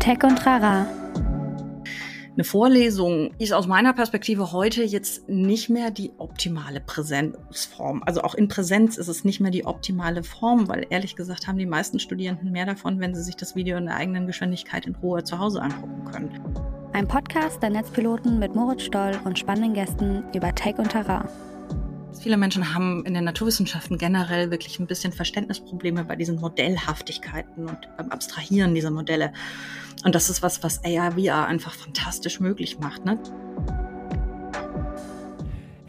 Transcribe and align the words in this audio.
Tech 0.00 0.24
und 0.24 0.46
Rara. 0.46 0.86
Eine 2.32 2.44
Vorlesung 2.44 3.34
ist 3.38 3.52
aus 3.52 3.66
meiner 3.66 3.92
Perspektive 3.92 4.50
heute 4.50 4.82
jetzt 4.82 5.28
nicht 5.28 5.68
mehr 5.68 5.90
die 5.90 6.12
optimale 6.16 6.80
Präsenzform. 6.80 8.02
Also 8.06 8.22
auch 8.22 8.34
in 8.34 8.48
Präsenz 8.48 8.96
ist 8.96 9.08
es 9.08 9.24
nicht 9.26 9.40
mehr 9.40 9.50
die 9.50 9.66
optimale 9.66 10.22
Form, 10.22 10.68
weil 10.68 10.86
ehrlich 10.88 11.16
gesagt 11.16 11.46
haben 11.46 11.58
die 11.58 11.66
meisten 11.66 11.98
Studierenden 11.98 12.50
mehr 12.50 12.64
davon, 12.64 12.98
wenn 12.98 13.14
sie 13.14 13.22
sich 13.22 13.36
das 13.36 13.56
Video 13.56 13.76
in 13.76 13.84
der 13.84 13.96
eigenen 13.96 14.26
Geschwindigkeit 14.26 14.86
in 14.86 14.94
Ruhe 14.94 15.22
zu 15.22 15.38
Hause 15.38 15.60
angucken 15.60 16.04
können. 16.10 16.30
Ein 16.94 17.06
Podcast 17.06 17.62
der 17.62 17.68
Netzpiloten 17.68 18.38
mit 18.38 18.54
Moritz 18.54 18.84
Stoll 18.84 19.12
und 19.24 19.38
spannenden 19.38 19.74
Gästen 19.74 20.24
über 20.32 20.54
Tech 20.54 20.78
und 20.78 20.88
Terrain. 20.88 21.28
Viele 22.20 22.36
Menschen 22.36 22.74
haben 22.74 23.06
in 23.06 23.14
den 23.14 23.24
Naturwissenschaften 23.24 23.96
generell 23.96 24.50
wirklich 24.50 24.78
ein 24.78 24.86
bisschen 24.86 25.10
Verständnisprobleme 25.10 26.04
bei 26.04 26.16
diesen 26.16 26.38
Modellhaftigkeiten 26.38 27.66
und 27.66 27.88
beim 27.96 28.10
Abstrahieren 28.10 28.74
dieser 28.74 28.90
Modelle. 28.90 29.32
Und 30.04 30.14
das 30.14 30.28
ist 30.28 30.42
was, 30.42 30.62
was 30.62 30.84
AR, 30.84 31.12
VR 31.12 31.46
einfach 31.46 31.72
fantastisch 31.72 32.38
möglich 32.38 32.78
macht. 32.78 33.06
Ne? 33.06 33.18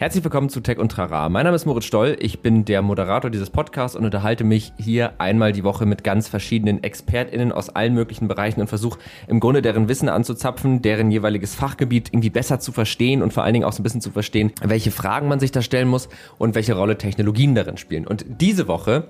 Herzlich 0.02 0.24
willkommen 0.24 0.50
zu 0.50 0.62
Tech 0.62 0.80
und 0.80 0.92
Trara. 0.92 1.30
Mein 1.30 1.44
Name 1.44 1.56
ist 1.56 1.68
Moritz 1.68 1.86
Stoll, 1.86 2.18
ich 2.20 2.40
bin 2.40 2.66
der 2.66 2.82
Moderator 2.82 3.30
dieses 3.30 3.52
Podcasts 3.52 3.96
und 3.96 4.04
unterhalte 4.04 4.44
mich 4.44 4.74
hier 4.80 5.14
einmal 5.20 5.52
die 5.52 5.64
Woche 5.64 5.86
mit 5.86 6.04
ganz 6.04 6.28
verschiedenen 6.28 6.84
ExpertInnen 6.84 7.52
aus 7.52 7.70
allen 7.70 7.94
möglichen 7.94 8.28
Bereichen 8.28 8.62
und 8.62 8.68
versuche 8.68 8.98
im 9.28 9.40
Grunde 9.40 9.62
deren 9.62 9.90
Wissen 9.90 10.10
anzuzapfen, 10.10 10.82
deren 10.82 11.12
jeweiliges 11.12 11.54
Fachgebiet 11.54 12.10
irgendwie 12.12 12.32
besser 12.32 12.60
zu 12.60 12.72
verstehen 12.72 13.22
und 13.22 13.32
vor 13.32 13.44
allen 13.44 13.54
Dingen 13.54 13.64
auch 13.64 13.74
so 13.74 13.82
ein 13.82 13.84
bisschen 13.84 14.02
zu 14.02 14.10
verstehen, 14.10 14.52
welche 14.64 14.90
Fragen 14.90 15.28
man 15.28 15.40
sich 15.40 15.52
da 15.52 15.62
stellen 15.62 15.88
muss 15.88 16.10
und 16.40 16.56
welche 16.56 16.74
Rolle 16.74 16.98
Technologien 16.98 17.54
darin 17.54 17.78
spielen. 17.78 18.08
Und 18.08 18.26
diese 18.28 18.68
Woche 18.68 19.04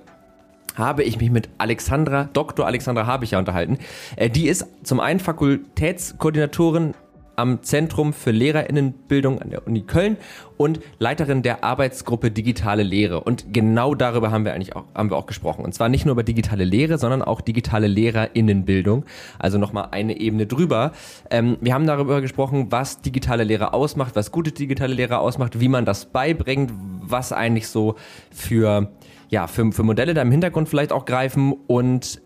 habe 0.75 1.03
ich 1.03 1.17
mich 1.21 1.31
mit 1.31 1.47
Alexandra, 1.57 2.29
Dr. 2.33 2.65
Alexandra 2.65 3.05
Habicher 3.05 3.39
unterhalten. 3.39 3.77
Äh, 4.17 4.29
die 4.29 4.49
ist 4.49 4.67
zum 4.83 4.99
einen 4.99 5.21
Fakultätskoordinatorin 5.21 6.95
am 7.35 7.63
Zentrum 7.63 8.13
für 8.13 8.31
Lehrerinnenbildung 8.31 9.41
an 9.41 9.49
der 9.49 9.65
Uni 9.65 9.81
Köln 9.81 10.17
und 10.57 10.79
Leiterin 10.99 11.41
der 11.41 11.63
Arbeitsgruppe 11.63 12.31
Digitale 12.31 12.83
Lehre. 12.83 13.21
Und 13.21 13.53
genau 13.53 13.95
darüber 13.95 14.31
haben 14.31 14.45
wir 14.45 14.53
eigentlich 14.53 14.75
auch, 14.75 14.85
haben 14.93 15.09
wir 15.09 15.17
auch 15.17 15.25
gesprochen. 15.25 15.65
Und 15.65 15.73
zwar 15.73 15.89
nicht 15.89 16.05
nur 16.05 16.13
über 16.13 16.23
digitale 16.23 16.63
Lehre, 16.63 16.97
sondern 16.97 17.21
auch 17.21 17.41
digitale 17.41 17.87
Lehrerinnenbildung. 17.87 19.05
Also 19.39 19.57
nochmal 19.57 19.89
eine 19.91 20.19
Ebene 20.19 20.45
drüber. 20.45 20.91
Ähm, 21.29 21.57
wir 21.61 21.73
haben 21.73 21.87
darüber 21.87 22.21
gesprochen, 22.21 22.67
was 22.69 23.01
digitale 23.01 23.43
Lehre 23.43 23.73
ausmacht, 23.73 24.15
was 24.15 24.31
gute 24.31 24.51
digitale 24.51 24.93
Lehre 24.93 25.19
ausmacht, 25.19 25.59
wie 25.59 25.67
man 25.67 25.85
das 25.85 26.05
beibringt, 26.05 26.71
was 27.01 27.33
eigentlich 27.33 27.67
so 27.67 27.95
für, 28.31 28.91
ja, 29.29 29.47
für, 29.47 29.71
für 29.71 29.83
Modelle 29.83 30.13
da 30.13 30.21
im 30.21 30.31
Hintergrund 30.31 30.69
vielleicht 30.69 30.91
auch 30.91 31.05
greifen 31.05 31.53
und 31.67 32.21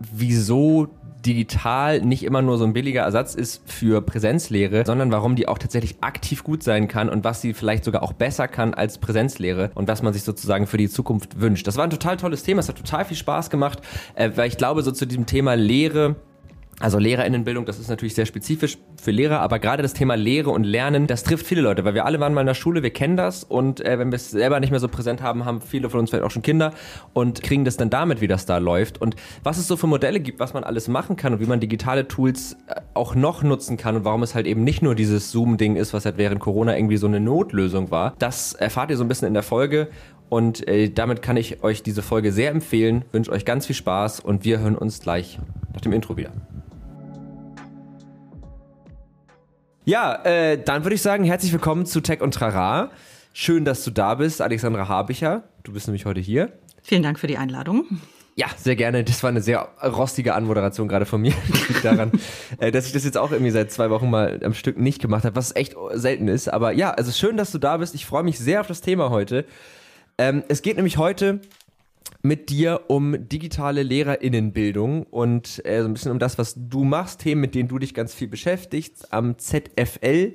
wieso 0.00 0.88
digital 1.24 2.00
nicht 2.00 2.22
immer 2.24 2.42
nur 2.42 2.58
so 2.58 2.64
ein 2.64 2.72
billiger 2.72 3.02
Ersatz 3.02 3.34
ist 3.34 3.62
für 3.70 4.02
Präsenzlehre, 4.02 4.84
sondern 4.86 5.12
warum 5.12 5.36
die 5.36 5.48
auch 5.48 5.58
tatsächlich 5.58 5.96
aktiv 6.02 6.44
gut 6.44 6.62
sein 6.62 6.88
kann 6.88 7.08
und 7.08 7.24
was 7.24 7.40
sie 7.40 7.54
vielleicht 7.54 7.84
sogar 7.84 8.02
auch 8.02 8.12
besser 8.12 8.48
kann 8.48 8.74
als 8.74 8.98
Präsenzlehre 8.98 9.70
und 9.74 9.88
was 9.88 10.02
man 10.02 10.12
sich 10.12 10.22
sozusagen 10.22 10.66
für 10.66 10.78
die 10.78 10.88
Zukunft 10.88 11.40
wünscht. 11.40 11.66
Das 11.66 11.76
war 11.76 11.84
ein 11.84 11.90
total 11.90 12.16
tolles 12.16 12.42
Thema, 12.42 12.60
es 12.60 12.68
hat 12.68 12.76
total 12.76 13.04
viel 13.04 13.16
Spaß 13.16 13.50
gemacht, 13.50 13.80
äh, 14.14 14.30
weil 14.34 14.48
ich 14.48 14.56
glaube, 14.56 14.82
so 14.82 14.92
zu 14.92 15.06
diesem 15.06 15.26
Thema 15.26 15.54
Lehre 15.54 16.16
also 16.80 16.98
Lehrerinnenbildung, 16.98 17.66
das 17.66 17.78
ist 17.78 17.88
natürlich 17.88 18.14
sehr 18.14 18.24
spezifisch 18.24 18.78
für 19.00 19.10
Lehrer, 19.10 19.40
aber 19.40 19.58
gerade 19.58 19.82
das 19.82 19.92
Thema 19.92 20.14
Lehre 20.14 20.48
und 20.48 20.64
Lernen, 20.64 21.06
das 21.06 21.22
trifft 21.22 21.46
viele 21.46 21.60
Leute, 21.60 21.84
weil 21.84 21.92
wir 21.92 22.06
alle 22.06 22.18
waren 22.20 22.32
mal 22.32 22.40
in 22.40 22.46
der 22.46 22.54
Schule, 22.54 22.82
wir 22.82 22.88
kennen 22.88 23.18
das 23.18 23.44
und 23.44 23.84
äh, 23.84 23.98
wenn 23.98 24.10
wir 24.10 24.16
es 24.16 24.30
selber 24.30 24.58
nicht 24.60 24.70
mehr 24.70 24.80
so 24.80 24.88
präsent 24.88 25.20
haben, 25.20 25.44
haben 25.44 25.60
viele 25.60 25.90
von 25.90 26.00
uns 26.00 26.08
vielleicht 26.08 26.24
auch 26.24 26.30
schon 26.30 26.40
Kinder 26.40 26.72
und 27.12 27.42
kriegen 27.42 27.66
das 27.66 27.76
dann 27.76 27.90
damit, 27.90 28.22
wie 28.22 28.28
das 28.28 28.46
da 28.46 28.56
läuft. 28.56 28.98
Und 28.98 29.14
was 29.42 29.58
es 29.58 29.68
so 29.68 29.76
für 29.76 29.86
Modelle 29.86 30.20
gibt, 30.20 30.40
was 30.40 30.54
man 30.54 30.64
alles 30.64 30.88
machen 30.88 31.16
kann 31.16 31.34
und 31.34 31.40
wie 31.40 31.46
man 31.46 31.60
digitale 31.60 32.08
Tools 32.08 32.56
äh, 32.66 32.80
auch 32.94 33.14
noch 33.14 33.42
nutzen 33.42 33.76
kann 33.76 33.96
und 33.96 34.04
warum 34.06 34.22
es 34.22 34.34
halt 34.34 34.46
eben 34.46 34.64
nicht 34.64 34.80
nur 34.80 34.94
dieses 34.94 35.30
Zoom-Ding 35.30 35.76
ist, 35.76 35.92
was 35.92 36.06
halt 36.06 36.16
während 36.16 36.40
Corona 36.40 36.76
irgendwie 36.76 36.96
so 36.96 37.06
eine 37.06 37.20
Notlösung 37.20 37.90
war, 37.90 38.14
das 38.18 38.54
erfahrt 38.54 38.90
ihr 38.90 38.96
so 38.96 39.04
ein 39.04 39.08
bisschen 39.08 39.28
in 39.28 39.34
der 39.34 39.42
Folge. 39.42 39.88
Und 40.30 40.66
äh, 40.66 40.88
damit 40.88 41.20
kann 41.20 41.36
ich 41.36 41.62
euch 41.62 41.82
diese 41.82 42.02
Folge 42.02 42.32
sehr 42.32 42.52
empfehlen, 42.52 43.04
wünsche 43.12 43.32
euch 43.32 43.44
ganz 43.44 43.66
viel 43.66 43.76
Spaß 43.76 44.20
und 44.20 44.44
wir 44.44 44.60
hören 44.60 44.78
uns 44.78 45.00
gleich 45.00 45.40
nach 45.74 45.80
dem 45.80 45.92
Intro 45.92 46.16
wieder. 46.16 46.30
Ja, 49.86 50.22
äh, 50.24 50.62
dann 50.62 50.84
würde 50.84 50.94
ich 50.94 51.00
sagen, 51.00 51.24
herzlich 51.24 51.52
willkommen 51.52 51.86
zu 51.86 52.02
Tech 52.02 52.20
und 52.20 52.34
Trara. 52.34 52.90
Schön, 53.32 53.64
dass 53.64 53.82
du 53.82 53.90
da 53.90 54.14
bist, 54.16 54.42
Alexandra 54.42 54.88
Habicher. 54.88 55.44
Du 55.62 55.72
bist 55.72 55.86
nämlich 55.86 56.04
heute 56.04 56.20
hier. 56.20 56.52
Vielen 56.82 57.02
Dank 57.02 57.18
für 57.18 57.26
die 57.26 57.38
Einladung. 57.38 57.86
Ja, 58.36 58.48
sehr 58.58 58.76
gerne. 58.76 59.04
Das 59.04 59.22
war 59.22 59.30
eine 59.30 59.40
sehr 59.40 59.68
rostige 59.82 60.34
Anmoderation 60.34 60.86
gerade 60.86 61.06
von 61.06 61.22
mir. 61.22 61.32
Daran, 61.82 62.12
äh, 62.58 62.70
dass 62.70 62.86
ich 62.86 62.92
das 62.92 63.04
jetzt 63.04 63.16
auch 63.16 63.32
irgendwie 63.32 63.52
seit 63.52 63.72
zwei 63.72 63.88
Wochen 63.88 64.10
mal 64.10 64.40
am 64.44 64.52
Stück 64.52 64.78
nicht 64.78 65.00
gemacht 65.00 65.24
habe, 65.24 65.34
was 65.34 65.56
echt 65.56 65.74
selten 65.94 66.28
ist. 66.28 66.52
Aber 66.52 66.72
ja, 66.72 66.90
also 66.90 67.10
schön, 67.10 67.38
dass 67.38 67.50
du 67.50 67.56
da 67.56 67.78
bist. 67.78 67.94
Ich 67.94 68.04
freue 68.04 68.22
mich 68.22 68.38
sehr 68.38 68.60
auf 68.60 68.66
das 68.66 68.82
Thema 68.82 69.08
heute. 69.08 69.46
Ähm, 70.18 70.44
es 70.48 70.60
geht 70.60 70.76
nämlich 70.76 70.98
heute 70.98 71.40
mit 72.22 72.50
dir 72.50 72.82
um 72.88 73.28
digitale 73.28 73.82
Lehrerinnenbildung 73.82 75.04
und 75.04 75.64
äh, 75.64 75.80
so 75.80 75.88
ein 75.88 75.94
bisschen 75.94 76.12
um 76.12 76.18
das, 76.18 76.38
was 76.38 76.54
du 76.56 76.84
machst, 76.84 77.20
Themen, 77.20 77.40
mit 77.40 77.54
denen 77.54 77.68
du 77.68 77.78
dich 77.78 77.94
ganz 77.94 78.12
viel 78.12 78.28
beschäftigst 78.28 79.12
am 79.12 79.38
ZFL, 79.38 80.34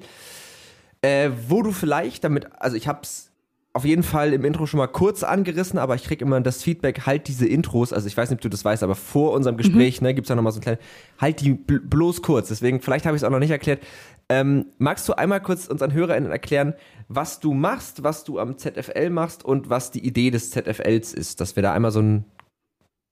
äh, 1.01 1.29
wo 1.47 1.61
du 1.61 1.71
vielleicht 1.71 2.23
damit, 2.23 2.47
also 2.59 2.75
ich 2.75 2.87
habe 2.87 2.99
es 3.03 3.31
auf 3.75 3.83
jeden 3.83 4.03
Fall 4.03 4.31
im 4.31 4.45
Intro 4.45 4.65
schon 4.67 4.77
mal 4.77 4.87
kurz 4.87 5.21
angerissen, 5.21 5.77
aber 5.77 5.95
ich 5.95 6.05
kriege 6.05 6.23
immer 6.23 6.39
das 6.39 6.63
Feedback, 6.63 7.05
halt 7.05 7.27
diese 7.27 7.45
Intros, 7.45 7.91
also 7.91 8.07
ich 8.07 8.15
weiß 8.15 8.29
nicht, 8.29 8.37
ob 8.37 8.41
du 8.41 8.49
das 8.49 8.63
weißt, 8.63 8.83
aber 8.83 8.95
vor 8.95 9.33
unserem 9.33 9.57
Gespräch 9.57 9.99
mhm. 9.99 10.07
ne, 10.07 10.13
gibt 10.13 10.25
es 10.25 10.29
ja 10.29 10.35
nochmal 10.35 10.53
so 10.53 10.59
ein 10.59 10.63
kleines, 10.63 10.79
halt 11.19 11.41
die 11.41 11.53
bloß 11.53 12.21
kurz, 12.21 12.47
deswegen 12.47 12.79
vielleicht 12.79 13.05
habe 13.05 13.17
ich 13.17 13.21
es 13.21 13.25
auch 13.25 13.31
noch 13.31 13.39
nicht 13.39 13.51
erklärt. 13.51 13.81
Ähm, 14.29 14.71
magst 14.79 15.07
du 15.07 15.13
einmal 15.13 15.41
kurz 15.41 15.67
unseren 15.67 15.93
HörerInnen 15.93 16.31
erklären, 16.31 16.73
was 17.07 17.39
du 17.39 17.53
machst, 17.53 18.03
was 18.03 18.23
du 18.23 18.39
am 18.39 18.57
ZFL 18.57 19.11
machst 19.11 19.45
und 19.45 19.69
was 19.69 19.91
die 19.91 20.05
Idee 20.05 20.31
des 20.31 20.49
ZFLs 20.49 21.13
ist, 21.13 21.41
dass 21.41 21.55
wir 21.55 21.63
da 21.63 21.73
einmal 21.73 21.91
so 21.91 21.99
einen 21.99 22.25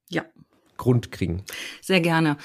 ja. 0.09 0.25
Grund 0.78 1.12
kriegen? 1.12 1.44
Sehr 1.81 2.01
gerne. 2.01 2.38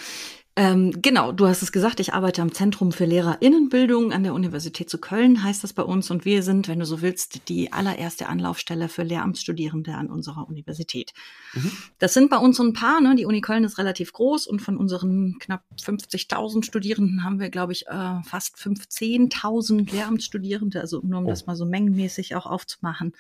Ähm, 0.58 0.92
genau, 1.02 1.30
du 1.30 1.46
hast 1.46 1.62
es 1.62 1.70
gesagt, 1.70 2.00
ich 2.00 2.14
arbeite 2.14 2.42
am 2.42 2.52
Zentrum 2.52 2.90
für 2.90 3.04
Lehrerinnenbildung 3.04 4.12
an 4.12 4.24
der 4.24 4.34
Universität 4.34 4.90
zu 4.90 4.98
Köln, 4.98 5.44
heißt 5.44 5.62
das 5.62 5.72
bei 5.72 5.84
uns. 5.84 6.10
Und 6.10 6.24
wir 6.24 6.42
sind, 6.42 6.66
wenn 6.66 6.80
du 6.80 6.84
so 6.84 7.00
willst, 7.00 7.48
die 7.48 7.72
allererste 7.72 8.26
Anlaufstelle 8.26 8.88
für 8.88 9.04
Lehramtsstudierende 9.04 9.94
an 9.94 10.08
unserer 10.08 10.48
Universität. 10.48 11.12
Mhm. 11.54 11.70
Das 12.00 12.12
sind 12.12 12.28
bei 12.28 12.38
uns 12.38 12.56
so 12.56 12.64
ein 12.64 12.72
paar, 12.72 13.00
ne? 13.00 13.14
Die 13.14 13.24
Uni 13.24 13.40
Köln 13.40 13.62
ist 13.62 13.78
relativ 13.78 14.12
groß 14.12 14.48
und 14.48 14.58
von 14.58 14.76
unseren 14.76 15.38
knapp 15.38 15.62
50.000 15.80 16.64
Studierenden 16.64 17.22
haben 17.22 17.38
wir, 17.38 17.50
glaube 17.50 17.72
ich, 17.72 17.86
äh, 17.86 18.22
fast 18.24 18.56
15.000 18.56 19.92
Lehramtsstudierende, 19.92 20.80
also 20.80 21.00
nur 21.04 21.20
um 21.20 21.26
oh. 21.26 21.30
das 21.30 21.46
mal 21.46 21.54
so 21.54 21.66
mengenmäßig 21.66 22.34
auch 22.34 22.46
aufzumachen. 22.46 23.12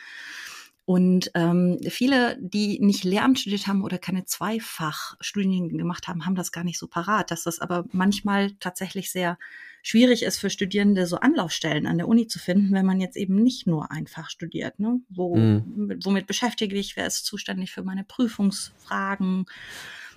Und 0.88 1.30
ähm, 1.34 1.78
viele, 1.86 2.38
die 2.40 2.78
nicht 2.80 3.04
Lehramt 3.04 3.38
studiert 3.38 3.66
haben 3.66 3.84
oder 3.84 3.98
keine 3.98 4.24
Zweifachstudien 4.24 5.76
gemacht 5.76 6.08
haben, 6.08 6.24
haben 6.24 6.34
das 6.34 6.50
gar 6.50 6.64
nicht 6.64 6.78
so 6.78 6.86
parat, 6.86 7.30
dass 7.30 7.42
das 7.42 7.58
aber 7.58 7.84
manchmal 7.92 8.52
tatsächlich 8.52 9.10
sehr 9.10 9.36
schwierig 9.82 10.22
ist 10.22 10.38
für 10.38 10.48
Studierende, 10.48 11.06
so 11.06 11.18
Anlaufstellen 11.18 11.86
an 11.86 11.98
der 11.98 12.08
Uni 12.08 12.26
zu 12.26 12.38
finden, 12.38 12.72
wenn 12.72 12.86
man 12.86 13.02
jetzt 13.02 13.18
eben 13.18 13.34
nicht 13.34 13.66
nur 13.66 13.90
einfach 13.90 14.30
studiert. 14.30 14.80
Ne? 14.80 15.02
Wo, 15.10 15.36
mhm. 15.36 16.00
Womit 16.04 16.26
beschäftige 16.26 16.78
ich? 16.78 16.96
Wer 16.96 17.06
ist 17.06 17.26
zuständig 17.26 17.70
für 17.70 17.82
meine 17.82 18.04
Prüfungsfragen? 18.04 19.44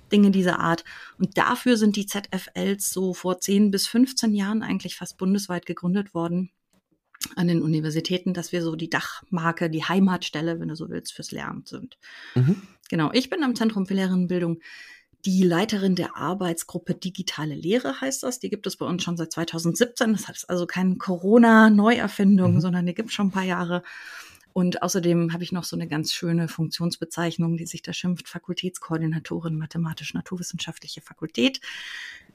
Dinge 0.09 0.31
dieser 0.31 0.59
Art. 0.59 0.85
Und 1.17 1.37
dafür 1.37 1.75
sind 1.75 1.97
die 1.97 2.05
ZFLs 2.05 2.93
so 2.93 3.13
vor 3.13 3.41
10 3.41 3.71
bis 3.71 3.87
15 3.87 4.33
Jahren 4.33 4.63
eigentlich 4.63 4.95
fast 4.95 5.17
bundesweit 5.17 5.65
gegründet 5.65 6.13
worden 6.13 6.49
an 7.35 7.47
den 7.47 7.61
Universitäten, 7.61 8.33
dass 8.33 8.51
wir 8.51 8.61
so 8.63 8.75
die 8.75 8.89
Dachmarke, 8.89 9.69
die 9.69 9.83
Heimatstelle, 9.83 10.59
wenn 10.59 10.69
du 10.69 10.75
so 10.75 10.89
willst, 10.89 11.13
fürs 11.13 11.31
Lernen 11.31 11.63
sind. 11.65 11.97
Mhm. 12.35 12.61
Genau, 12.89 13.11
ich 13.13 13.29
bin 13.29 13.43
am 13.43 13.55
Zentrum 13.55 13.85
für 13.85 13.93
Lehrerinnenbildung 13.93 14.59
die 15.25 15.43
Leiterin 15.43 15.95
der 15.95 16.17
Arbeitsgruppe 16.17 16.95
Digitale 16.95 17.53
Lehre 17.53 18.01
heißt 18.01 18.23
das. 18.23 18.39
Die 18.39 18.49
gibt 18.49 18.65
es 18.65 18.77
bei 18.77 18.85
uns 18.85 19.03
schon 19.03 19.17
seit 19.17 19.31
2017. 19.31 20.13
Das 20.13 20.27
heißt 20.27 20.49
also 20.49 20.65
keine 20.65 20.95
Corona-Neuerfindung, 20.95 22.55
mhm. 22.55 22.61
sondern 22.61 22.85
die 22.85 22.93
gibt 22.93 23.09
es 23.09 23.15
schon 23.15 23.27
ein 23.27 23.31
paar 23.31 23.43
Jahre. 23.43 23.83
Und 24.53 24.83
außerdem 24.83 25.33
habe 25.33 25.43
ich 25.43 25.51
noch 25.51 25.63
so 25.63 25.75
eine 25.75 25.87
ganz 25.87 26.13
schöne 26.13 26.47
Funktionsbezeichnung, 26.47 27.57
die 27.57 27.65
sich 27.65 27.81
da 27.81 27.93
schimpft, 27.93 28.27
Fakultätskoordinatorin 28.27 29.57
Mathematisch-Naturwissenschaftliche 29.57 31.01
Fakultät. 31.01 31.61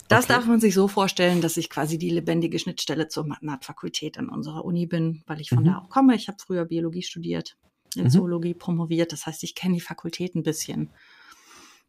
Das 0.09 0.25
okay. 0.25 0.35
darf 0.35 0.47
man 0.47 0.61
sich 0.61 0.75
so 0.75 0.89
vorstellen, 0.89 1.41
dass 1.41 1.57
ich 1.57 1.69
quasi 1.69 1.99
die 1.99 2.11
lebendige 2.11 2.59
Schnittstelle 2.59 3.09
zur 3.09 3.27
Mathe-Fakultät 3.27 4.19
an 4.19 4.29
unserer 4.29 4.65
Uni 4.65 4.87
bin, 4.87 5.23
weil 5.27 5.41
ich 5.41 5.51
von 5.51 5.61
mhm. 5.61 5.67
da 5.67 5.79
auch 5.79 5.89
komme. 5.89 6.15
Ich 6.15 6.29
habe 6.29 6.39
früher 6.41 6.65
Biologie 6.65 7.03
studiert, 7.03 7.57
in 7.95 8.05
mhm. 8.05 8.11
Zoologie 8.11 8.55
promoviert. 8.55 9.13
Das 9.13 9.27
heißt, 9.27 9.43
ich 9.43 9.55
kenne 9.55 9.75
die 9.75 9.81
Fakultät 9.81 10.35
ein 10.35 10.43
bisschen. 10.43 10.91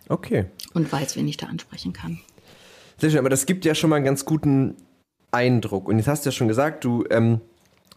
Okay. 0.09 0.45
Und 0.73 0.91
weiß, 0.91 1.15
wen 1.15 1.27
ich 1.27 1.37
da 1.37 1.47
ansprechen 1.47 1.93
kann. 1.93 2.19
Sehr 2.97 3.11
schön, 3.11 3.19
aber 3.19 3.29
das 3.29 3.45
gibt 3.45 3.65
ja 3.65 3.75
schon 3.75 3.89
mal 3.89 3.97
einen 3.97 4.05
ganz 4.05 4.25
guten 4.25 4.75
Eindruck. 5.31 5.87
Und 5.87 5.97
jetzt 5.97 6.07
hast 6.07 6.25
du 6.25 6.29
ja 6.29 6.31
schon 6.31 6.47
gesagt, 6.47 6.83
du 6.83 7.05
ähm, 7.09 7.41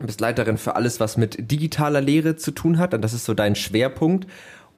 bist 0.06 0.20
Leiterin 0.20 0.58
für 0.58 0.76
alles, 0.76 1.00
was 1.00 1.16
mit 1.16 1.50
digitaler 1.50 2.00
Lehre 2.00 2.36
zu 2.36 2.50
tun 2.50 2.78
hat. 2.78 2.94
Und 2.94 3.02
das 3.02 3.12
ist 3.12 3.24
so 3.24 3.34
dein 3.34 3.54
Schwerpunkt. 3.54 4.26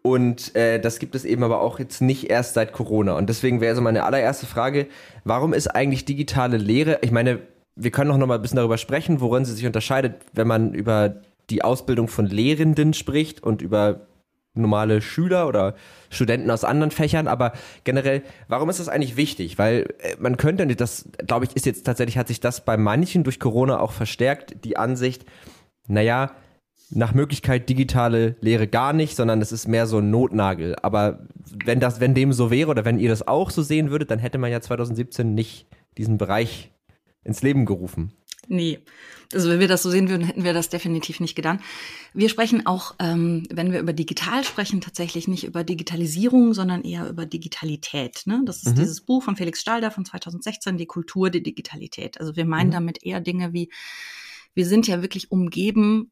Und 0.02 0.54
äh, 0.56 0.80
das 0.80 0.98
gibt 0.98 1.14
es 1.14 1.24
eben 1.24 1.44
aber 1.44 1.60
auch 1.60 1.78
jetzt 1.78 2.00
nicht 2.02 2.28
erst 2.28 2.54
seit 2.54 2.72
Corona. 2.72 3.16
Und 3.16 3.28
deswegen 3.28 3.60
wäre 3.60 3.76
so 3.76 3.82
meine 3.82 4.04
allererste 4.04 4.46
Frage, 4.46 4.88
warum 5.24 5.52
ist 5.52 5.68
eigentlich 5.68 6.04
digitale 6.04 6.56
Lehre, 6.56 6.98
ich 7.02 7.12
meine, 7.12 7.38
wir 7.76 7.90
können 7.90 8.18
noch 8.18 8.26
mal 8.26 8.34
ein 8.34 8.42
bisschen 8.42 8.56
darüber 8.56 8.78
sprechen, 8.78 9.20
worin 9.20 9.44
sie 9.44 9.54
sich 9.54 9.64
unterscheidet, 9.64 10.16
wenn 10.32 10.48
man 10.48 10.74
über 10.74 11.22
die 11.50 11.62
Ausbildung 11.62 12.08
von 12.08 12.26
Lehrenden 12.26 12.94
spricht 12.94 13.42
und 13.42 13.62
über 13.62 14.00
normale 14.54 15.00
Schüler 15.00 15.48
oder 15.48 15.74
Studenten 16.10 16.50
aus 16.50 16.64
anderen 16.64 16.90
Fächern, 16.90 17.26
aber 17.26 17.52
generell, 17.84 18.22
warum 18.48 18.68
ist 18.68 18.80
das 18.80 18.88
eigentlich 18.88 19.16
wichtig? 19.16 19.58
Weil 19.58 19.94
äh, 20.00 20.16
man 20.18 20.36
könnte, 20.36 20.66
das 20.76 21.08
glaube 21.26 21.46
ich, 21.46 21.56
ist 21.56 21.66
jetzt 21.66 21.84
tatsächlich, 21.84 22.18
hat 22.18 22.28
sich 22.28 22.40
das 22.40 22.64
bei 22.64 22.76
manchen 22.76 23.24
durch 23.24 23.40
Corona 23.40 23.80
auch 23.80 23.92
verstärkt, 23.92 24.64
die 24.64 24.76
Ansicht, 24.76 25.24
naja, 25.88 26.32
nach 26.94 27.14
Möglichkeit 27.14 27.68
digitale 27.68 28.36
Lehre 28.40 28.68
gar 28.68 28.92
nicht, 28.92 29.16
sondern 29.16 29.40
es 29.40 29.50
ist 29.50 29.66
mehr 29.66 29.86
so 29.86 29.98
ein 29.98 30.10
Notnagel. 30.10 30.76
Aber 30.82 31.20
wenn 31.64 31.80
das, 31.80 32.00
wenn 32.00 32.14
dem 32.14 32.32
so 32.34 32.50
wäre 32.50 32.70
oder 32.70 32.84
wenn 32.84 32.98
ihr 32.98 33.08
das 33.08 33.26
auch 33.26 33.50
so 33.50 33.62
sehen 33.62 33.90
würdet, 33.90 34.10
dann 34.10 34.18
hätte 34.18 34.36
man 34.36 34.50
ja 34.50 34.60
2017 34.60 35.34
nicht 35.34 35.66
diesen 35.96 36.18
Bereich 36.18 36.70
ins 37.24 37.42
Leben 37.42 37.64
gerufen. 37.64 38.12
Nee. 38.52 38.80
Also 39.32 39.48
wenn 39.48 39.60
wir 39.60 39.68
das 39.68 39.82
so 39.82 39.88
sehen 39.88 40.10
würden, 40.10 40.26
hätten 40.26 40.44
wir 40.44 40.52
das 40.52 40.68
definitiv 40.68 41.20
nicht 41.20 41.34
getan. 41.34 41.60
Wir 42.12 42.28
sprechen 42.28 42.66
auch, 42.66 42.94
ähm, 42.98 43.44
wenn 43.50 43.72
wir 43.72 43.80
über 43.80 43.94
digital 43.94 44.44
sprechen, 44.44 44.82
tatsächlich 44.82 45.26
nicht 45.26 45.44
über 45.44 45.64
Digitalisierung, 45.64 46.52
sondern 46.52 46.82
eher 46.82 47.08
über 47.08 47.24
Digitalität. 47.24 48.24
Ne? 48.26 48.42
Das 48.44 48.58
ist 48.58 48.76
mhm. 48.76 48.80
dieses 48.80 49.00
Buch 49.00 49.22
von 49.22 49.36
Felix 49.36 49.62
Stalder 49.62 49.90
von 49.90 50.04
2016, 50.04 50.76
Die 50.76 50.84
Kultur 50.84 51.30
der 51.30 51.40
Digitalität. 51.40 52.20
Also 52.20 52.36
wir 52.36 52.44
meinen 52.44 52.68
mhm. 52.68 52.72
damit 52.72 53.02
eher 53.02 53.22
Dinge 53.22 53.54
wie, 53.54 53.70
wir 54.52 54.66
sind 54.66 54.86
ja 54.86 55.00
wirklich 55.00 55.32
umgeben 55.32 56.10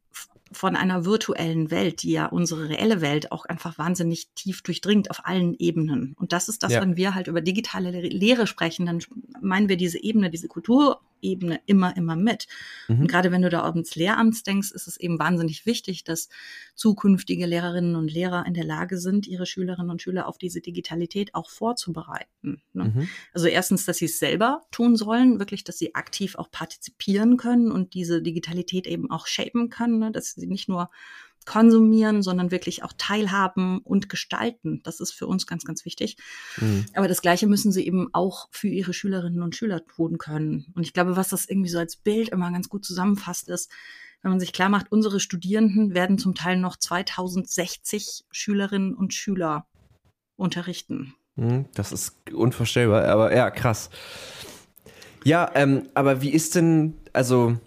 von 0.51 0.75
einer 0.75 1.05
virtuellen 1.05 1.71
Welt, 1.71 2.03
die 2.03 2.13
ja 2.13 2.25
unsere 2.25 2.71
reelle 2.71 3.03
Welt 3.03 3.33
auch 3.33 3.45
einfach 3.45 3.77
wahnsinnig 3.77 4.31
tief 4.35 4.63
durchdringt 4.63 5.11
auf 5.11 5.27
allen 5.27 5.55
Ebenen. 5.59 6.17
Und 6.19 6.33
das 6.33 6.49
ist 6.49 6.63
das, 6.63 6.73
ja. 6.73 6.81
wenn 6.81 6.97
wir 6.97 7.15
halt 7.15 7.29
über 7.29 7.43
digitale 7.43 7.91
Lehre 7.91 8.47
sprechen, 8.47 8.87
dann 8.87 9.01
meinen 9.43 9.69
wir 9.69 9.77
diese 9.77 10.03
Ebene, 10.03 10.31
diese 10.31 10.49
Kultur 10.49 11.03
Ebene 11.23 11.61
immer, 11.67 11.97
immer 11.97 12.17
mit. 12.17 12.47
Mhm. 12.89 13.01
Und 13.01 13.07
gerade 13.09 13.33
wenn 13.33 13.43
du 13.43 13.51
da 13.51 13.69
ins 13.69 13.95
Lehramts 13.95 14.43
denkst, 14.43 14.73
ist 14.73 14.87
es 14.87 14.97
eben 14.97 15.19
wahnsinnig 15.19 15.67
wichtig, 15.67 16.05
dass 16.05 16.29
zukünftige 16.75 17.47
Lehrerinnen 17.47 17.97
und 17.97 18.11
Lehrer 18.11 18.47
in 18.47 18.55
der 18.55 18.65
Lage 18.65 18.99
sind, 18.99 19.27
ihre 19.27 19.47
Schülerinnen 19.47 19.91
und 19.91 20.03
Schüler 20.03 20.27
auf 20.27 20.39
diese 20.39 20.61
Digitalität 20.61 21.35
auch 21.35 21.51
vorzubereiten. 21.51 22.63
Ne? 22.73 22.93
Mhm. 22.95 23.09
Also 23.33 23.49
erstens, 23.49 23.85
dass 23.85 23.99
sie 23.99 24.07
es 24.07 24.19
selber 24.19 24.63
tun 24.71 24.97
sollen, 24.97 25.39
wirklich, 25.39 25.65
dass 25.65 25.79
sie 25.79 25.95
aktiv 25.95 26.37
auch 26.37 26.51
partizipieren 26.51 27.37
können 27.37 27.71
und 27.71 27.95
diese 27.95 28.23
Digitalität 28.23 28.87
eben 28.87 29.11
auch 29.11 29.27
shapen 29.27 29.71
können, 29.71 29.99
ne? 29.99 30.11
dass 30.13 30.33
sie 30.33 30.47
nicht 30.47 30.69
nur 30.69 30.91
konsumieren, 31.47 32.23
sondern 32.23 32.51
wirklich 32.51 32.83
auch 32.83 32.93
teilhaben 32.97 33.79
und 33.79 34.09
gestalten. 34.09 34.83
Das 34.85 35.01
ist 35.01 35.13
für 35.13 35.27
uns 35.27 35.47
ganz, 35.47 35.65
ganz 35.65 35.85
wichtig. 35.85 36.17
Mhm. 36.59 36.87
Aber 36.95 37.09
das 37.09 37.23
Gleiche 37.23 37.47
müssen 37.47 37.73
sie 37.73 37.87
eben 37.87 38.09
auch 38.13 38.49
für 38.51 38.69
ihre 38.69 38.93
Schülerinnen 38.93 39.43
und 39.43 39.57
Schüler 39.57 39.85
tun 39.87 40.19
können. 40.19 40.67
Und 40.75 40.83
ich 40.83 40.93
glaube, 40.93 41.17
was 41.17 41.31
das 41.31 41.47
irgendwie 41.47 41.71
so 41.71 41.79
als 41.79 41.97
Bild 41.97 42.29
immer 42.29 42.51
ganz 42.53 42.69
gut 42.69 42.85
zusammenfasst, 42.85 43.49
ist, 43.49 43.71
wenn 44.23 44.31
man 44.31 44.41
sich 44.41 44.53
klar 44.53 44.69
macht, 44.69 44.93
unsere 44.93 45.19
Studierenden 45.19 45.95
werden 45.95 46.19
zum 46.19 46.35
Teil 46.35 46.59
noch 46.59 46.77
2060 46.77 48.25
Schülerinnen 48.31 48.95
und 48.95 49.15
Schüler 49.15 49.67
unterrichten. 50.37 51.15
Mhm, 51.37 51.67
das 51.75 51.93
ist 51.93 52.17
unvorstellbar, 52.33 53.05
aber 53.07 53.35
ja, 53.35 53.51
krass. 53.51 53.89
Ja, 55.25 55.51
ähm, 55.55 55.89
aber 55.95 56.23
wie 56.23 56.31
ist 56.31 56.55
denn, 56.55 56.95
also 57.13 57.59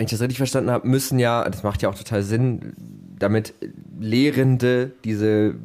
wenn 0.00 0.06
ich 0.06 0.12
das 0.12 0.22
richtig 0.22 0.38
verstanden 0.38 0.70
habe, 0.70 0.88
müssen 0.88 1.18
ja, 1.18 1.44
das 1.44 1.62
macht 1.62 1.82
ja 1.82 1.90
auch 1.90 1.94
total 1.94 2.22
Sinn, 2.22 2.72
damit 3.18 3.52
Lehrende 4.00 4.92
diese 5.04 5.56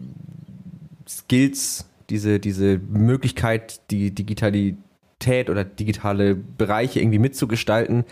Skills, 1.08 1.86
diese, 2.10 2.42
diese 2.42 2.78
Möglichkeit, 2.80 3.80
die 3.92 4.12
Digitalität 4.14 5.50
oder 5.50 5.64
digitale 5.64 6.36
Bereiche 6.36 7.00
irgendwie 7.00 7.20
mitzugestalten, 7.20 8.04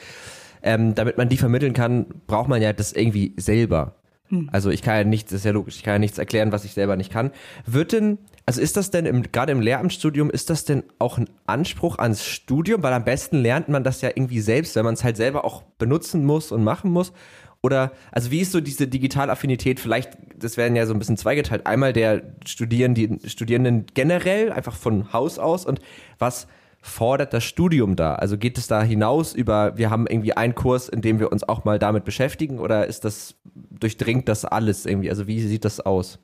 ähm, 0.61 0.95
damit 0.95 1.17
man 1.17 1.27
die 1.27 1.35
vermitteln 1.35 1.73
kann, 1.73 2.05
braucht 2.25 2.47
man 2.47 2.61
ja 2.61 2.71
das 2.71 2.93
irgendwie 2.93 3.33
selber. 3.35 3.93
Hm. 4.29 4.49
Also 4.51 4.69
ich 4.69 4.81
kann 4.81 4.95
ja 4.95 5.03
nichts, 5.03 5.31
ist 5.31 5.45
ja 5.45 5.51
logisch, 5.51 5.77
ich 5.77 5.83
kann 5.83 5.93
ja 5.93 5.99
nichts 5.99 6.17
erklären, 6.17 6.51
was 6.51 6.65
ich 6.65 6.73
selber 6.73 6.95
nicht 6.95 7.11
kann. 7.11 7.31
Wird 7.65 7.91
denn 7.91 8.17
also 8.45 8.59
ist 8.59 8.75
das 8.75 8.91
denn 8.91 9.31
gerade 9.31 9.53
im 9.53 9.61
Lehramtsstudium, 9.61 10.29
ist 10.29 10.49
das 10.49 10.65
denn 10.65 10.83
auch 10.99 11.17
ein 11.17 11.29
Anspruch 11.45 11.97
ans 11.97 12.25
Studium? 12.25 12.83
Weil 12.83 12.93
am 12.93 13.05
besten 13.05 13.37
lernt 13.37 13.69
man 13.69 13.85
das 13.85 14.01
ja 14.01 14.09
irgendwie 14.09 14.41
selbst, 14.41 14.75
wenn 14.75 14.83
man 14.83 14.95
es 14.95 15.03
halt 15.03 15.15
selber 15.15 15.45
auch 15.45 15.63
benutzen 15.77 16.25
muss 16.25 16.51
und 16.51 16.63
machen 16.63 16.91
muss. 16.91 17.13
Oder, 17.61 17.93
also 18.11 18.31
wie 18.31 18.41
ist 18.41 18.51
so 18.51 18.59
diese 18.59 18.87
Digitalaffinität? 18.87 19.79
Vielleicht, 19.79 20.17
das 20.37 20.57
werden 20.57 20.75
ja 20.75 20.85
so 20.85 20.93
ein 20.93 20.99
bisschen 20.99 21.15
zweigeteilt. 21.15 21.65
Einmal 21.65 21.93
der 21.93 22.21
Studierenden, 22.45 23.21
Studierenden 23.29 23.85
generell, 23.93 24.51
einfach 24.51 24.75
von 24.75 25.13
Haus 25.13 25.39
aus 25.39 25.65
und 25.65 25.79
was 26.19 26.47
fordert 26.83 27.33
das 27.33 27.45
Studium 27.45 27.95
da? 27.95 28.15
Also 28.15 28.37
geht 28.37 28.57
es 28.57 28.67
da 28.67 28.83
hinaus 28.83 29.33
über, 29.33 29.77
wir 29.77 29.89
haben 29.89 30.05
irgendwie 30.05 30.33
einen 30.33 30.53
Kurs, 30.53 30.89
in 30.89 31.01
dem 31.01 31.17
wir 31.19 31.31
uns 31.31 31.47
auch 31.47 31.63
mal 31.63 31.79
damit 31.79 32.03
beschäftigen 32.03 32.59
oder 32.59 32.85
ist 32.87 33.05
das, 33.05 33.35
durchdringt 33.55 34.27
das 34.27 34.43
alles 34.43 34.85
irgendwie? 34.85 35.09
Also 35.09 35.25
wie 35.25 35.39
sieht 35.41 35.63
das 35.63 35.79
aus? 35.79 36.19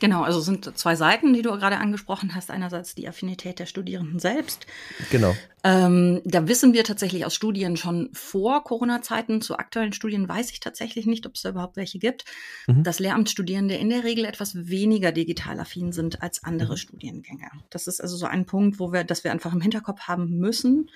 Genau, 0.00 0.22
also 0.22 0.40
sind 0.40 0.76
zwei 0.76 0.96
Seiten, 0.96 1.32
die 1.32 1.42
du 1.42 1.50
gerade 1.52 1.78
angesprochen 1.78 2.34
hast. 2.34 2.50
Einerseits 2.50 2.94
die 2.94 3.08
Affinität 3.08 3.58
der 3.58 3.66
Studierenden 3.66 4.18
selbst. 4.18 4.66
Genau. 5.10 5.34
Ähm, 5.62 6.20
da 6.24 6.46
wissen 6.46 6.74
wir 6.74 6.84
tatsächlich 6.84 7.24
aus 7.24 7.34
Studien 7.34 7.76
schon 7.76 8.10
vor 8.12 8.64
Corona-Zeiten, 8.64 9.40
zu 9.40 9.56
aktuellen 9.56 9.92
Studien 9.92 10.28
weiß 10.28 10.50
ich 10.50 10.60
tatsächlich 10.60 11.06
nicht, 11.06 11.26
ob 11.26 11.34
es 11.34 11.42
da 11.42 11.50
überhaupt 11.50 11.76
welche 11.76 11.98
gibt, 11.98 12.24
mhm. 12.66 12.82
dass 12.82 12.98
Lehramtsstudierende 12.98 13.74
in 13.74 13.88
der 13.88 14.04
Regel 14.04 14.24
etwas 14.24 14.68
weniger 14.68 15.12
digital 15.12 15.58
affin 15.60 15.92
sind 15.92 16.22
als 16.22 16.44
andere 16.44 16.72
mhm. 16.72 16.78
Studiengänge. 16.78 17.48
Das 17.70 17.86
ist 17.86 18.00
also 18.00 18.16
so 18.16 18.26
ein 18.26 18.46
Punkt, 18.46 18.78
wo 18.78 18.92
wir, 18.92 19.04
dass 19.04 19.24
wir 19.24 19.32
einfach 19.32 19.54
im 19.54 19.60
Hinterkopf 19.60 20.02
haben 20.02 20.36
müssen. 20.38 20.90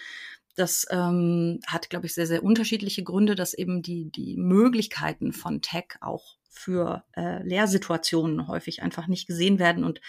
Das 0.56 0.86
ähm, 0.90 1.60
hat, 1.66 1.88
glaube 1.88 2.06
ich, 2.06 2.14
sehr, 2.14 2.26
sehr 2.26 2.42
unterschiedliche 2.42 3.04
Gründe, 3.04 3.36
dass 3.36 3.54
eben 3.54 3.80
die, 3.80 4.10
die 4.10 4.36
Möglichkeiten 4.36 5.32
von 5.32 5.62
Tech 5.62 5.94
auch 6.00 6.38
für 6.48 7.04
äh, 7.16 7.42
Lehrsituationen 7.42 8.48
häufig 8.48 8.82
einfach 8.82 9.06
nicht 9.06 9.26
gesehen 9.26 9.58
werden 9.58 9.84
und 9.84 10.00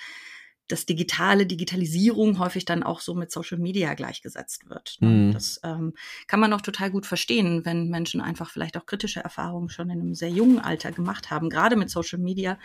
das 0.69 0.85
digitale, 0.85 1.47
Digitalisierung 1.47 2.37
häufig 2.37 2.63
dann 2.63 2.83
auch 2.83 3.01
so 3.01 3.15
mit 3.15 3.31
Social 3.31 3.57
Media 3.57 3.95
gleichgesetzt 3.95 4.69
wird. 4.69 4.97
Ne? 4.99 5.09
Mhm. 5.09 5.33
Das 5.33 5.59
ähm, 5.63 5.93
kann 6.27 6.39
man 6.39 6.53
auch 6.53 6.61
total 6.61 6.91
gut 6.91 7.07
verstehen, 7.07 7.65
wenn 7.65 7.89
Menschen 7.89 8.21
einfach 8.21 8.51
vielleicht 8.51 8.77
auch 8.77 8.85
kritische 8.85 9.19
Erfahrungen 9.19 9.69
schon 9.69 9.89
in 9.89 9.99
einem 9.99 10.13
sehr 10.13 10.29
jungen 10.29 10.59
Alter 10.59 10.91
gemacht 10.91 11.31
haben, 11.31 11.49
gerade 11.49 11.75
mit 11.75 11.89
Social 11.89 12.19
Media, 12.19 12.59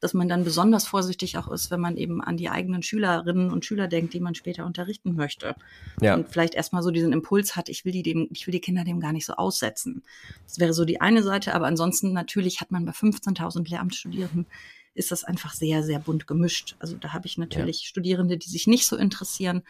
dass 0.00 0.14
man 0.14 0.28
dann 0.28 0.44
besonders 0.44 0.86
vorsichtig 0.86 1.36
auch 1.36 1.48
ist, 1.52 1.70
wenn 1.70 1.80
man 1.80 1.98
eben 1.98 2.22
an 2.22 2.38
die 2.38 2.48
eigenen 2.48 2.82
Schülerinnen 2.82 3.50
und 3.50 3.66
Schüler 3.66 3.86
denkt, 3.86 4.14
die 4.14 4.20
man 4.20 4.34
später 4.34 4.64
unterrichten 4.64 5.14
möchte. 5.14 5.54
Ja. 6.00 6.14
Und 6.14 6.30
vielleicht 6.30 6.54
erstmal 6.54 6.82
so 6.82 6.90
diesen 6.90 7.12
Impuls 7.12 7.54
hat, 7.54 7.68
ich 7.68 7.84
will 7.84 7.92
die 7.92 8.02
dem, 8.02 8.28
ich 8.32 8.46
will 8.46 8.52
die 8.52 8.60
Kinder 8.60 8.84
dem 8.84 8.98
gar 8.98 9.12
nicht 9.12 9.26
so 9.26 9.34
aussetzen. 9.34 10.02
Das 10.46 10.58
wäre 10.58 10.72
so 10.72 10.86
die 10.86 11.02
eine 11.02 11.22
Seite, 11.22 11.54
aber 11.54 11.66
ansonsten 11.66 12.14
natürlich 12.14 12.62
hat 12.62 12.70
man 12.70 12.86
bei 12.86 12.92
15.000 12.92 13.68
Lehramtsstudierenden 13.68 14.46
ist 14.94 15.10
das 15.10 15.24
einfach 15.24 15.54
sehr, 15.54 15.82
sehr 15.82 15.98
bunt 15.98 16.26
gemischt. 16.26 16.76
Also 16.78 16.96
da 16.96 17.12
habe 17.12 17.26
ich 17.26 17.38
natürlich 17.38 17.82
ja. 17.82 17.86
Studierende, 17.86 18.38
die 18.38 18.48
sich 18.48 18.66
nicht 18.66 18.86
so 18.86 18.96
interessieren. 18.96 19.62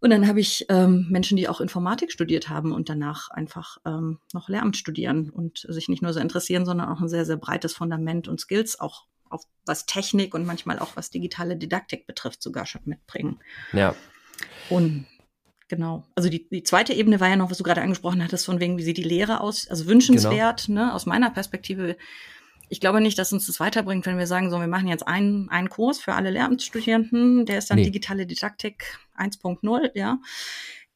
Und 0.00 0.10
dann 0.10 0.26
habe 0.26 0.40
ich 0.40 0.66
ähm, 0.68 1.06
Menschen, 1.10 1.36
die 1.36 1.48
auch 1.48 1.60
Informatik 1.60 2.10
studiert 2.10 2.48
haben 2.48 2.72
und 2.72 2.88
danach 2.88 3.30
einfach 3.30 3.78
ähm, 3.84 4.18
noch 4.32 4.48
Lehramt 4.48 4.76
studieren 4.76 5.30
und 5.30 5.64
sich 5.68 5.88
nicht 5.88 6.02
nur 6.02 6.12
so 6.12 6.18
interessieren, 6.18 6.66
sondern 6.66 6.88
auch 6.88 7.00
ein 7.00 7.08
sehr, 7.08 7.24
sehr 7.24 7.36
breites 7.36 7.74
Fundament 7.74 8.26
und 8.26 8.40
Skills 8.40 8.80
auch 8.80 9.06
auf 9.30 9.44
was 9.64 9.86
Technik 9.86 10.34
und 10.34 10.44
manchmal 10.44 10.80
auch 10.80 10.96
was 10.96 11.10
digitale 11.10 11.56
Didaktik 11.56 12.06
betrifft, 12.06 12.42
sogar 12.42 12.66
schon 12.66 12.82
mitbringen. 12.84 13.38
Ja. 13.72 13.94
Und 14.68 15.06
Genau. 15.68 16.04
Also 16.14 16.28
die, 16.28 16.46
die 16.50 16.64
zweite 16.64 16.92
Ebene 16.92 17.18
war 17.18 17.30
ja 17.30 17.36
noch, 17.36 17.50
was 17.50 17.56
du 17.56 17.64
gerade 17.64 17.80
angesprochen 17.80 18.22
hattest, 18.22 18.44
von 18.44 18.60
wegen, 18.60 18.76
wie 18.76 18.82
sieht 18.82 18.98
die 18.98 19.02
Lehre 19.02 19.40
aus? 19.40 19.68
Also 19.68 19.86
wünschenswert, 19.86 20.66
genau. 20.66 20.88
ne? 20.88 20.92
Aus 20.92 21.06
meiner 21.06 21.30
Perspektive 21.30 21.96
ich 22.72 22.80
glaube 22.80 23.02
nicht, 23.02 23.18
dass 23.18 23.34
uns 23.34 23.46
das 23.46 23.60
weiterbringt, 23.60 24.06
wenn 24.06 24.16
wir 24.16 24.26
sagen, 24.26 24.50
so, 24.50 24.58
wir 24.58 24.66
machen 24.66 24.88
jetzt 24.88 25.06
einen, 25.06 25.50
einen 25.50 25.68
Kurs 25.68 25.98
für 25.98 26.14
alle 26.14 26.30
Lehramtsstudierenden, 26.30 27.44
der 27.44 27.58
ist 27.58 27.68
dann 27.68 27.76
nee. 27.76 27.84
digitale 27.84 28.24
Didaktik 28.26 28.98
1.0, 29.14 29.90
ja. 29.94 30.18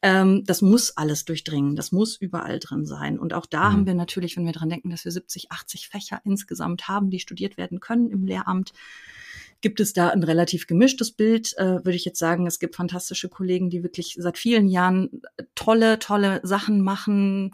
Ähm, 0.01 0.43
das 0.43 0.63
muss 0.63 0.97
alles 0.97 1.25
durchdringen, 1.25 1.75
das 1.75 1.91
muss 1.91 2.17
überall 2.17 2.57
drin 2.57 2.87
sein. 2.87 3.19
Und 3.19 3.35
auch 3.35 3.45
da 3.45 3.69
mhm. 3.69 3.73
haben 3.73 3.85
wir 3.85 3.93
natürlich, 3.93 4.37
wenn 4.37 4.47
wir 4.47 4.53
dran 4.53 4.69
denken, 4.69 4.89
dass 4.89 5.05
wir 5.05 5.11
70, 5.11 5.51
80 5.51 5.87
Fächer 5.87 6.19
insgesamt 6.25 6.87
haben, 6.87 7.11
die 7.11 7.19
studiert 7.19 7.57
werden 7.57 7.79
können 7.79 8.09
im 8.09 8.25
Lehramt, 8.25 8.73
gibt 9.61 9.79
es 9.79 9.93
da 9.93 10.09
ein 10.09 10.23
relativ 10.23 10.65
gemischtes 10.65 11.11
Bild, 11.11 11.55
äh, 11.57 11.85
würde 11.85 11.95
ich 11.95 12.05
jetzt 12.05 12.19
sagen. 12.19 12.47
Es 12.47 12.57
gibt 12.57 12.75
fantastische 12.75 13.29
Kollegen, 13.29 13.69
die 13.69 13.83
wirklich 13.83 14.15
seit 14.19 14.39
vielen 14.39 14.67
Jahren 14.67 15.21
tolle, 15.53 15.99
tolle 15.99 16.39
Sachen 16.41 16.81
machen, 16.81 17.51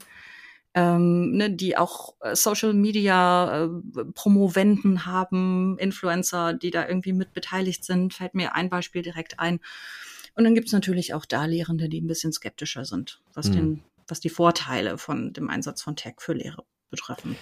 ähm, 0.75 1.31
ne, 1.31 1.51
die 1.51 1.77
auch 1.77 2.15
äh, 2.21 2.35
Social 2.35 2.73
Media 2.73 3.65
äh, 3.65 3.69
Promovenden 4.13 5.05
haben, 5.05 5.77
Influencer, 5.77 6.53
die 6.53 6.71
da 6.71 6.87
irgendwie 6.87 7.13
mit 7.13 7.33
beteiligt 7.33 7.85
sind, 7.85 8.13
fällt 8.13 8.33
mir 8.33 8.55
ein 8.55 8.69
Beispiel 8.69 9.01
direkt 9.01 9.39
ein. 9.39 9.59
Und 10.35 10.45
dann 10.45 10.55
gibt's 10.55 10.71
natürlich 10.71 11.13
auch 11.13 11.25
da 11.25 11.45
Lehrende, 11.45 11.89
die 11.89 12.01
ein 12.01 12.07
bisschen 12.07 12.33
skeptischer 12.33 12.85
sind, 12.85 13.21
was, 13.33 13.49
mhm. 13.49 13.53
den, 13.53 13.83
was 14.07 14.19
die 14.19 14.29
Vorteile 14.29 14.97
von 14.97 15.33
dem 15.33 15.49
Einsatz 15.49 15.81
von 15.83 15.95
Tech 15.95 16.15
für 16.17 16.33
Lehre 16.33 16.63
betreffen. 16.89 17.35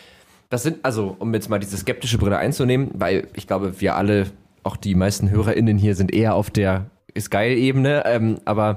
Das 0.50 0.64
sind, 0.64 0.84
also, 0.84 1.16
um 1.18 1.34
jetzt 1.34 1.50
mal 1.50 1.60
diese 1.60 1.78
skeptische 1.78 2.18
Brille 2.18 2.38
einzunehmen, 2.38 2.92
weil 2.94 3.30
ich 3.34 3.48
glaube, 3.48 3.80
wir 3.80 3.96
alle, 3.96 4.30
auch 4.64 4.76
die 4.76 4.96
meisten 4.96 5.30
HörerInnen 5.30 5.78
hier, 5.78 5.96
sind 5.96 6.14
eher 6.14 6.36
auf 6.36 6.50
der 6.50 6.90
ist 7.14 7.32
geil 7.32 7.58
Ebene. 7.58 8.04
Ähm, 8.06 8.40
aber 8.46 8.76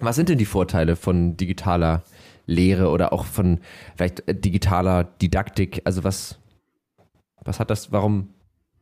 was 0.00 0.16
sind 0.16 0.28
denn 0.28 0.38
die 0.38 0.44
Vorteile 0.44 0.96
von 0.96 1.36
digitaler 1.36 2.02
Lehre 2.48 2.88
oder 2.88 3.12
auch 3.12 3.26
von 3.26 3.60
vielleicht 3.96 4.24
digitaler 4.26 5.04
Didaktik? 5.04 5.82
Also 5.84 6.02
was, 6.02 6.38
was 7.44 7.60
hat 7.60 7.70
das, 7.70 7.92
warum, 7.92 8.34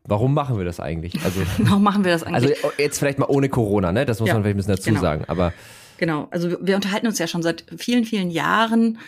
warum 0.05 0.33
machen 0.33 0.57
wir 0.57 0.65
das 0.65 0.81
eigentlich? 0.81 1.23
Also, 1.25 1.43
warum 1.59 1.83
machen 1.83 2.05
wir 2.05 2.13
das 2.13 2.23
eigentlich? 2.23 2.65
Also 2.65 2.73
jetzt 2.79 2.99
vielleicht 2.99 3.19
mal 3.19 3.27
ohne 3.29 3.49
Corona, 3.49 3.93
ne? 3.93 4.07
Das 4.07 4.21
muss 4.21 4.29
ja, 4.29 4.35
man 4.35 4.43
vielleicht 4.43 4.55
ein 4.55 4.59
bisschen 4.59 4.77
dazu 4.77 4.91
genau. 4.91 5.01
sagen. 5.01 5.25
Aber 5.27 5.53
genau, 5.99 6.29
also 6.31 6.57
wir 6.61 6.77
unterhalten 6.77 7.07
uns 7.07 7.19
ja 7.19 7.27
schon 7.27 7.43
seit 7.43 7.65
vielen, 7.77 8.05
vielen 8.05 8.31
Jahren 8.31 8.99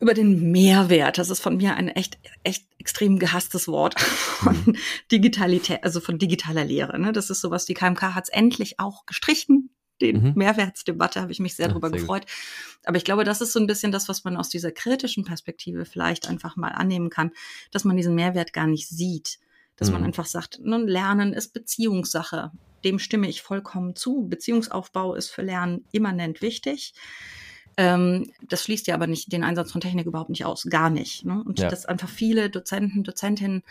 über 0.00 0.14
den 0.14 0.50
Mehrwert. 0.50 1.18
Das 1.18 1.30
ist 1.30 1.40
von 1.40 1.56
mir 1.56 1.74
ein 1.74 1.88
echt, 1.88 2.18
echt 2.42 2.66
extrem 2.78 3.18
gehasstes 3.18 3.68
Wort 3.68 3.98
von 4.00 4.56
mhm. 4.66 4.76
Digitalität, 5.10 5.82
also 5.84 6.00
von 6.00 6.18
digitaler 6.18 6.64
Lehre. 6.64 6.98
Ne? 6.98 7.12
Das 7.12 7.30
ist 7.30 7.40
sowas, 7.40 7.64
die 7.64 7.74
KMK 7.74 8.14
hat 8.14 8.24
es 8.24 8.30
endlich 8.30 8.78
auch 8.78 9.06
gestrichen. 9.06 9.70
Den 10.00 10.22
mhm. 10.22 10.32
Mehrwertsdebatte 10.34 11.20
habe 11.20 11.32
ich 11.32 11.40
mich 11.40 11.54
sehr 11.54 11.66
ja, 11.66 11.70
darüber 11.70 11.88
sehr 11.88 12.00
gefreut. 12.00 12.22
Gut. 12.22 12.30
Aber 12.84 12.96
ich 12.96 13.04
glaube, 13.04 13.24
das 13.24 13.40
ist 13.40 13.52
so 13.52 13.60
ein 13.60 13.66
bisschen 13.66 13.92
das, 13.92 14.08
was 14.08 14.24
man 14.24 14.36
aus 14.36 14.48
dieser 14.48 14.70
kritischen 14.70 15.24
Perspektive 15.24 15.84
vielleicht 15.84 16.28
einfach 16.28 16.56
mal 16.56 16.70
annehmen 16.70 17.10
kann, 17.10 17.32
dass 17.70 17.84
man 17.84 17.96
diesen 17.96 18.14
Mehrwert 18.14 18.52
gar 18.52 18.66
nicht 18.66 18.88
sieht. 18.88 19.38
Dass 19.76 19.88
mhm. 19.88 19.94
man 19.94 20.04
einfach 20.04 20.26
sagt, 20.26 20.60
nun, 20.62 20.86
Lernen 20.86 21.32
ist 21.32 21.52
Beziehungssache. 21.52 22.52
Dem 22.84 22.98
stimme 22.98 23.28
ich 23.28 23.42
vollkommen 23.42 23.96
zu. 23.96 24.26
Beziehungsaufbau 24.28 25.14
ist 25.14 25.30
für 25.30 25.42
Lernen 25.42 25.84
immanent 25.92 26.42
wichtig. 26.42 26.94
Ähm, 27.76 28.32
das 28.42 28.64
schließt 28.64 28.86
ja 28.86 28.94
aber 28.94 29.06
nicht 29.06 29.32
den 29.32 29.44
Einsatz 29.44 29.72
von 29.72 29.80
Technik 29.80 30.06
überhaupt 30.06 30.30
nicht 30.30 30.44
aus, 30.44 30.66
gar 30.70 30.88
nicht. 30.88 31.24
Ne? 31.24 31.42
Und 31.44 31.58
ja. 31.58 31.68
dass 31.68 31.84
einfach 31.84 32.08
viele 32.08 32.48
Dozenten, 32.48 33.04
Dozentinnen, 33.04 33.62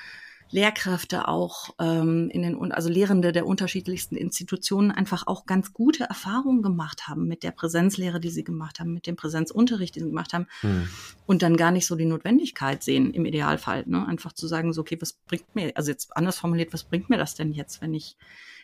Lehrkräfte 0.51 1.27
auch 1.27 1.69
ähm, 1.79 2.29
in 2.31 2.43
den 2.43 2.71
also 2.71 2.89
Lehrende 2.89 3.31
der 3.31 3.45
unterschiedlichsten 3.45 4.15
Institutionen 4.15 4.91
einfach 4.91 5.27
auch 5.27 5.45
ganz 5.45 5.73
gute 5.73 6.03
Erfahrungen 6.05 6.61
gemacht 6.61 7.07
haben 7.07 7.27
mit 7.27 7.43
der 7.43 7.51
Präsenzlehre, 7.51 8.19
die 8.19 8.29
sie 8.29 8.43
gemacht 8.43 8.79
haben, 8.79 8.93
mit 8.93 9.07
dem 9.07 9.15
Präsenzunterricht, 9.15 9.95
den 9.95 10.03
sie 10.03 10.09
gemacht 10.09 10.33
haben 10.33 10.47
hm. 10.61 10.87
und 11.25 11.41
dann 11.41 11.57
gar 11.57 11.71
nicht 11.71 11.87
so 11.87 11.95
die 11.95 12.05
Notwendigkeit 12.05 12.83
sehen 12.83 13.13
im 13.13 13.25
Idealfall, 13.25 13.83
ne? 13.87 14.07
einfach 14.07 14.33
zu 14.33 14.47
sagen 14.47 14.71
so 14.71 14.81
okay, 14.81 14.97
was 15.01 15.13
bringt 15.13 15.55
mir 15.55 15.71
also 15.75 15.91
jetzt 15.91 16.15
anders 16.15 16.37
formuliert, 16.37 16.73
was 16.73 16.83
bringt 16.83 17.09
mir 17.09 17.17
das 17.17 17.35
denn 17.35 17.51
jetzt, 17.51 17.81
wenn 17.81 17.93
ich 17.93 18.15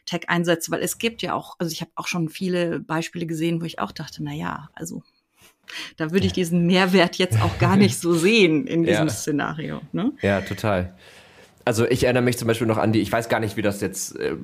Tech 0.05 0.29
einsetze, 0.29 0.71
weil 0.71 0.81
es 0.81 0.97
gibt 0.97 1.21
ja 1.21 1.33
auch 1.33 1.55
also 1.59 1.71
ich 1.71 1.81
habe 1.81 1.91
auch 1.95 2.07
schon 2.07 2.29
viele 2.29 2.79
Beispiele 2.79 3.25
gesehen, 3.25 3.61
wo 3.61 3.65
ich 3.65 3.79
auch 3.79 3.91
dachte, 3.91 4.23
na 4.23 4.33
ja, 4.33 4.69
also 4.73 5.03
da 5.97 6.11
würde 6.11 6.27
ich 6.27 6.33
diesen 6.33 6.65
Mehrwert 6.65 7.17
jetzt 7.17 7.41
auch 7.41 7.57
gar 7.57 7.75
nicht 7.75 7.97
so 7.97 8.13
sehen 8.13 8.67
in 8.67 8.83
diesem 8.85 9.07
ja. 9.07 9.13
Szenario. 9.13 9.81
Ne? 9.91 10.13
Ja, 10.21 10.41
total. 10.41 10.95
Also 11.71 11.87
ich 11.87 12.03
erinnere 12.03 12.23
mich 12.23 12.37
zum 12.37 12.49
Beispiel 12.49 12.67
noch 12.67 12.77
an 12.77 12.91
die, 12.91 12.99
ich 12.99 13.09
weiß 13.09 13.29
gar 13.29 13.39
nicht, 13.39 13.55
wie 13.55 13.61
das 13.61 13.79
jetzt 13.79 14.19
äh, 14.19 14.35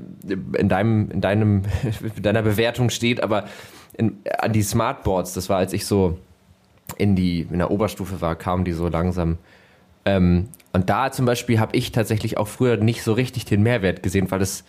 in 0.58 0.70
deinem, 0.70 1.12
in 1.12 1.20
deinem, 1.20 1.64
in 2.16 2.24
deiner 2.24 2.42
Bewertung 2.42 2.90
steht, 2.90 3.22
aber 3.22 3.50
in, 3.98 4.20
an 4.40 4.54
die 4.54 4.62
Smartboards, 4.62 5.34
das 5.34 5.50
war, 5.50 5.58
als 5.58 5.74
ich 5.74 5.86
so 5.86 6.18
in 6.96 7.18
die, 7.18 7.42
in 7.42 7.58
der 7.58 7.70
Oberstufe 7.70 8.22
war, 8.22 8.38
kamen 8.38 8.64
die 8.64 8.72
so 8.72 8.88
langsam. 8.88 9.40
Ähm, 10.06 10.48
und 10.72 10.90
da 10.90 11.12
zum 11.12 11.26
Beispiel 11.26 11.60
habe 11.60 11.76
ich 11.76 11.92
tatsächlich 11.92 12.38
auch 12.38 12.48
früher 12.48 12.78
nicht 12.78 13.04
so 13.04 13.12
richtig 13.12 13.44
den 13.44 13.62
Mehrwert 13.62 14.04
gesehen, 14.04 14.32
weil 14.32 14.42
es 14.42 14.64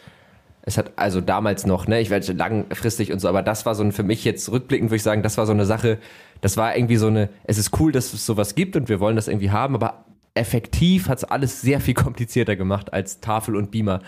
es 0.63 0.77
hat 0.77 0.93
also 0.97 1.21
damals 1.23 1.65
noch, 1.65 1.87
ne, 1.87 2.01
ich 2.01 2.11
werde 2.11 2.31
langfristig 2.33 3.13
und 3.13 3.21
so, 3.21 3.29
aber 3.29 3.43
das 3.43 3.65
war 3.67 3.77
so 3.77 3.85
ein, 3.85 3.93
für 3.93 4.03
mich 4.03 4.25
jetzt 4.25 4.51
rückblickend 4.51 4.91
würde 4.91 4.97
ich 4.97 5.03
sagen, 5.03 5.23
das 5.23 5.39
war 5.39 5.47
so 5.47 5.53
eine 5.53 5.65
Sache, 5.65 5.97
das 6.41 6.59
war 6.59 6.77
irgendwie 6.77 6.97
so 6.97 7.07
eine, 7.07 7.31
es 7.45 7.57
ist 7.57 7.81
cool, 7.81 7.93
dass 7.93 8.13
es 8.13 8.27
sowas 8.27 8.57
gibt 8.57 8.77
und 8.77 8.89
wir 8.89 9.01
wollen 9.01 9.17
das 9.17 9.29
irgendwie 9.29 9.51
haben, 9.51 9.75
aber 9.75 10.05
effektiv 10.39 11.09
hat 11.09 11.19
es 11.19 11.25
alles 11.25 11.61
sehr 11.61 11.81
viel 11.81 11.95
komplizierter 11.95 12.57
gemacht 12.57 12.93
als 12.93 13.21
Tafel 13.21 13.57
und 13.57 13.71
Beamer. 13.71 14.01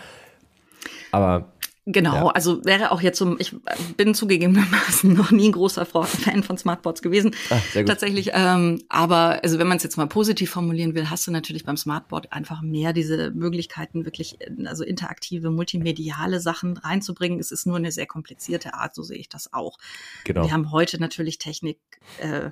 Aber 1.13 1.53
Genau, 1.87 2.15
ja. 2.15 2.27
also 2.29 2.65
wäre 2.65 2.93
auch 2.93 3.01
jetzt 3.01 3.19
so, 3.19 3.39
ich 3.39 3.57
bin 3.97 4.15
zugegebenermaßen 4.15 5.13
noch 5.15 5.31
nie 5.31 5.49
ein 5.49 5.53
großer 5.53 5.87
Fan 5.87 6.43
von 6.43 6.59
Smartboards 6.59 7.01
gewesen. 7.01 7.35
Ah, 7.49 7.59
Tatsächlich, 7.85 8.31
ähm, 8.35 8.83
aber 8.89 9.43
also 9.43 9.59
wenn 9.59 9.67
man 9.67 9.79
es 9.79 9.83
jetzt 9.83 9.97
mal 9.97 10.07
positiv 10.07 10.51
formulieren 10.51 10.95
will, 10.95 11.09
hast 11.09 11.27
du 11.27 11.33
natürlich 11.33 11.65
beim 11.65 11.79
Smartboard 11.79 12.33
einfach 12.33 12.61
mehr 12.61 12.93
diese 12.93 13.31
Möglichkeiten, 13.31 14.05
wirklich 14.05 14.39
also 14.67 14.85
interaktive, 14.85 15.51
multimediale 15.51 16.39
Sachen 16.39 16.77
reinzubringen. 16.77 17.41
Es 17.41 17.51
ist 17.51 17.67
nur 17.67 17.77
eine 17.77 17.93
sehr 17.93 18.07
komplizierte 18.07 18.75
Art, 18.75 18.95
so 18.95 19.03
sehe 19.03 19.19
ich 19.19 19.31
das 19.31 19.53
auch. 19.53 19.79
Genau. 20.25 20.45
Wir 20.45 20.53
haben 20.53 20.71
heute 20.71 21.01
natürlich 21.01 21.39
Technik, 21.39 21.79
äh, 22.19 22.51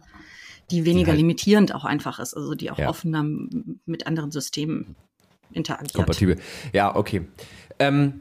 die 0.71 0.85
weniger 0.85 1.07
die 1.07 1.11
halt 1.13 1.19
limitierend 1.19 1.75
auch 1.75 1.85
einfach 1.85 2.19
ist, 2.19 2.35
also 2.35 2.55
die 2.55 2.71
auch 2.71 2.79
ja. 2.79 2.89
offener 2.89 3.25
mit 3.87 4.07
anderen 4.07 4.31
Systemen 4.31 4.97
interagiert. 5.53 5.95
Kompatibel. 5.95 6.37
Ja, 6.73 6.95
okay. 6.95 7.27
Ähm, 7.79 8.21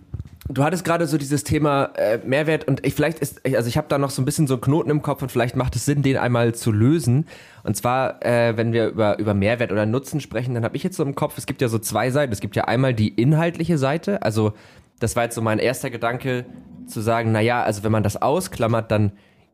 Du 0.50 0.64
hattest 0.64 0.86
gerade 0.86 1.08
so 1.08 1.18
dieses 1.18 1.44
Thema 1.44 1.92
äh, 1.98 2.20
Mehrwert 2.26 2.66
und 2.70 2.86
ich 2.86 2.94
vielleicht 2.94 3.20
ist, 3.20 3.46
also 3.46 3.68
ich 3.68 3.76
habe 3.76 3.88
da 3.90 3.98
noch 3.98 4.12
so 4.12 4.22
ein 4.22 4.26
bisschen 4.26 4.48
so 4.48 4.54
einen 4.54 4.62
Knoten 4.62 4.90
im 4.90 5.02
Kopf 5.02 5.22
und 5.22 5.30
vielleicht 5.30 5.58
macht 5.58 5.76
es 5.76 5.84
Sinn, 5.84 6.04
den 6.04 6.16
einmal 6.16 6.56
zu 6.56 6.72
lösen. 6.72 7.26
Und 7.64 7.76
zwar, 7.76 8.26
äh, 8.26 8.56
wenn 8.56 8.72
wir 8.72 8.88
über, 8.88 9.20
über 9.20 9.34
Mehrwert 9.34 9.74
oder 9.74 9.86
Nutzen 9.86 10.22
sprechen, 10.22 10.54
dann 10.54 10.64
habe 10.64 10.78
ich 10.78 10.84
jetzt 10.84 10.96
so 10.96 11.04
im 11.04 11.16
Kopf, 11.16 11.38
es 11.38 11.48
gibt 11.48 11.62
ja 11.62 11.68
so 11.68 11.80
zwei 11.80 12.12
Seiten. 12.12 12.32
Es 12.32 12.40
gibt 12.40 12.56
ja 12.56 12.64
einmal 12.64 12.94
die 12.94 13.10
inhaltliche 13.10 13.78
Seite, 13.78 14.22
also 14.22 14.54
das 15.00 15.18
war 15.18 15.24
jetzt 15.24 15.36
so 15.36 15.42
mein 15.42 15.60
erster 15.60 15.90
Gedanke, 15.90 16.46
zu 16.88 17.02
sagen, 17.02 17.34
naja, 17.34 17.64
also 17.64 17.84
wenn 17.84 17.92
man 17.92 18.04
das 18.04 18.22
ausklammert, 18.22 18.90
dann 18.90 19.12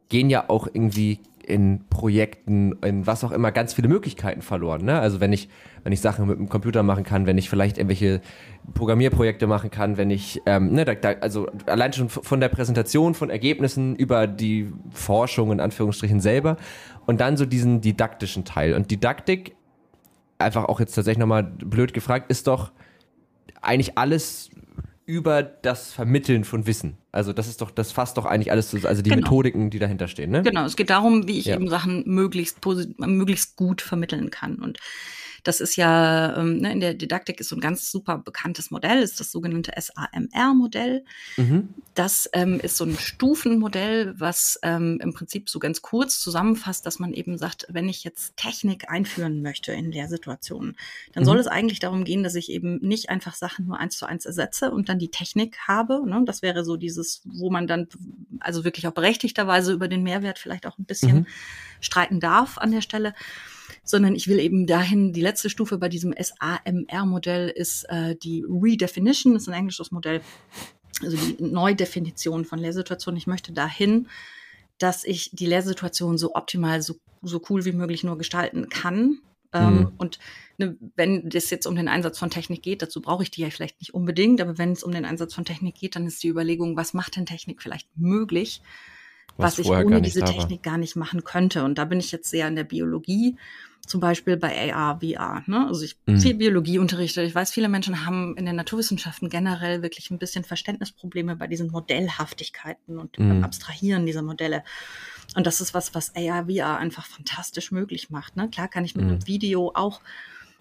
gehen 0.10 0.30
ja 0.30 0.48
auch 0.48 0.68
irgendwie 0.72 1.20
in 1.46 1.86
Projekten, 1.90 2.74
in 2.84 3.06
was 3.06 3.24
auch 3.24 3.32
immer, 3.32 3.52
ganz 3.52 3.74
viele 3.74 3.88
Möglichkeiten 3.88 4.42
verloren. 4.42 4.86
Ne? 4.86 5.00
Also 5.00 5.20
wenn 5.20 5.34
ich, 5.34 5.50
wenn 5.84 5.92
ich 5.92 6.02
Sachen 6.02 6.28
mit 6.28 6.38
dem 6.38 6.50
Computer 6.50 6.84
machen 6.84 7.04
kann, 7.04 7.26
wenn 7.26 7.38
ich 7.38 7.50
vielleicht 7.50 7.78
irgendwelche 7.78 8.22
Programmierprojekte 8.74 9.46
machen 9.48 9.70
kann, 9.70 9.98
wenn 9.98 10.10
ich, 10.10 10.42
ähm, 10.46 10.72
ne, 10.72 10.86
da, 10.86 10.96
da, 10.96 11.12
also 11.20 11.48
allein 11.66 11.94
schon 11.94 12.10
von 12.10 12.40
der 12.40 12.50
Präsentation 12.50 13.14
von 13.14 13.30
Ergebnissen 13.30 13.96
über 13.96 14.28
die 14.28 14.72
Forschung 14.92 15.52
in 15.52 15.60
Anführungsstrichen 15.60 16.22
selber 16.22 16.58
und 17.06 17.20
dann 17.20 17.38
so 17.38 17.46
diesen 17.46 17.82
didaktischen 17.82 18.46
Teil. 18.46 18.74
Und 18.74 18.90
Didaktik, 18.90 19.56
einfach 20.40 20.66
auch 20.66 20.80
jetzt 20.80 20.96
tatsächlich 20.96 21.20
nochmal 21.20 21.44
blöd 21.44 21.94
gefragt, 21.94 22.32
ist 22.32 22.48
doch 22.48 22.72
eigentlich 23.62 23.98
alles 23.98 24.50
über 25.06 25.44
das 25.44 25.92
Vermitteln 25.92 26.44
von 26.44 26.66
Wissen. 26.66 26.98
Also 27.12 27.34
das 27.34 27.48
ist 27.48 27.62
doch, 27.62 27.72
das 27.72 27.92
fasst 27.92 28.18
doch 28.18 28.26
eigentlich 28.26 28.52
alles, 28.52 28.74
also 28.86 29.02
die 29.02 29.10
genau. 29.10 29.22
Methodiken, 29.24 29.70
die 29.70 29.80
dahinter 29.80 30.08
stehen, 30.08 30.32
ne? 30.32 30.44
Genau, 30.44 30.66
es 30.66 30.76
geht 30.76 30.90
darum, 30.90 31.28
wie 31.28 31.40
ich 31.40 31.46
ja. 31.46 31.56
eben 31.56 31.70
Sachen 31.70 32.04
möglichst, 32.06 32.60
möglichst 33.00 33.56
gut 33.56 33.82
vermitteln 33.82 34.30
kann. 34.30 34.56
Und 34.56 34.80
das 35.44 35.60
ist 35.60 35.76
ja, 35.76 36.38
ähm, 36.38 36.58
ne, 36.58 36.72
in 36.72 36.80
der 36.80 36.94
Didaktik 36.94 37.40
ist 37.40 37.50
so 37.50 37.56
ein 37.56 37.62
ganz 37.62 37.92
super 37.92 38.18
bekanntes 38.18 38.72
Modell, 38.72 39.00
ist 39.00 39.20
das 39.20 39.32
sogenannte 39.32 39.74
SAMR-Modell. 39.76 41.04
Mhm. 41.36 41.70
Das 41.96 42.30
ähm, 42.34 42.60
ist 42.62 42.78
so 42.78 42.86
ein 42.86 42.98
Stufenmodell, 42.98 44.16
was 44.18 44.58
ähm, 44.64 45.00
im 45.04 45.14
Prinzip 45.14 45.50
so 45.50 45.60
ganz 45.60 45.82
kurz 45.82 46.20
zusammenfasst, 46.20 46.86
dass 46.86 46.98
man 46.98 47.14
eben 47.14 47.38
sagt, 47.38 47.68
wenn 47.70 47.90
ich 47.90 48.06
jetzt 48.06 48.38
Technik 48.38 48.90
einführen 48.90 49.42
möchte 49.42 49.74
in 49.74 49.92
Lehrsituationen, 49.92 50.78
dann 51.12 51.24
mhm. 51.24 51.28
soll 51.28 51.40
es 51.40 51.48
eigentlich 51.48 51.80
darum 51.80 52.06
gehen, 52.06 52.24
dass 52.24 52.36
ich 52.36 52.50
eben 52.50 52.78
nicht 52.78 53.10
einfach 53.10 53.36
Sachen 53.36 53.66
nur 53.66 53.78
eins 53.78 53.98
zu 53.98 54.06
eins 54.06 54.26
ersetze 54.26 54.72
und 54.72 54.88
dann 54.88 54.98
die 54.98 55.12
Technik 55.12 55.58
habe. 55.68 56.08
Ne? 56.08 56.24
Das 56.26 56.42
wäre 56.42 56.64
so 56.64 56.78
dieses, 56.78 57.22
wo 57.26 57.50
man 57.50 57.68
dann 57.68 57.88
also 58.40 58.64
wirklich 58.64 58.88
auch 58.88 58.94
berechtigterweise 58.94 59.74
über 59.74 59.90
den 59.90 60.04
Mehrwert 60.04 60.40
vielleicht 60.40 60.66
auch 60.66 60.78
ein 60.78 60.86
bisschen 60.86 61.18
mhm. 61.18 61.28
streiten 61.82 62.22
darf 62.22 62.58
an 62.58 62.72
der 62.72 62.82
Stelle 62.82 63.14
sondern 63.84 64.16
ich 64.16 64.28
will 64.28 64.40
eben 64.40 64.68
dahin, 64.68 65.14
die 65.14 65.22
letzte 65.22 65.50
Stufe 65.50 65.78
bei 65.78 65.90
diesem 65.90 66.14
SAMR-Modell 66.14 67.50
ist 67.50 67.86
äh, 67.90 68.16
die 68.16 68.44
Redefinition, 68.48 69.34
das 69.34 69.44
ist 69.44 69.50
ein 69.50 69.56
englisches 69.56 69.92
Modell, 69.92 70.22
also 71.02 71.18
die 71.18 71.44
Neudefinition 71.44 72.46
von 72.46 72.60
Lehrsituationen. 72.60 73.18
Ich 73.18 73.28
möchte 73.28 73.52
dahin, 73.52 74.08
dass 74.78 75.04
ich 75.04 75.32
die 75.32 75.46
Lehrsituation 75.46 76.18
so 76.18 76.36
optimal, 76.36 76.82
so, 76.82 76.96
so 77.22 77.42
cool 77.50 77.66
wie 77.66 77.72
möglich 77.72 78.04
nur 78.04 78.18
gestalten 78.18 78.70
kann. 78.70 79.20
Ähm, 79.54 79.76
mhm. 79.76 79.92
Und 79.98 80.20
ne, 80.58 80.78
wenn 80.96 81.30
es 81.32 81.50
jetzt 81.50 81.68
um 81.68 81.76
den 81.76 81.88
Einsatz 81.88 82.18
von 82.18 82.30
Technik 82.30 82.64
geht, 82.64 82.82
dazu 82.82 83.02
brauche 83.02 83.24
ich 83.24 83.32
die 83.32 83.42
ja 83.42 83.50
vielleicht 83.50 83.80
nicht 83.80 83.94
unbedingt, 83.94 84.42
aber 84.42 84.58
wenn 84.58 84.72
es 84.72 84.84
um 84.84 84.92
den 84.92 85.06
Einsatz 85.06 85.34
von 85.34 85.46
Technik 85.46 85.76
geht, 85.76 85.96
dann 85.96 86.08
ist 86.08 86.24
die 86.24 86.30
Überlegung, 86.30 86.76
was 86.76 86.94
macht 86.94 87.16
denn 87.16 87.26
Technik 87.26 87.62
vielleicht 87.62 87.88
möglich? 87.96 88.62
Was, 89.38 89.60
was 89.60 89.66
ich 89.66 89.72
ohne 89.72 90.02
diese 90.02 90.24
Technik 90.24 90.64
gar 90.64 90.78
nicht 90.78 90.96
machen 90.96 91.24
könnte. 91.24 91.64
Und 91.64 91.78
da 91.78 91.86
bin 91.86 92.00
ich 92.00 92.12
jetzt 92.12 92.30
sehr 92.30 92.48
in 92.48 92.56
der 92.56 92.64
Biologie, 92.64 93.38
zum 93.86 94.00
Beispiel 94.00 94.38
bei 94.38 94.74
AR, 94.74 95.02
VR. 95.02 95.44
Ne? 95.46 95.68
Also 95.68 95.84
ich 95.84 95.98
mhm. 96.06 96.20
viel 96.20 96.36
Biologie 96.36 96.80
unterrichte. 96.80 97.22
Ich 97.22 97.36
weiß, 97.36 97.52
viele 97.52 97.68
Menschen 97.68 98.06
haben 98.06 98.38
in 98.38 98.46
den 98.46 98.56
Naturwissenschaften 98.56 99.30
generell 99.30 99.82
wirklich 99.82 100.10
ein 100.10 100.20
bisschen 100.20 100.44
Verständnisprobleme 100.44 101.36
bei 101.36 101.48
diesen 101.48 101.70
Modellhaftigkeiten 101.70 102.98
und 102.98 103.20
mhm. 103.20 103.44
Abstrahieren 103.44 104.06
dieser 104.06 104.22
Modelle. 104.22 104.64
Und 105.36 105.48
das 105.48 105.60
ist 105.60 105.74
was, 105.74 105.94
was 105.96 106.16
AR, 106.16 106.46
VR 106.46 106.78
einfach 106.78 107.06
fantastisch 107.06 107.72
möglich 107.72 108.10
macht. 108.10 108.38
Ne? 108.38 108.50
Klar 108.50 108.68
kann 108.68 108.86
ich 108.86 108.96
mit 108.96 109.06
mhm. 109.06 109.12
einem 109.12 109.28
Video 109.28 109.72
auch 109.74 110.02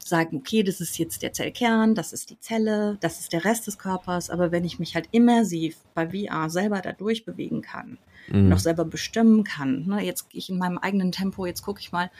sagen, 0.04 0.37
okay, 0.37 0.62
das 0.62 0.80
ist 0.80 0.99
jetzt 0.99 1.23
der 1.23 1.32
Zellkern, 1.32 1.94
das 1.94 2.12
ist 2.12 2.30
die 2.30 2.38
Zelle, 2.38 2.97
das 3.00 3.21
ist 3.21 3.32
der 3.32 3.44
Rest 3.44 3.66
des 3.66 3.78
Körpers. 3.78 4.30
Aber 4.30 4.52
wenn 4.52 4.64
ich 4.64 4.78
mich 4.78 4.94
halt 4.94 5.09
immersiv 5.12 5.76
bei 5.94 6.11
VR 6.11 6.50
selber 6.50 6.80
da 6.80 6.92
durchbewegen 6.92 7.62
kann, 7.62 7.99
mhm. 8.28 8.49
noch 8.49 8.59
selber 8.59 8.85
bestimmen 8.85 9.44
kann, 9.44 9.87
ne, 9.87 10.04
jetzt 10.04 10.30
gehe 10.30 10.38
ich 10.38 10.50
in 10.50 10.59
meinem 10.59 10.78
eigenen 10.78 11.12
Tempo, 11.12 11.47
jetzt 11.47 11.62
gucke 11.62 11.80
ich 11.80 11.92
mal, 11.92 12.11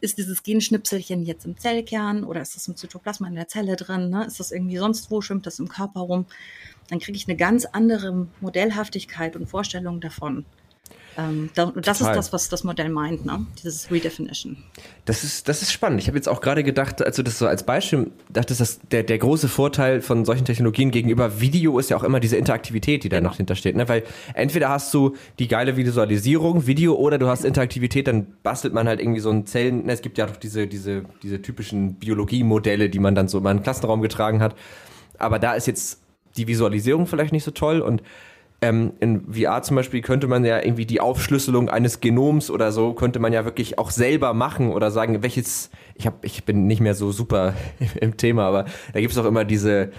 ist 0.00 0.18
dieses 0.18 0.42
Genschnipselchen 0.42 1.24
jetzt 1.24 1.44
im 1.44 1.58
Zellkern 1.58 2.24
oder 2.24 2.40
ist 2.40 2.54
das 2.54 2.68
im 2.68 2.76
Zytoplasma 2.76 3.26
in 3.26 3.34
der 3.34 3.48
Zelle 3.48 3.76
drin? 3.76 4.10
Ne? 4.10 4.24
Ist 4.24 4.38
das 4.38 4.52
irgendwie 4.52 4.76
sonst 4.76 5.10
wo, 5.10 5.20
schwimmt 5.20 5.46
das 5.46 5.58
im 5.58 5.68
Körper 5.68 6.00
rum? 6.00 6.26
Dann 6.88 7.00
kriege 7.00 7.16
ich 7.16 7.26
eine 7.26 7.36
ganz 7.36 7.64
andere 7.64 8.28
Modellhaftigkeit 8.40 9.34
und 9.34 9.46
Vorstellung 9.46 10.00
davon. 10.00 10.44
Ähm, 11.18 11.50
da, 11.56 11.72
das 11.74 12.00
ist 12.00 12.06
das, 12.06 12.32
was 12.32 12.48
das 12.48 12.62
Modell 12.62 12.90
meint, 12.90 13.26
ne? 13.26 13.44
dieses 13.60 13.90
Redefinition. 13.90 14.56
Das 15.04 15.24
ist, 15.24 15.48
das 15.48 15.62
ist 15.62 15.72
spannend. 15.72 16.00
Ich 16.00 16.06
habe 16.06 16.16
jetzt 16.16 16.28
auch 16.28 16.40
gerade 16.40 16.62
gedacht, 16.62 17.04
als 17.04 17.16
du 17.16 17.24
das 17.24 17.40
so 17.40 17.48
als 17.48 17.64
Beispiel 17.64 18.12
dachtest, 18.28 18.60
dass 18.60 18.78
der, 18.92 19.02
der 19.02 19.18
große 19.18 19.48
Vorteil 19.48 20.00
von 20.00 20.24
solchen 20.24 20.44
Technologien 20.44 20.92
gegenüber 20.92 21.40
Video 21.40 21.80
ist 21.80 21.90
ja 21.90 21.96
auch 21.96 22.04
immer 22.04 22.20
diese 22.20 22.36
Interaktivität, 22.36 23.02
die 23.02 23.08
da 23.08 23.18
genau. 23.18 23.30
noch 23.30 23.36
hintersteht. 23.36 23.74
Ne? 23.74 23.88
Weil 23.88 24.04
entweder 24.34 24.68
hast 24.68 24.94
du 24.94 25.16
die 25.40 25.48
geile 25.48 25.76
Visualisierung, 25.76 26.68
Video, 26.68 26.94
oder 26.94 27.18
du 27.18 27.26
hast 27.26 27.44
Interaktivität, 27.44 28.06
dann 28.06 28.28
bastelt 28.44 28.72
man 28.72 28.86
halt 28.86 29.00
irgendwie 29.00 29.20
so 29.20 29.30
ein 29.30 29.44
Zellen. 29.44 29.86
Ne? 29.86 29.92
Es 29.94 30.02
gibt 30.02 30.18
ja 30.18 30.26
doch 30.26 30.36
diese, 30.36 30.68
diese, 30.68 31.02
diese 31.24 31.42
typischen 31.42 31.94
Biologiemodelle, 31.94 32.90
die 32.90 33.00
man 33.00 33.16
dann 33.16 33.26
so 33.26 33.38
in 33.38 33.46
einen 33.48 33.64
Klassenraum 33.64 34.02
getragen 34.02 34.40
hat. 34.40 34.54
Aber 35.18 35.40
da 35.40 35.54
ist 35.54 35.66
jetzt 35.66 36.00
die 36.36 36.46
Visualisierung 36.46 37.08
vielleicht 37.08 37.32
nicht 37.32 37.42
so 37.42 37.50
toll 37.50 37.80
und 37.80 38.04
ähm, 38.60 38.94
in 38.98 39.32
VR 39.32 39.62
zum 39.62 39.76
Beispiel 39.76 40.00
könnte 40.00 40.26
man 40.26 40.44
ja 40.44 40.60
irgendwie 40.60 40.86
die 40.86 41.00
Aufschlüsselung 41.00 41.68
eines 41.68 42.00
Genoms 42.00 42.50
oder 42.50 42.72
so, 42.72 42.92
könnte 42.92 43.20
man 43.20 43.32
ja 43.32 43.44
wirklich 43.44 43.78
auch 43.78 43.90
selber 43.90 44.34
machen 44.34 44.72
oder 44.72 44.90
sagen, 44.90 45.22
welches, 45.22 45.70
ich, 45.94 46.06
hab, 46.06 46.24
ich 46.24 46.44
bin 46.44 46.66
nicht 46.66 46.80
mehr 46.80 46.94
so 46.94 47.12
super 47.12 47.54
im 48.00 48.16
Thema, 48.16 48.44
aber 48.44 48.64
da 48.92 49.00
gibt 49.00 49.12
es 49.12 49.18
auch 49.18 49.24
immer 49.24 49.44
diese, 49.44 49.90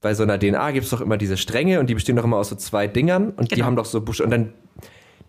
bei 0.00 0.14
so 0.14 0.22
einer 0.22 0.38
DNA 0.38 0.70
gibt 0.72 0.84
es 0.84 0.90
doch 0.90 1.00
immer 1.00 1.18
diese 1.18 1.36
Stränge 1.36 1.80
und 1.80 1.90
die 1.90 1.94
bestehen 1.94 2.16
doch 2.16 2.24
immer 2.24 2.38
aus 2.38 2.48
so 2.48 2.56
zwei 2.56 2.86
Dingern 2.86 3.30
und 3.30 3.48
genau. 3.48 3.54
die 3.54 3.64
haben 3.64 3.76
doch 3.76 3.84
so 3.84 4.00
Busch 4.00 4.20
und 4.20 4.30
dann, 4.30 4.54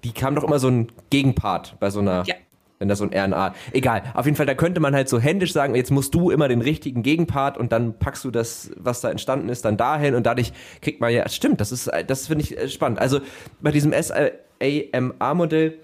die 0.03 0.13
kam 0.13 0.35
doch 0.35 0.43
immer 0.43 0.59
so 0.59 0.69
ein 0.69 0.91
Gegenpart 1.09 1.77
bei 1.79 1.89
so 1.89 1.99
einer 1.99 2.23
ja 2.25 2.35
wenn 2.79 2.87
das 2.87 2.99
so 2.99 3.05
ein 3.05 3.13
RNA. 3.13 3.53
Egal. 3.73 4.03
Auf 4.13 4.25
jeden 4.25 4.37
Fall, 4.37 4.45
da 4.45 4.55
könnte 4.55 4.79
man 4.79 4.95
halt 4.95 5.09
so 5.09 5.19
händisch 5.19 5.51
sagen, 5.53 5.75
jetzt 5.75 5.91
musst 5.91 6.15
du 6.15 6.31
immer 6.31 6.47
den 6.47 6.61
richtigen 6.61 7.03
Gegenpart 7.03 7.57
und 7.57 7.71
dann 7.71 7.99
packst 7.99 8.23
du 8.23 8.31
das, 8.31 8.71
was 8.77 9.01
da 9.01 9.11
entstanden 9.11 9.49
ist, 9.49 9.65
dann 9.65 9.77
dahin 9.77 10.15
und 10.15 10.25
dadurch 10.25 10.53
kriegt 10.81 11.01
man 11.01 11.11
ja, 11.11 11.27
stimmt, 11.29 11.61
das 11.61 11.71
ist, 11.71 11.91
das 12.07 12.27
finde 12.27 12.45
ich 12.45 12.57
äh, 12.57 12.69
spannend. 12.69 12.99
Also 12.99 13.19
bei 13.61 13.71
diesem 13.71 13.91
SAMA-Modell 13.91 15.77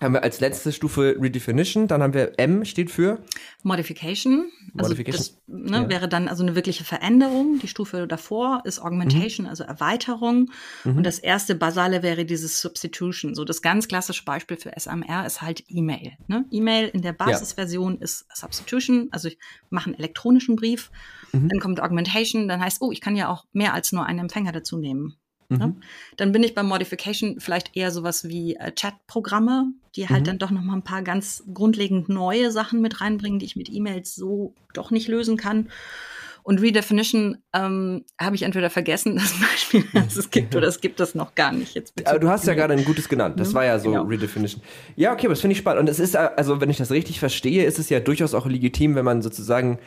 haben 0.00 0.14
wir 0.14 0.22
als 0.22 0.40
letzte 0.40 0.72
Stufe 0.72 1.16
Redefinition, 1.20 1.86
dann 1.86 2.02
haben 2.02 2.14
wir 2.14 2.32
M 2.38 2.64
steht 2.64 2.90
für 2.90 3.18
Modification. 3.62 4.50
Also 4.76 4.90
Modification. 4.90 5.20
das 5.22 5.42
ne, 5.46 5.82
ja. 5.82 5.88
wäre 5.88 6.08
dann 6.08 6.28
also 6.28 6.42
eine 6.42 6.54
wirkliche 6.54 6.84
Veränderung. 6.84 7.58
Die 7.60 7.68
Stufe 7.68 8.06
davor 8.06 8.62
ist 8.64 8.78
Augmentation, 8.80 9.44
mhm. 9.44 9.50
also 9.50 9.64
Erweiterung. 9.64 10.50
Mhm. 10.84 10.98
Und 10.98 11.04
das 11.04 11.18
erste 11.18 11.54
Basale 11.54 12.02
wäre 12.02 12.24
dieses 12.24 12.60
Substitution. 12.60 13.34
So 13.34 13.44
das 13.44 13.62
ganz 13.62 13.88
klassische 13.88 14.24
Beispiel 14.24 14.56
für 14.56 14.72
SMR 14.78 15.26
ist 15.26 15.42
halt 15.42 15.64
E-Mail. 15.68 16.12
Ne? 16.26 16.44
E-Mail 16.50 16.88
in 16.88 17.02
der 17.02 17.12
Basisversion 17.12 17.94
ja. 17.94 18.02
ist 18.02 18.26
Substitution, 18.34 19.08
also 19.10 19.28
ich 19.28 19.38
mache 19.70 19.86
einen 19.86 19.98
elektronischen 19.98 20.56
Brief. 20.56 20.90
Mhm. 21.32 21.48
Dann 21.48 21.60
kommt 21.60 21.80
Augmentation, 21.80 22.48
dann 22.48 22.60
heißt, 22.60 22.82
oh, 22.82 22.92
ich 22.92 23.00
kann 23.00 23.16
ja 23.16 23.28
auch 23.28 23.44
mehr 23.52 23.74
als 23.74 23.92
nur 23.92 24.04
einen 24.06 24.20
Empfänger 24.20 24.52
dazu 24.52 24.78
nehmen. 24.78 25.18
Ne? 25.48 25.68
Mhm. 25.68 25.76
Dann 26.16 26.32
bin 26.32 26.42
ich 26.42 26.54
beim 26.54 26.66
Modification 26.66 27.40
vielleicht 27.40 27.74
eher 27.76 27.90
sowas 27.90 28.28
wie 28.28 28.56
äh, 28.56 28.72
Chat-Programme, 28.72 29.72
die 29.96 30.08
halt 30.08 30.22
mhm. 30.22 30.24
dann 30.24 30.38
doch 30.38 30.50
noch 30.50 30.62
mal 30.62 30.74
ein 30.74 30.84
paar 30.84 31.02
ganz 31.02 31.42
grundlegend 31.52 32.08
neue 32.08 32.50
Sachen 32.50 32.80
mit 32.80 33.00
reinbringen, 33.00 33.38
die 33.38 33.46
ich 33.46 33.56
mit 33.56 33.70
E-Mails 33.70 34.14
so 34.14 34.54
doch 34.74 34.90
nicht 34.90 35.08
lösen 35.08 35.36
kann. 35.36 35.68
Und 36.42 36.62
Redefinition 36.62 37.38
ähm, 37.52 38.04
habe 38.18 38.36
ich 38.36 38.42
entweder 38.42 38.70
vergessen, 38.70 39.16
das 39.16 39.34
Beispiel, 39.38 39.84
dass 39.92 40.16
es 40.16 40.30
gibt, 40.30 40.54
oder 40.54 40.68
es 40.68 40.80
gibt 40.80 41.00
es 41.00 41.14
noch 41.14 41.34
gar 41.34 41.52
nicht. 41.52 41.74
Jetzt 41.74 42.06
aber 42.06 42.18
du 42.18 42.28
hast 42.28 42.46
ja 42.46 42.54
gerade 42.54 42.74
ein 42.74 42.84
gutes 42.84 43.08
genannt. 43.08 43.40
Das 43.40 43.54
war 43.54 43.64
ja 43.64 43.78
so 43.78 43.90
genau. 43.90 44.04
Redefinition. 44.04 44.62
Ja, 44.96 45.12
okay, 45.12 45.26
aber 45.26 45.34
das 45.34 45.40
finde 45.40 45.52
ich 45.52 45.58
spannend. 45.58 45.80
Und 45.80 45.88
es 45.88 45.98
ist, 45.98 46.16
also 46.16 46.60
wenn 46.60 46.70
ich 46.70 46.78
das 46.78 46.90
richtig 46.90 47.20
verstehe, 47.20 47.64
ist 47.64 47.78
es 47.78 47.88
ja 47.88 48.00
durchaus 48.00 48.34
auch 48.34 48.46
legitim, 48.46 48.94
wenn 48.94 49.04
man 49.04 49.22
sozusagen 49.22 49.78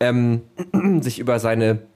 ähm, 0.00 0.42
sich 1.00 1.18
über 1.18 1.38
seine 1.38 1.86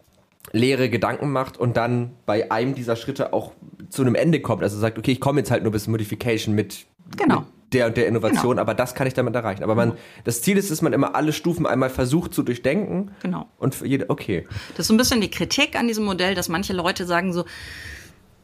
leere 0.53 0.89
Gedanken 0.89 1.31
macht 1.33 1.57
und 1.57 1.77
dann 1.77 2.13
bei 2.27 2.51
einem 2.51 2.75
dieser 2.75 2.97
Schritte 2.97 3.33
auch 3.33 3.53
zu 3.89 4.03
einem 4.03 4.15
Ende 4.15 4.41
kommt. 4.41 4.63
Also 4.63 4.79
sagt, 4.79 4.99
okay, 4.99 5.13
ich 5.13 5.21
komme 5.21 5.41
jetzt 5.41 5.51
halt 5.51 5.63
nur 5.63 5.73
bis 5.73 5.87
Modification 5.87 6.55
mit, 6.55 6.87
genau. 7.17 7.41
mit 7.41 7.47
der 7.73 7.87
und 7.87 7.97
der 7.97 8.07
Innovation, 8.07 8.53
genau. 8.53 8.63
aber 8.63 8.75
das 8.75 8.95
kann 8.95 9.07
ich 9.07 9.15
damit 9.15 9.35
erreichen. 9.35 9.63
Aber 9.63 9.75
man, 9.75 9.91
genau. 9.91 10.01
das 10.25 10.43
Ziel 10.43 10.57
ist, 10.57 10.71
dass 10.71 10.83
man 10.83 10.93
immer 10.93 11.15
alle 11.15 11.33
Stufen 11.33 11.67
einmal 11.67 11.91
versucht 11.91 12.33
zu 12.33 12.43
durchdenken. 12.43 13.11
Genau. 13.23 13.47
Und 13.59 13.75
für 13.75 13.87
jede, 13.87 14.09
okay. 14.09 14.47
Das 14.71 14.81
ist 14.81 14.89
so 14.89 14.95
ein 14.95 14.97
bisschen 14.97 15.21
die 15.21 15.31
Kritik 15.31 15.79
an 15.79 15.87
diesem 15.87 16.05
Modell, 16.05 16.35
dass 16.35 16.49
manche 16.49 16.73
Leute 16.73 17.05
sagen 17.05 17.33
so, 17.33 17.45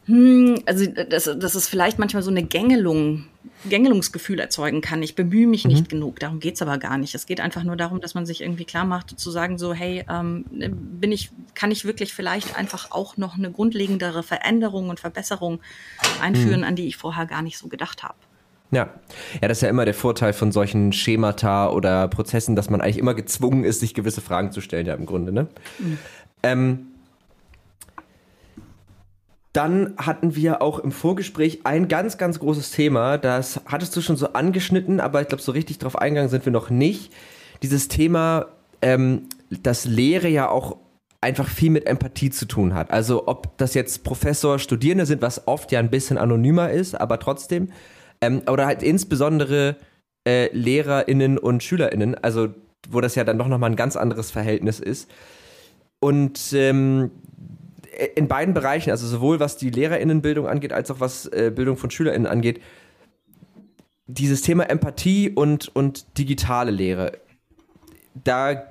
hm, 0.05 0.61
also 0.65 0.85
dass, 0.85 1.23
dass 1.23 1.55
es 1.55 1.67
vielleicht 1.67 1.97
manchmal 1.97 2.21
so 2.21 2.29
eine 2.29 2.43
Gängelung, 2.43 3.25
Gängelungsgefühl 3.67 4.39
erzeugen 4.39 4.81
kann. 4.81 5.01
Ich 5.01 5.15
bemühe 5.15 5.47
mich 5.47 5.65
mhm. 5.65 5.71
nicht 5.71 5.89
genug. 5.89 6.19
Darum 6.19 6.39
geht's 6.39 6.61
aber 6.61 6.77
gar 6.77 6.97
nicht. 6.97 7.15
Es 7.15 7.25
geht 7.25 7.41
einfach 7.41 7.63
nur 7.63 7.75
darum, 7.75 8.01
dass 8.01 8.13
man 8.13 8.25
sich 8.25 8.41
irgendwie 8.41 8.65
klar 8.65 8.85
macht, 8.85 9.19
zu 9.19 9.31
sagen 9.31 9.57
so, 9.57 9.73
hey, 9.73 10.05
ähm, 10.07 10.45
bin 10.51 11.11
ich, 11.11 11.31
kann 11.55 11.71
ich 11.71 11.85
wirklich 11.85 12.13
vielleicht 12.13 12.55
einfach 12.55 12.91
auch 12.91 13.17
noch 13.17 13.35
eine 13.35 13.51
grundlegendere 13.51 14.21
Veränderung 14.21 14.89
und 14.89 14.99
Verbesserung 14.99 15.59
einführen, 16.21 16.59
mhm. 16.59 16.67
an 16.67 16.75
die 16.75 16.87
ich 16.87 16.97
vorher 16.97 17.25
gar 17.25 17.41
nicht 17.41 17.57
so 17.57 17.67
gedacht 17.67 18.03
habe. 18.03 18.15
Ja. 18.71 18.89
ja, 19.41 19.47
das 19.47 19.59
ist 19.59 19.61
ja 19.61 19.69
immer 19.69 19.85
der 19.85 19.93
Vorteil 19.93 20.33
von 20.33 20.51
solchen 20.51 20.91
Schemata 20.91 21.69
oder 21.69 22.07
Prozessen, 22.07 22.55
dass 22.55 22.69
man 22.69 22.81
eigentlich 22.81 22.97
immer 22.97 23.13
gezwungen 23.13 23.63
ist, 23.63 23.79
sich 23.79 23.93
gewisse 23.93 24.21
Fragen 24.21 24.51
zu 24.51 24.61
stellen, 24.61 24.85
ja 24.85 24.93
im 24.93 25.05
Grunde. 25.05 25.31
Ne? 25.31 25.47
Mhm. 25.79 25.97
Ähm, 26.43 26.87
dann 29.55 29.93
hatten 29.97 30.35
wir 30.35 30.61
auch 30.61 30.79
im 30.79 30.91
Vorgespräch 30.91 31.61
ein 31.63 31.87
ganz, 31.87 32.17
ganz 32.17 32.39
großes 32.39 32.71
Thema. 32.71 33.17
Das 33.17 33.61
hattest 33.65 33.95
du 33.95 34.01
schon 34.01 34.17
so 34.17 34.33
angeschnitten, 34.33 34.99
aber 34.99 35.21
ich 35.21 35.29
glaube, 35.29 35.41
so 35.41 35.53
richtig 35.53 35.79
drauf 35.79 35.97
eingegangen 35.97 36.29
sind 36.29 36.45
wir 36.45 36.51
noch 36.51 36.69
nicht. 36.69 37.13
Dieses 37.63 37.87
Thema, 37.87 38.47
ähm, 38.81 39.29
dass 39.49 39.85
Lehre 39.85 40.27
ja 40.27 40.49
auch 40.49 40.77
einfach 41.21 41.47
viel 41.47 41.69
mit 41.69 41.87
Empathie 41.87 42.31
zu 42.31 42.45
tun 42.45 42.73
hat. 42.73 42.91
Also 42.91 43.27
ob 43.27 43.57
das 43.57 43.73
jetzt 43.73 44.03
Professor, 44.03 44.59
Studierende 44.59 45.05
sind, 45.05 45.21
was 45.21 45.47
oft 45.47 45.71
ja 45.71 45.79
ein 45.79 45.89
bisschen 45.89 46.17
anonymer 46.17 46.69
ist, 46.71 46.93
aber 46.93 47.17
trotzdem. 47.19 47.69
Ähm, 48.21 48.41
oder 48.49 48.65
halt 48.65 48.83
insbesondere 48.83 49.77
äh, 50.27 50.49
LehrerInnen 50.55 51.37
und 51.37 51.63
SchülerInnen, 51.63 52.15
also 52.15 52.49
wo 52.89 52.99
das 52.99 53.15
ja 53.15 53.23
dann 53.23 53.37
doch 53.37 53.47
nochmal 53.47 53.71
ein 53.71 53.75
ganz 53.75 53.95
anderes 53.95 54.31
Verhältnis 54.31 54.79
ist. 54.79 55.09
Und 55.99 56.53
ähm, 56.53 57.11
in 58.15 58.27
beiden 58.27 58.53
Bereichen, 58.53 58.91
also 58.91 59.07
sowohl 59.07 59.39
was 59.39 59.57
die 59.57 59.69
Lehrerinnenbildung 59.69 60.47
angeht, 60.47 60.73
als 60.73 60.91
auch 60.91 60.99
was 60.99 61.27
äh, 61.27 61.51
Bildung 61.53 61.77
von 61.77 61.91
SchülerInnen 61.91 62.27
angeht, 62.27 62.61
dieses 64.07 64.41
Thema 64.41 64.69
Empathie 64.69 65.29
und, 65.29 65.75
und 65.75 66.17
digitale 66.17 66.71
Lehre, 66.71 67.13
da 68.13 68.63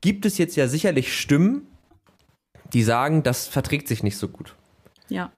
gibt 0.00 0.26
es 0.26 0.38
jetzt 0.38 0.56
ja 0.56 0.68
sicherlich 0.68 1.18
Stimmen, 1.18 1.66
die 2.72 2.82
sagen, 2.82 3.22
das 3.22 3.46
verträgt 3.46 3.88
sich 3.88 4.02
nicht 4.02 4.16
so 4.16 4.28
gut. 4.28 4.54
Ja, 5.08 5.32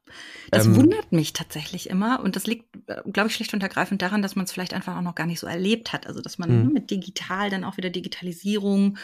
das 0.53 0.67
ähm, 0.67 0.77
wundert 0.77 1.11
mich 1.11 1.33
tatsächlich 1.33 1.91
immer 1.91 2.21
und 2.21 2.37
das 2.37 2.47
liegt, 2.47 2.77
äh, 2.87 3.03
glaube 3.11 3.29
ich, 3.29 3.35
schlicht 3.35 3.53
und 3.53 3.63
ergreifend 3.65 4.01
daran, 4.01 4.23
dass 4.23 4.37
man 4.37 4.45
es 4.45 4.53
vielleicht 4.53 4.73
einfach 4.73 4.97
auch 4.97 5.03
noch 5.03 5.17
gar 5.17 5.27
nicht 5.27 5.41
so 5.41 5.49
erlebt 5.49 5.93
hat. 5.93 6.07
Also 6.07 6.21
dass 6.21 6.39
man 6.39 6.67
mhm. 6.67 6.73
mit 6.73 6.91
digital 6.91 7.51
dann 7.51 7.65
auch 7.65 7.77
wieder 7.77 7.91
Digitalisierung 7.91 8.97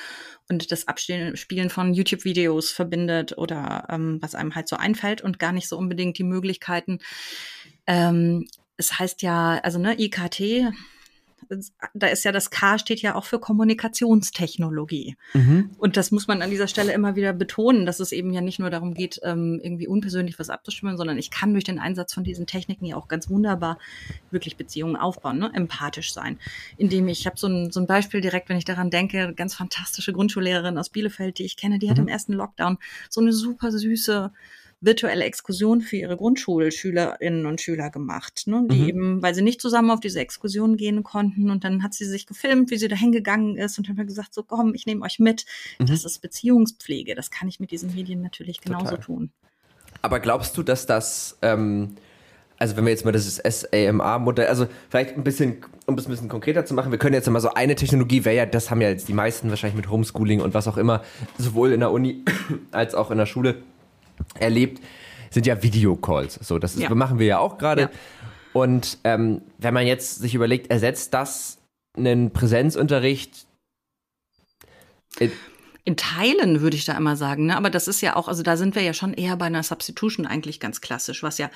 und 0.48 0.70
das 0.70 0.86
Abspielen 0.86 1.70
von 1.70 1.94
YouTube-Videos 1.94 2.70
verbindet 2.70 3.36
oder 3.36 3.86
ähm, 3.90 4.18
was 4.22 4.36
einem 4.36 4.54
halt 4.54 4.68
so 4.68 4.76
einfällt 4.76 5.20
und 5.20 5.40
gar 5.40 5.52
nicht 5.52 5.68
so 5.68 5.76
unbedingt 5.76 6.18
die 6.18 6.24
Möglichkeiten. 6.24 7.00
Ähm, 7.88 8.46
es 8.76 8.98
heißt 8.98 9.22
ja, 9.22 9.58
also 9.62 9.80
ne, 9.80 10.00
IKT, 10.00 10.72
da 11.94 12.06
ist 12.06 12.24
ja 12.24 12.32
das 12.32 12.50
K 12.50 12.78
steht 12.78 13.02
ja 13.02 13.14
auch 13.14 13.24
für 13.24 13.38
Kommunikationstechnologie. 13.38 15.16
Mhm. 15.34 15.70
Und 15.78 15.96
das 15.96 16.10
muss 16.10 16.28
man 16.28 16.42
an 16.42 16.50
dieser 16.50 16.68
Stelle 16.68 16.92
immer 16.92 17.16
wieder 17.16 17.32
betonen, 17.32 17.86
dass 17.86 18.00
es 18.00 18.12
eben 18.12 18.32
ja 18.32 18.40
nicht 18.40 18.58
nur 18.58 18.70
darum 18.70 18.94
geht, 18.94 19.20
ähm, 19.22 19.60
irgendwie 19.62 19.86
unpersönlich 19.86 20.38
was 20.38 20.50
abzustimmen, 20.50 20.96
sondern 20.96 21.18
ich 21.18 21.30
kann 21.30 21.52
durch 21.52 21.64
den 21.64 21.78
Einsatz 21.78 22.14
von 22.14 22.24
diesen 22.24 22.46
Techniken 22.46 22.84
ja 22.84 22.96
auch 22.96 23.08
ganz 23.08 23.28
wunderbar 23.28 23.78
wirklich 24.30 24.56
Beziehungen 24.56 24.96
aufbauen, 24.96 25.38
ne? 25.38 25.50
empathisch 25.54 26.12
sein. 26.12 26.38
Indem 26.76 27.08
ich, 27.08 27.20
ich 27.20 27.26
habe 27.26 27.38
so 27.38 27.46
ein, 27.46 27.70
so 27.70 27.80
ein 27.80 27.86
Beispiel 27.86 28.20
direkt, 28.20 28.48
wenn 28.48 28.58
ich 28.58 28.64
daran 28.64 28.90
denke, 28.90 29.34
ganz 29.34 29.54
fantastische 29.54 30.12
Grundschullehrerin 30.12 30.78
aus 30.78 30.90
Bielefeld, 30.90 31.38
die 31.38 31.44
ich 31.44 31.56
kenne, 31.56 31.78
die 31.78 31.86
mhm. 31.86 31.90
hat 31.90 31.98
im 31.98 32.08
ersten 32.08 32.32
Lockdown 32.32 32.78
so 33.08 33.20
eine 33.20 33.32
super 33.32 33.70
süße 33.70 34.32
virtuelle 34.82 35.24
Exkursion 35.24 35.80
für 35.80 35.96
ihre 35.96 36.16
Grundschulschülerinnen 36.16 37.46
und 37.46 37.60
Schüler 37.60 37.88
gemacht, 37.88 38.42
ne? 38.46 38.66
die 38.68 38.80
mhm. 38.80 38.88
eben, 38.88 39.22
weil 39.22 39.34
sie 39.34 39.42
nicht 39.42 39.60
zusammen 39.60 39.90
auf 39.90 40.00
diese 40.00 40.20
Exkursion 40.20 40.76
gehen 40.76 41.02
konnten 41.04 41.50
und 41.50 41.64
dann 41.64 41.82
hat 41.82 41.94
sie 41.94 42.04
sich 42.04 42.26
gefilmt, 42.26 42.70
wie 42.70 42.76
sie 42.76 42.88
da 42.88 42.96
hingegangen 42.96 43.56
ist 43.56 43.78
und 43.78 43.88
hat 43.88 43.96
gesagt, 44.06 44.34
so 44.34 44.42
komm, 44.42 44.74
ich 44.74 44.84
nehme 44.84 45.04
euch 45.04 45.20
mit. 45.20 45.46
Mhm. 45.78 45.86
Das 45.86 46.04
ist 46.04 46.18
Beziehungspflege, 46.20 47.14
das 47.14 47.30
kann 47.30 47.48
ich 47.48 47.60
mit 47.60 47.70
diesen 47.70 47.94
Medien 47.94 48.22
natürlich 48.22 48.60
genauso 48.60 48.96
Total. 48.96 49.00
tun. 49.00 49.30
Aber 50.02 50.18
glaubst 50.18 50.56
du, 50.58 50.64
dass 50.64 50.84
das, 50.86 51.38
ähm, 51.42 51.96
also 52.58 52.76
wenn 52.76 52.84
wir 52.84 52.90
jetzt 52.90 53.04
mal 53.04 53.12
das 53.12 53.36
SAMA-Modell, 53.36 54.46
also 54.46 54.66
vielleicht 54.90 55.16
ein 55.16 55.22
bisschen, 55.22 55.58
um 55.86 55.96
es 55.96 56.06
ein 56.06 56.10
bisschen 56.10 56.28
konkreter 56.28 56.64
zu 56.64 56.74
machen, 56.74 56.90
wir 56.90 56.98
können 56.98 57.14
jetzt 57.14 57.30
mal 57.30 57.40
so 57.40 57.54
eine 57.54 57.76
Technologie, 57.76 58.24
wäre 58.24 58.34
ja, 58.36 58.46
das 58.46 58.70
haben 58.70 58.80
ja 58.80 58.88
jetzt 58.88 59.06
die 59.06 59.12
meisten 59.12 59.48
wahrscheinlich 59.50 59.76
mit 59.76 59.88
Homeschooling 59.88 60.40
und 60.40 60.54
was 60.54 60.66
auch 60.66 60.76
immer, 60.76 61.02
sowohl 61.38 61.72
in 61.72 61.80
der 61.80 61.92
Uni 61.92 62.24
als 62.72 62.96
auch 62.96 63.12
in 63.12 63.18
der 63.18 63.26
Schule, 63.26 63.62
erlebt, 64.38 64.82
sind 65.30 65.46
ja 65.46 65.62
Videocalls. 65.62 66.34
So, 66.42 66.58
das 66.58 66.74
ist, 66.74 66.82
ja. 66.82 66.94
machen 66.94 67.18
wir 67.18 67.26
ja 67.26 67.38
auch 67.38 67.58
gerade. 67.58 67.82
Ja. 67.82 67.90
Und 68.52 68.98
ähm, 69.04 69.42
wenn 69.58 69.72
man 69.72 69.86
jetzt 69.86 70.16
sich 70.16 70.34
überlegt, 70.34 70.70
ersetzt 70.70 71.14
das 71.14 71.58
einen 71.96 72.32
Präsenzunterricht 72.32 73.46
in 75.84 75.96
Teilen 75.96 76.60
würde 76.60 76.76
ich 76.76 76.84
da 76.84 76.96
immer 76.96 77.16
sagen, 77.16 77.46
ne? 77.46 77.56
aber 77.56 77.70
das 77.70 77.88
ist 77.88 78.00
ja 78.00 78.14
auch, 78.16 78.28
also 78.28 78.42
da 78.42 78.56
sind 78.56 78.74
wir 78.74 78.82
ja 78.82 78.94
schon 78.94 79.14
eher 79.14 79.36
bei 79.36 79.46
einer 79.46 79.62
Substitution 79.62 80.26
eigentlich 80.26 80.60
ganz 80.60 80.80
klassisch, 80.80 81.22
was 81.22 81.38
ja 81.38 81.50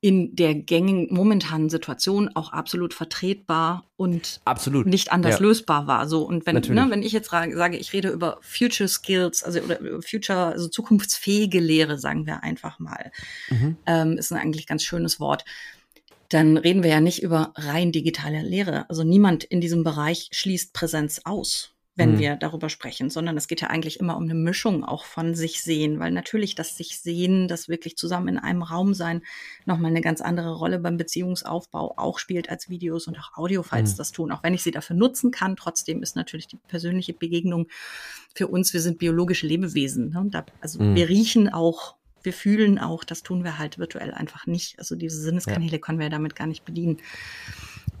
in 0.00 0.36
der 0.36 0.54
gängigen 0.54 1.12
momentanen 1.12 1.70
Situation 1.70 2.30
auch 2.34 2.52
absolut 2.52 2.94
vertretbar 2.94 3.90
und 3.96 4.40
absolut. 4.44 4.86
nicht 4.86 5.10
anders 5.10 5.40
ja. 5.40 5.46
lösbar 5.46 5.88
war. 5.88 6.08
So 6.08 6.22
und 6.22 6.46
wenn 6.46 6.54
ne, 6.54 6.86
wenn 6.88 7.02
ich 7.02 7.12
jetzt 7.12 7.30
sage, 7.30 7.76
ich 7.76 7.92
rede 7.92 8.10
über 8.10 8.38
Future 8.40 8.88
Skills, 8.88 9.42
also 9.42 9.60
oder 9.60 9.78
Future, 10.02 10.52
also 10.52 10.68
zukunftsfähige 10.68 11.58
Lehre, 11.58 11.98
sagen 11.98 12.26
wir 12.26 12.44
einfach 12.44 12.78
mal, 12.78 13.10
mhm. 13.50 13.76
ähm, 13.86 14.18
ist 14.18 14.32
ein 14.32 14.38
eigentlich 14.38 14.68
ganz 14.68 14.84
schönes 14.84 15.18
Wort. 15.18 15.44
Dann 16.28 16.58
reden 16.58 16.82
wir 16.82 16.90
ja 16.90 17.00
nicht 17.00 17.22
über 17.22 17.52
rein 17.56 17.90
digitale 17.90 18.42
Lehre. 18.42 18.88
Also 18.88 19.02
niemand 19.02 19.44
in 19.44 19.60
diesem 19.60 19.82
Bereich 19.82 20.28
schließt 20.30 20.74
Präsenz 20.74 21.22
aus 21.24 21.74
wenn 21.98 22.12
mhm. 22.14 22.18
wir 22.20 22.36
darüber 22.36 22.68
sprechen, 22.68 23.10
sondern 23.10 23.36
es 23.36 23.48
geht 23.48 23.60
ja 23.60 23.68
eigentlich 23.68 23.98
immer 24.00 24.16
um 24.16 24.22
eine 24.22 24.34
Mischung 24.34 24.84
auch 24.84 25.04
von 25.04 25.34
sich 25.34 25.62
sehen, 25.62 25.98
weil 25.98 26.12
natürlich 26.12 26.54
das 26.54 26.76
sich 26.76 27.00
sehen, 27.00 27.48
das 27.48 27.68
wirklich 27.68 27.96
zusammen 27.96 28.28
in 28.28 28.38
einem 28.38 28.62
Raum 28.62 28.94
sein, 28.94 29.22
nochmal 29.66 29.90
eine 29.90 30.00
ganz 30.00 30.20
andere 30.20 30.54
Rolle 30.54 30.78
beim 30.78 30.96
Beziehungsaufbau 30.96 31.94
auch 31.96 32.18
spielt 32.18 32.48
als 32.48 32.70
Videos 32.70 33.08
und 33.08 33.18
auch 33.18 33.36
Audiofiles 33.36 33.92
mhm. 33.92 33.96
das 33.96 34.12
tun. 34.12 34.32
Auch 34.32 34.42
wenn 34.42 34.54
ich 34.54 34.62
sie 34.62 34.70
dafür 34.70 34.96
nutzen 34.96 35.32
kann, 35.32 35.56
trotzdem 35.56 36.02
ist 36.02 36.16
natürlich 36.16 36.46
die 36.46 36.58
persönliche 36.68 37.12
Begegnung 37.12 37.66
für 38.34 38.46
uns, 38.46 38.72
wir 38.72 38.80
sind 38.80 38.98
biologische 38.98 39.46
Lebewesen. 39.46 40.10
Ne? 40.10 40.26
Da, 40.30 40.46
also 40.60 40.80
mhm. 40.80 40.94
wir 40.94 41.08
riechen 41.08 41.48
auch 41.48 41.98
wir 42.22 42.32
fühlen 42.32 42.78
auch, 42.78 43.04
das 43.04 43.22
tun 43.22 43.44
wir 43.44 43.58
halt 43.58 43.78
virtuell 43.78 44.12
einfach 44.12 44.46
nicht. 44.46 44.78
Also 44.78 44.96
diese 44.96 45.20
Sinneskanäle 45.20 45.72
ja. 45.72 45.78
können 45.78 45.98
wir 45.98 46.10
damit 46.10 46.34
gar 46.34 46.46
nicht 46.46 46.64
bedienen. 46.64 46.98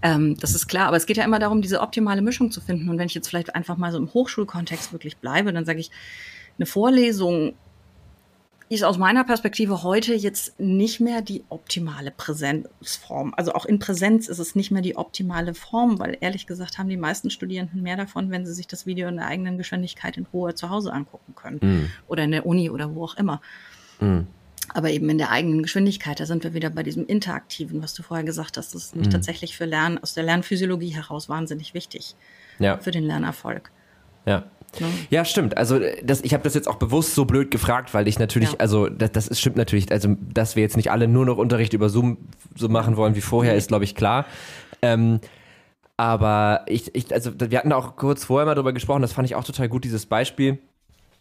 Ähm, 0.02 0.36
das 0.38 0.54
ist 0.54 0.68
klar, 0.68 0.88
aber 0.88 0.96
es 0.96 1.06
geht 1.06 1.16
ja 1.16 1.24
immer 1.24 1.38
darum, 1.38 1.62
diese 1.62 1.80
optimale 1.80 2.22
Mischung 2.22 2.50
zu 2.50 2.60
finden. 2.60 2.88
Und 2.88 2.98
wenn 2.98 3.06
ich 3.06 3.14
jetzt 3.14 3.28
vielleicht 3.28 3.54
einfach 3.54 3.76
mal 3.76 3.92
so 3.92 3.98
im 3.98 4.12
Hochschulkontext 4.12 4.92
wirklich 4.92 5.16
bleibe, 5.16 5.52
dann 5.52 5.64
sage 5.64 5.80
ich, 5.80 5.90
eine 6.58 6.66
Vorlesung 6.66 7.54
ist 8.70 8.84
aus 8.84 8.98
meiner 8.98 9.24
Perspektive 9.24 9.82
heute 9.82 10.14
jetzt 10.14 10.60
nicht 10.60 11.00
mehr 11.00 11.22
die 11.22 11.42
optimale 11.48 12.10
Präsenzform. 12.10 13.32
Also 13.34 13.54
auch 13.54 13.64
in 13.64 13.78
Präsenz 13.78 14.28
ist 14.28 14.38
es 14.38 14.54
nicht 14.54 14.70
mehr 14.70 14.82
die 14.82 14.96
optimale 14.96 15.54
Form, 15.54 15.98
weil 15.98 16.18
ehrlich 16.20 16.46
gesagt 16.46 16.76
haben 16.76 16.90
die 16.90 16.98
meisten 16.98 17.30
Studierenden 17.30 17.82
mehr 17.82 17.96
davon, 17.96 18.30
wenn 18.30 18.44
sie 18.44 18.52
sich 18.52 18.66
das 18.66 18.84
Video 18.84 19.08
in 19.08 19.16
der 19.16 19.26
eigenen 19.26 19.56
Geschwindigkeit 19.56 20.18
in 20.18 20.26
Ruhe 20.32 20.54
zu 20.54 20.68
Hause 20.68 20.92
angucken 20.92 21.34
können. 21.34 21.58
Mhm. 21.62 21.90
Oder 22.08 22.24
in 22.24 22.30
der 22.30 22.44
Uni 22.44 22.68
oder 22.68 22.94
wo 22.94 23.04
auch 23.04 23.16
immer. 23.16 23.40
Mhm 24.00 24.26
aber 24.74 24.90
eben 24.90 25.08
in 25.10 25.18
der 25.18 25.30
eigenen 25.30 25.62
Geschwindigkeit. 25.62 26.20
Da 26.20 26.26
sind 26.26 26.44
wir 26.44 26.54
wieder 26.54 26.70
bei 26.70 26.82
diesem 26.82 27.06
Interaktiven, 27.06 27.82
was 27.82 27.94
du 27.94 28.02
vorher 28.02 28.24
gesagt 28.24 28.56
hast. 28.56 28.74
Das 28.74 28.84
ist 28.84 28.94
nämlich 28.94 29.08
mhm. 29.08 29.12
tatsächlich 29.12 29.56
für 29.56 29.64
Lernen 29.64 29.98
aus 29.98 30.14
der 30.14 30.24
Lernphysiologie 30.24 30.90
heraus 30.90 31.28
wahnsinnig 31.28 31.74
wichtig 31.74 32.14
ja. 32.58 32.78
für 32.78 32.90
den 32.90 33.04
Lernerfolg. 33.04 33.70
Ja. 34.26 34.44
Ja. 34.78 34.86
ja, 35.08 35.24
stimmt. 35.24 35.56
Also 35.56 35.80
das, 36.02 36.20
ich 36.20 36.34
habe 36.34 36.44
das 36.44 36.52
jetzt 36.54 36.68
auch 36.68 36.76
bewusst 36.76 37.14
so 37.14 37.24
blöd 37.24 37.50
gefragt, 37.50 37.94
weil 37.94 38.06
ich 38.06 38.18
natürlich, 38.18 38.52
ja. 38.52 38.58
also 38.58 38.88
das, 38.88 39.12
das 39.12 39.28
ist, 39.28 39.40
stimmt 39.40 39.56
natürlich, 39.56 39.90
also 39.90 40.14
dass 40.34 40.56
wir 40.56 40.62
jetzt 40.62 40.76
nicht 40.76 40.90
alle 40.90 41.08
nur 41.08 41.24
noch 41.24 41.38
Unterricht 41.38 41.72
über 41.72 41.88
Zoom 41.88 42.18
so 42.54 42.68
machen 42.68 42.98
wollen 42.98 43.14
wie 43.14 43.22
vorher, 43.22 43.54
ist 43.54 43.68
glaube 43.68 43.84
ich 43.84 43.94
klar. 43.94 44.26
Ähm, 44.82 45.20
aber 45.96 46.64
ich, 46.68 46.94
ich, 46.94 47.12
also 47.12 47.32
wir 47.38 47.58
hatten 47.58 47.72
auch 47.72 47.96
kurz 47.96 48.26
vorher 48.26 48.44
mal 48.44 48.54
drüber 48.54 48.74
gesprochen, 48.74 49.00
das 49.00 49.14
fand 49.14 49.26
ich 49.26 49.34
auch 49.34 49.44
total 49.44 49.68
gut, 49.70 49.84
dieses 49.84 50.04
Beispiel 50.04 50.58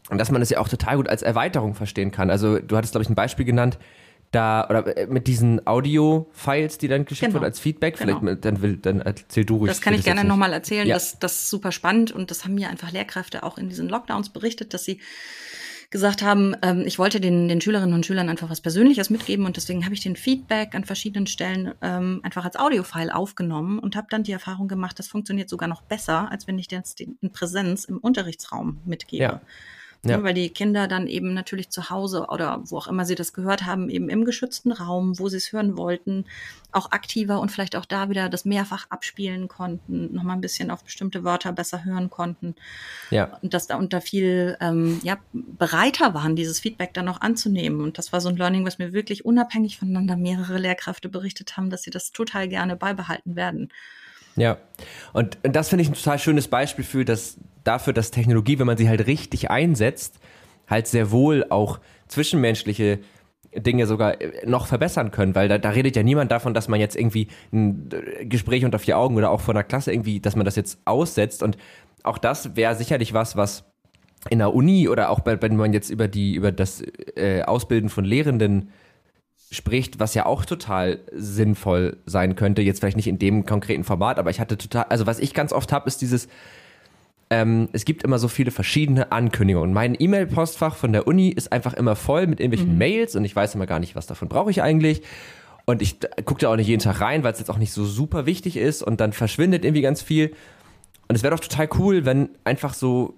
und 0.09 0.17
dass 0.17 0.31
man 0.31 0.41
es 0.41 0.49
ja 0.49 0.59
auch 0.59 0.69
total 0.69 0.97
gut 0.97 1.09
als 1.09 1.21
Erweiterung 1.21 1.73
verstehen 1.73 2.11
kann. 2.11 2.29
Also 2.29 2.59
du 2.59 2.77
hattest, 2.77 2.93
glaube 2.93 3.03
ich, 3.03 3.09
ein 3.09 3.15
Beispiel 3.15 3.45
genannt, 3.45 3.77
da 4.31 4.67
oder 4.69 4.97
äh, 4.97 5.07
mit 5.07 5.27
diesen 5.27 5.65
Audio-Files, 5.65 6.77
die 6.77 6.87
dann 6.87 7.05
geschickt 7.05 7.27
genau. 7.27 7.35
wurden 7.35 7.45
als 7.45 7.59
Feedback. 7.59 7.97
Genau. 7.97 8.19
Vielleicht 8.19 8.45
dann 8.45 8.61
will 8.61 8.77
dann 8.77 9.01
erzähl 9.01 9.45
du 9.45 9.57
ruhig. 9.57 9.69
Das 9.69 9.81
kann 9.81 9.93
ich 9.93 10.03
gerne 10.03 10.23
nochmal 10.23 10.53
erzählen. 10.53 10.87
Ja. 10.87 10.95
Das, 10.95 11.19
das 11.19 11.39
ist 11.39 11.49
super 11.49 11.71
spannend 11.71 12.11
und 12.11 12.31
das 12.31 12.43
haben 12.43 12.55
mir 12.55 12.69
einfach 12.69 12.91
Lehrkräfte 12.91 13.43
auch 13.43 13.57
in 13.57 13.69
diesen 13.69 13.89
Lockdowns 13.89 14.29
berichtet, 14.29 14.73
dass 14.73 14.83
sie 14.83 14.99
gesagt 15.89 16.21
haben, 16.21 16.53
ähm, 16.63 16.83
ich 16.85 16.99
wollte 16.99 17.21
den, 17.21 17.47
den 17.47 17.61
Schülerinnen 17.61 17.93
und 17.93 18.05
Schülern 18.05 18.27
einfach 18.27 18.49
was 18.49 18.59
Persönliches 18.59 19.09
mitgeben 19.09 19.45
und 19.45 19.55
deswegen 19.55 19.85
habe 19.85 19.93
ich 19.93 20.01
den 20.01 20.17
Feedback 20.17 20.75
an 20.75 20.83
verschiedenen 20.83 21.27
Stellen 21.27 21.73
ähm, 21.81 22.19
einfach 22.23 22.43
als 22.43 22.57
Audiofile 22.57 23.15
aufgenommen 23.15 23.79
und 23.79 23.95
habe 23.95 24.07
dann 24.09 24.23
die 24.23 24.33
Erfahrung 24.33 24.67
gemacht, 24.67 24.99
das 24.99 25.07
funktioniert 25.07 25.49
sogar 25.49 25.69
noch 25.69 25.81
besser, 25.81 26.29
als 26.29 26.45
wenn 26.45 26.59
ich 26.59 26.69
jetzt 26.71 26.99
in 26.99 27.31
Präsenz 27.31 27.85
im 27.85 27.99
Unterrichtsraum 27.99 28.81
mitgebe. 28.83 29.23
Ja. 29.23 29.41
Ja. 30.03 30.17
Ne, 30.17 30.23
weil 30.23 30.33
die 30.33 30.49
Kinder 30.49 30.87
dann 30.87 31.07
eben 31.07 31.33
natürlich 31.33 31.69
zu 31.69 31.89
Hause 31.89 32.27
oder 32.29 32.61
wo 32.65 32.77
auch 32.77 32.87
immer 32.87 33.05
sie 33.05 33.15
das 33.15 33.33
gehört 33.33 33.65
haben, 33.65 33.89
eben 33.89 34.09
im 34.09 34.25
geschützten 34.25 34.71
Raum, 34.71 35.17
wo 35.19 35.27
sie 35.27 35.37
es 35.37 35.51
hören 35.51 35.75
wollten, 35.75 36.25
auch 36.71 36.91
aktiver 36.91 37.39
und 37.39 37.51
vielleicht 37.51 37.75
auch 37.75 37.85
da 37.85 38.09
wieder 38.09 38.29
das 38.29 38.45
mehrfach 38.45 38.85
abspielen 38.89 39.47
konnten, 39.47 40.13
nochmal 40.13 40.37
ein 40.37 40.41
bisschen 40.41 40.69
auf 40.69 40.83
bestimmte 40.83 41.23
Wörter 41.23 41.51
besser 41.51 41.83
hören 41.83 42.09
konnten. 42.09 42.55
Ja. 43.09 43.37
Und 43.41 43.53
dass 43.53 43.67
da 43.67 43.77
unter 43.77 44.01
viel 44.01 44.57
ähm, 44.61 44.99
ja, 45.03 45.17
bereiter 45.33 46.13
waren, 46.13 46.35
dieses 46.35 46.59
Feedback 46.59 46.93
dann 46.93 47.05
noch 47.05 47.21
anzunehmen. 47.21 47.81
Und 47.81 47.97
das 47.97 48.13
war 48.13 48.21
so 48.21 48.29
ein 48.29 48.37
Learning, 48.37 48.65
was 48.65 48.77
mir 48.77 48.93
wirklich 48.93 49.25
unabhängig 49.25 49.79
voneinander 49.79 50.15
mehrere 50.15 50.57
Lehrkräfte 50.57 51.09
berichtet 51.09 51.57
haben, 51.57 51.69
dass 51.69 51.83
sie 51.83 51.91
das 51.91 52.11
total 52.11 52.47
gerne 52.47 52.75
beibehalten 52.75 53.35
werden. 53.35 53.69
Ja, 54.37 54.57
und, 55.13 55.37
und 55.43 55.55
das 55.55 55.69
finde 55.69 55.81
ich 55.81 55.89
ein 55.89 55.95
total 55.95 56.19
schönes 56.19 56.47
Beispiel 56.47 56.85
für 56.85 57.03
das, 57.03 57.37
dafür, 57.63 57.91
dass 57.91 58.11
Technologie, 58.11 58.59
wenn 58.59 58.67
man 58.67 58.77
sie 58.77 58.87
halt 58.87 59.07
richtig 59.07 59.49
einsetzt, 59.49 60.19
halt 60.67 60.87
sehr 60.87 61.11
wohl 61.11 61.45
auch 61.49 61.79
zwischenmenschliche 62.07 62.99
Dinge 63.55 63.87
sogar 63.87 64.21
äh, 64.21 64.45
noch 64.45 64.67
verbessern 64.67 65.09
können, 65.09 65.33
weil 65.33 65.47
da, 65.47 65.57
da 65.57 65.71
redet 65.71 65.95
ja 65.95 66.03
niemand 66.03 66.31
davon, 66.31 66.53
dass 66.53 66.67
man 66.67 66.79
jetzt 66.79 66.95
irgendwie 66.95 67.27
ein 67.51 67.89
äh, 67.91 68.25
Gespräch 68.25 68.63
unter 68.63 68.77
vier 68.77 68.97
Augen 68.97 69.15
oder 69.15 69.31
auch 69.31 69.41
vor 69.41 69.55
einer 69.55 69.63
Klasse 69.63 69.91
irgendwie, 69.91 70.19
dass 70.19 70.35
man 70.35 70.45
das 70.45 70.55
jetzt 70.55 70.79
aussetzt. 70.85 71.41
Und 71.41 71.57
auch 72.03 72.19
das 72.19 72.55
wäre 72.55 72.75
sicherlich 72.75 73.13
was, 73.13 73.35
was 73.35 73.65
in 74.29 74.39
der 74.39 74.53
Uni 74.53 74.87
oder 74.87 75.09
auch 75.09 75.21
bei, 75.21 75.41
wenn 75.41 75.55
man 75.55 75.73
jetzt 75.73 75.89
über 75.89 76.07
die 76.07 76.35
über 76.35 76.51
das 76.51 76.83
äh, 77.15 77.41
Ausbilden 77.43 77.89
von 77.89 78.05
Lehrenden 78.05 78.69
spricht, 79.49 79.99
was 79.99 80.13
ja 80.13 80.25
auch 80.25 80.45
total 80.45 80.99
sinnvoll 81.13 81.97
sein 82.05 82.35
könnte. 82.35 82.61
Jetzt 82.61 82.79
vielleicht 82.79 82.97
nicht 82.97 83.07
in 83.07 83.19
dem 83.19 83.45
konkreten 83.45 83.83
Format, 83.83 84.19
aber 84.19 84.29
ich 84.29 84.39
hatte 84.39 84.57
total, 84.57 84.85
also 84.89 85.05
was 85.05 85.19
ich 85.19 85.33
ganz 85.33 85.53
oft 85.53 85.71
habe, 85.71 85.87
ist 85.87 86.01
dieses, 86.01 86.27
ähm, 87.29 87.69
es 87.71 87.85
gibt 87.85 88.03
immer 88.03 88.19
so 88.19 88.27
viele 88.27 88.51
verschiedene 88.51 89.11
Ankündigungen. 89.11 89.73
Mein 89.73 89.95
E-Mail-Postfach 89.97 90.75
von 90.75 90.91
der 90.91 91.07
Uni 91.07 91.29
ist 91.29 91.51
einfach 91.51 91.73
immer 91.73 91.95
voll 91.95 92.27
mit 92.27 92.39
irgendwelchen 92.39 92.73
mhm. 92.73 92.77
Mails 92.77 93.15
und 93.15 93.23
ich 93.23 93.35
weiß 93.35 93.55
immer 93.55 93.67
gar 93.67 93.79
nicht, 93.79 93.95
was 93.95 94.07
davon 94.07 94.27
brauche 94.27 94.51
ich 94.51 94.61
eigentlich. 94.61 95.01
Und 95.65 95.81
ich 95.81 95.97
gucke 96.23 96.41
da 96.41 96.49
auch 96.49 96.55
nicht 96.55 96.67
jeden 96.67 96.81
Tag 96.81 97.01
rein, 97.01 97.23
weil 97.23 97.33
es 97.33 97.39
jetzt 97.39 97.49
auch 97.49 97.57
nicht 97.57 97.73
so 97.73 97.83
super 97.83 98.25
wichtig 98.25 98.55
ist 98.55 98.81
und 98.81 99.01
dann 99.01 99.11
verschwindet 99.11 99.65
irgendwie 99.65 99.81
ganz 99.81 100.01
viel. 100.01 100.33
Und 101.09 101.15
es 101.15 101.23
wäre 101.23 101.35
doch 101.35 101.43
total 101.43 101.69
cool, 101.77 102.05
wenn 102.05 102.29
einfach 102.45 102.73
so, 102.73 103.15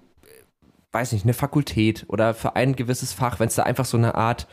weiß 0.90 1.12
nicht, 1.12 1.24
eine 1.24 1.34
Fakultät 1.34 2.04
oder 2.08 2.34
für 2.34 2.56
ein 2.56 2.74
gewisses 2.74 3.12
Fach, 3.12 3.38
wenn 3.38 3.48
es 3.48 3.54
da 3.54 3.64
einfach 3.64 3.84
so 3.84 3.96
eine 3.96 4.16
Art 4.16 4.48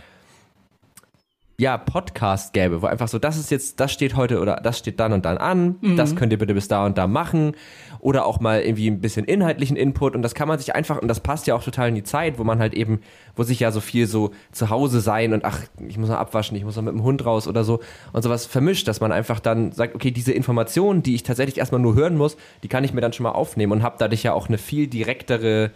ja, 1.60 1.76
Podcast 1.80 2.54
gäbe, 2.54 2.84
wo 2.84 2.86
einfach 2.86 3.08
so, 3.08 3.18
das 3.18 3.36
ist 3.36 3.50
jetzt, 3.50 3.80
das 3.80 3.92
steht 3.92 4.16
heute 4.16 4.40
oder 4.42 4.58
das 4.58 4.78
steht 4.78 5.00
dann 5.00 5.12
und 5.12 5.26
dann 5.26 5.40
an, 5.40 5.78
mhm. 5.82 5.98
das 5.98 6.16
könnt 6.16 6.32
ihr 6.32 6.38
bitte 6.38 6.54
bis 6.54 6.68
da 6.68 6.86
und 6.86 7.00
da 7.00 7.08
machen 7.08 7.54
oder 7.98 8.28
auch 8.28 8.40
mal 8.40 8.62
irgendwie 8.62 8.88
ein 8.88 9.02
bisschen 9.02 9.26
inhaltlichen 9.26 9.76
Input 9.76 10.16
und 10.16 10.22
das 10.22 10.36
kann 10.36 10.48
man 10.48 10.60
sich 10.60 10.76
einfach, 10.76 11.02
und 11.02 11.08
das 11.08 11.20
passt 11.20 11.48
ja 11.48 11.56
auch 11.56 11.64
total 11.64 11.90
in 11.90 11.96
die 11.96 12.04
Zeit, 12.04 12.38
wo 12.38 12.44
man 12.44 12.60
halt 12.60 12.76
eben, 12.76 13.02
wo 13.36 13.42
sich 13.42 13.60
ja 13.60 13.72
so 13.72 13.82
viel 13.82 14.06
so 14.06 14.34
zu 14.52 14.70
Hause 14.70 15.02
sein 15.02 15.34
und 15.34 15.46
ach, 15.46 15.62
ich 15.88 15.98
muss 15.98 16.10
noch 16.10 16.18
abwaschen, 16.18 16.56
ich 16.56 16.64
muss 16.64 16.76
noch 16.76 16.84
mit 16.84 16.94
dem 16.94 17.02
Hund 17.02 17.26
raus 17.26 17.48
oder 17.48 17.64
so 17.64 17.80
und 18.14 18.22
sowas 18.22 18.46
vermischt, 18.46 18.88
dass 18.88 19.02
man 19.02 19.12
einfach 19.12 19.40
dann 19.40 19.72
sagt, 19.72 19.96
okay, 19.96 20.12
diese 20.12 20.34
Informationen, 20.34 21.02
die 21.02 21.16
ich 21.16 21.24
tatsächlich 21.24 21.58
erstmal 21.58 21.82
nur 21.82 21.96
hören 21.96 22.18
muss, 22.18 22.38
die 22.62 22.68
kann 22.68 22.84
ich 22.84 22.94
mir 22.94 23.02
dann 23.02 23.14
schon 23.14 23.24
mal 23.24 23.32
aufnehmen 23.32 23.72
und 23.72 23.82
habe 23.82 23.96
dadurch 23.98 24.22
ja 24.22 24.34
auch 24.34 24.48
eine 24.48 24.60
viel 24.60 24.86
direktere, 24.86 25.72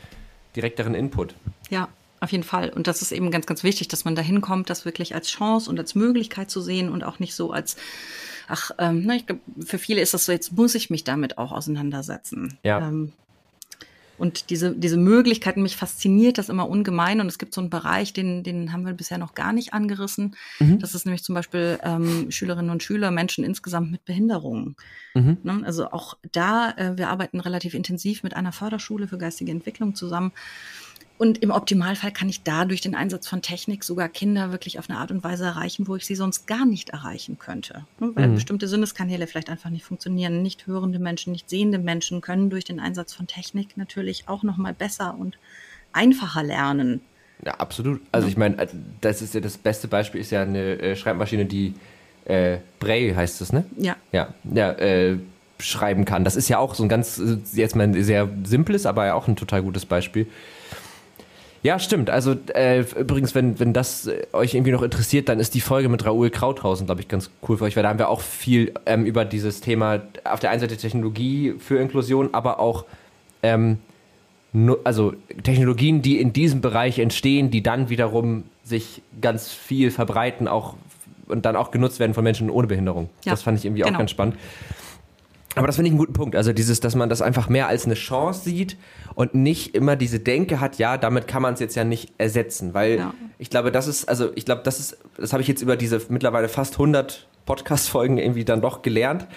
direkteren 0.55 0.93
Input. 0.93 1.33
Ja, 1.71 1.87
auf 2.21 2.31
jeden 2.31 2.43
Fall. 2.43 2.69
Und 2.69 2.87
das 2.87 3.01
ist 3.01 3.11
eben 3.11 3.31
ganz, 3.31 3.45
ganz 3.47 3.63
wichtig, 3.63 3.87
dass 3.89 4.05
man 4.05 4.15
da 4.15 4.21
hinkommt, 4.21 4.69
das 4.69 4.85
wirklich 4.85 5.15
als 5.15 5.27
Chance 5.27 5.69
und 5.69 5.79
als 5.79 5.95
Möglichkeit 5.95 6.49
zu 6.49 6.61
sehen 6.61 6.89
und 6.89 7.03
auch 7.03 7.19
nicht 7.19 7.35
so 7.35 7.51
als, 7.51 7.75
ach, 8.47 8.71
ähm, 8.77 9.03
ne, 9.03 9.17
ich 9.17 9.25
glaube, 9.25 9.41
für 9.65 9.79
viele 9.79 10.01
ist 10.01 10.13
das 10.13 10.25
so, 10.25 10.31
jetzt 10.31 10.53
muss 10.53 10.75
ich 10.75 10.89
mich 10.89 11.03
damit 11.03 11.37
auch 11.37 11.51
auseinandersetzen. 11.51 12.57
Ja. 12.63 12.87
Ähm, 12.87 13.11
und 14.21 14.51
diese, 14.51 14.75
diese 14.75 14.97
Möglichkeiten, 14.97 15.63
mich 15.63 15.75
fasziniert 15.75 16.37
das 16.37 16.49
immer 16.49 16.69
ungemein. 16.69 17.21
Und 17.21 17.25
es 17.25 17.39
gibt 17.39 17.55
so 17.55 17.61
einen 17.61 17.71
Bereich, 17.71 18.13
den, 18.13 18.43
den 18.43 18.71
haben 18.71 18.85
wir 18.85 18.93
bisher 18.93 19.17
noch 19.17 19.33
gar 19.33 19.51
nicht 19.51 19.73
angerissen. 19.73 20.35
Mhm. 20.59 20.77
Das 20.77 20.93
ist 20.93 21.07
nämlich 21.07 21.23
zum 21.23 21.33
Beispiel 21.33 21.79
ähm, 21.81 22.29
Schülerinnen 22.29 22.69
und 22.69 22.83
Schüler, 22.83 23.09
Menschen 23.09 23.43
insgesamt 23.43 23.89
mit 23.89 24.05
Behinderungen. 24.05 24.75
Mhm. 25.15 25.37
Ne? 25.41 25.61
Also 25.65 25.89
auch 25.89 26.19
da, 26.31 26.69
äh, 26.77 26.99
wir 26.99 27.09
arbeiten 27.09 27.39
relativ 27.39 27.73
intensiv 27.73 28.21
mit 28.21 28.35
einer 28.35 28.51
Förderschule 28.51 29.07
für 29.07 29.17
geistige 29.17 29.51
Entwicklung 29.51 29.95
zusammen. 29.95 30.33
Und 31.21 31.37
im 31.43 31.51
Optimalfall 31.51 32.11
kann 32.11 32.29
ich 32.29 32.41
da 32.41 32.65
durch 32.65 32.81
den 32.81 32.95
Einsatz 32.95 33.27
von 33.27 33.43
Technik 33.43 33.83
sogar 33.83 34.09
Kinder 34.09 34.51
wirklich 34.51 34.79
auf 34.79 34.89
eine 34.89 34.97
Art 34.97 35.11
und 35.11 35.23
Weise 35.23 35.43
erreichen, 35.43 35.87
wo 35.87 35.95
ich 35.95 36.03
sie 36.03 36.15
sonst 36.15 36.47
gar 36.47 36.65
nicht 36.65 36.89
erreichen 36.89 37.37
könnte. 37.37 37.85
Ne, 37.99 38.09
weil 38.15 38.29
mhm. 38.29 38.33
bestimmte 38.33 38.67
Sinneskanäle 38.67 39.27
vielleicht 39.27 39.51
einfach 39.51 39.69
nicht 39.69 39.85
funktionieren. 39.85 40.41
Nicht 40.41 40.65
hörende 40.65 40.97
Menschen, 40.97 41.31
nicht 41.31 41.47
sehende 41.47 41.77
Menschen 41.77 42.21
können 42.21 42.49
durch 42.49 42.63
den 42.63 42.79
Einsatz 42.79 43.13
von 43.13 43.27
Technik 43.27 43.77
natürlich 43.77 44.23
auch 44.29 44.41
noch 44.41 44.57
mal 44.57 44.73
besser 44.73 45.15
und 45.15 45.37
einfacher 45.93 46.41
lernen. 46.41 47.01
Ja, 47.45 47.53
absolut. 47.53 48.01
Also 48.11 48.27
ich 48.27 48.35
meine, 48.35 48.67
das 49.01 49.21
ist 49.21 49.35
ja 49.35 49.41
das 49.41 49.59
beste 49.59 49.87
Beispiel 49.87 50.21
ist 50.21 50.31
ja 50.31 50.41
eine 50.41 50.79
äh, 50.79 50.95
Schreibmaschine, 50.95 51.45
die 51.45 51.75
äh, 52.25 52.57
Braille 52.79 53.15
heißt 53.15 53.41
es, 53.41 53.53
ne? 53.53 53.63
Ja. 53.77 53.95
Ja, 54.11 54.33
ja 54.51 54.71
äh, 54.71 55.19
schreiben 55.59 56.03
kann. 56.05 56.23
Das 56.23 56.35
ist 56.35 56.49
ja 56.49 56.57
auch 56.57 56.73
so 56.73 56.81
ein 56.81 56.89
ganz, 56.89 57.21
jetzt 57.53 57.75
mal 57.75 57.83
ein 57.83 58.03
sehr 58.03 58.27
simples, 58.43 58.87
aber 58.87 59.05
ja 59.05 59.13
auch 59.13 59.27
ein 59.27 59.35
total 59.35 59.61
gutes 59.61 59.85
Beispiel. 59.85 60.25
Ja, 61.63 61.77
stimmt. 61.77 62.09
Also 62.09 62.35
äh, 62.53 62.83
übrigens, 62.97 63.35
wenn, 63.35 63.59
wenn 63.59 63.73
das 63.73 64.07
äh, 64.07 64.25
euch 64.33 64.55
irgendwie 64.55 64.71
noch 64.71 64.81
interessiert, 64.81 65.29
dann 65.29 65.39
ist 65.39 65.53
die 65.53 65.61
Folge 65.61 65.89
mit 65.89 66.05
Raoul 66.05 66.29
Krauthausen, 66.31 66.87
glaube 66.87 67.01
ich, 67.01 67.07
ganz 67.07 67.29
cool 67.47 67.57
für 67.57 67.65
euch, 67.65 67.75
weil 67.75 67.83
da 67.83 67.89
haben 67.89 67.99
wir 67.99 68.09
auch 68.09 68.21
viel 68.21 68.73
ähm, 68.85 69.05
über 69.05 69.25
dieses 69.25 69.61
Thema 69.61 70.01
auf 70.23 70.39
der 70.39 70.49
einen 70.49 70.59
Seite 70.59 70.77
Technologie 70.77 71.53
für 71.59 71.77
Inklusion, 71.77 72.33
aber 72.33 72.59
auch 72.59 72.85
ähm, 73.43 73.77
no, 74.53 74.77
also 74.83 75.13
Technologien, 75.43 76.01
die 76.01 76.19
in 76.19 76.33
diesem 76.33 76.61
Bereich 76.61 76.97
entstehen, 76.97 77.51
die 77.51 77.61
dann 77.61 77.89
wiederum 77.89 78.43
sich 78.63 79.01
ganz 79.21 79.51
viel 79.51 79.91
verbreiten, 79.91 80.47
auch 80.47 80.75
und 81.27 81.45
dann 81.45 81.55
auch 81.55 81.71
genutzt 81.71 81.99
werden 81.99 82.13
von 82.13 82.23
Menschen 82.23 82.49
ohne 82.49 82.67
Behinderung. 82.67 83.09
Ja, 83.23 83.31
das 83.31 83.43
fand 83.43 83.57
ich 83.57 83.65
irgendwie 83.65 83.83
genau. 83.83 83.93
auch 83.93 83.99
ganz 83.99 84.11
spannend. 84.11 84.35
Aber 85.55 85.67
das 85.67 85.75
finde 85.75 85.87
ich 85.87 85.91
einen 85.91 85.99
guten 85.99 86.13
Punkt. 86.13 86.35
Also 86.35 86.53
dieses, 86.53 86.79
dass 86.79 86.95
man 86.95 87.09
das 87.09 87.21
einfach 87.21 87.49
mehr 87.49 87.67
als 87.67 87.85
eine 87.85 87.95
Chance 87.95 88.41
sieht 88.41 88.77
und 89.15 89.35
nicht 89.35 89.75
immer 89.75 89.95
diese 89.95 90.19
Denke 90.19 90.59
hat, 90.59 90.77
ja, 90.77 90.97
damit 90.97 91.27
kann 91.27 91.41
man 91.41 91.55
es 91.55 91.59
jetzt 91.59 91.75
ja 91.75 91.83
nicht 91.83 92.13
ersetzen. 92.17 92.73
Weil 92.73 92.97
ja. 92.97 93.13
ich 93.37 93.49
glaube, 93.49 93.71
das 93.71 93.87
ist, 93.87 94.07
also 94.07 94.29
ich 94.35 94.45
glaube, 94.45 94.61
das 94.63 94.79
ist, 94.79 94.97
das 95.17 95.33
habe 95.33 95.41
ich 95.41 95.47
jetzt 95.47 95.61
über 95.61 95.75
diese 95.75 96.01
mittlerweile 96.09 96.47
fast 96.47 96.75
100 96.75 97.27
Podcast-Folgen 97.45 98.17
irgendwie 98.17 98.45
dann 98.45 98.61
doch 98.61 98.81
gelernt, 98.81 99.27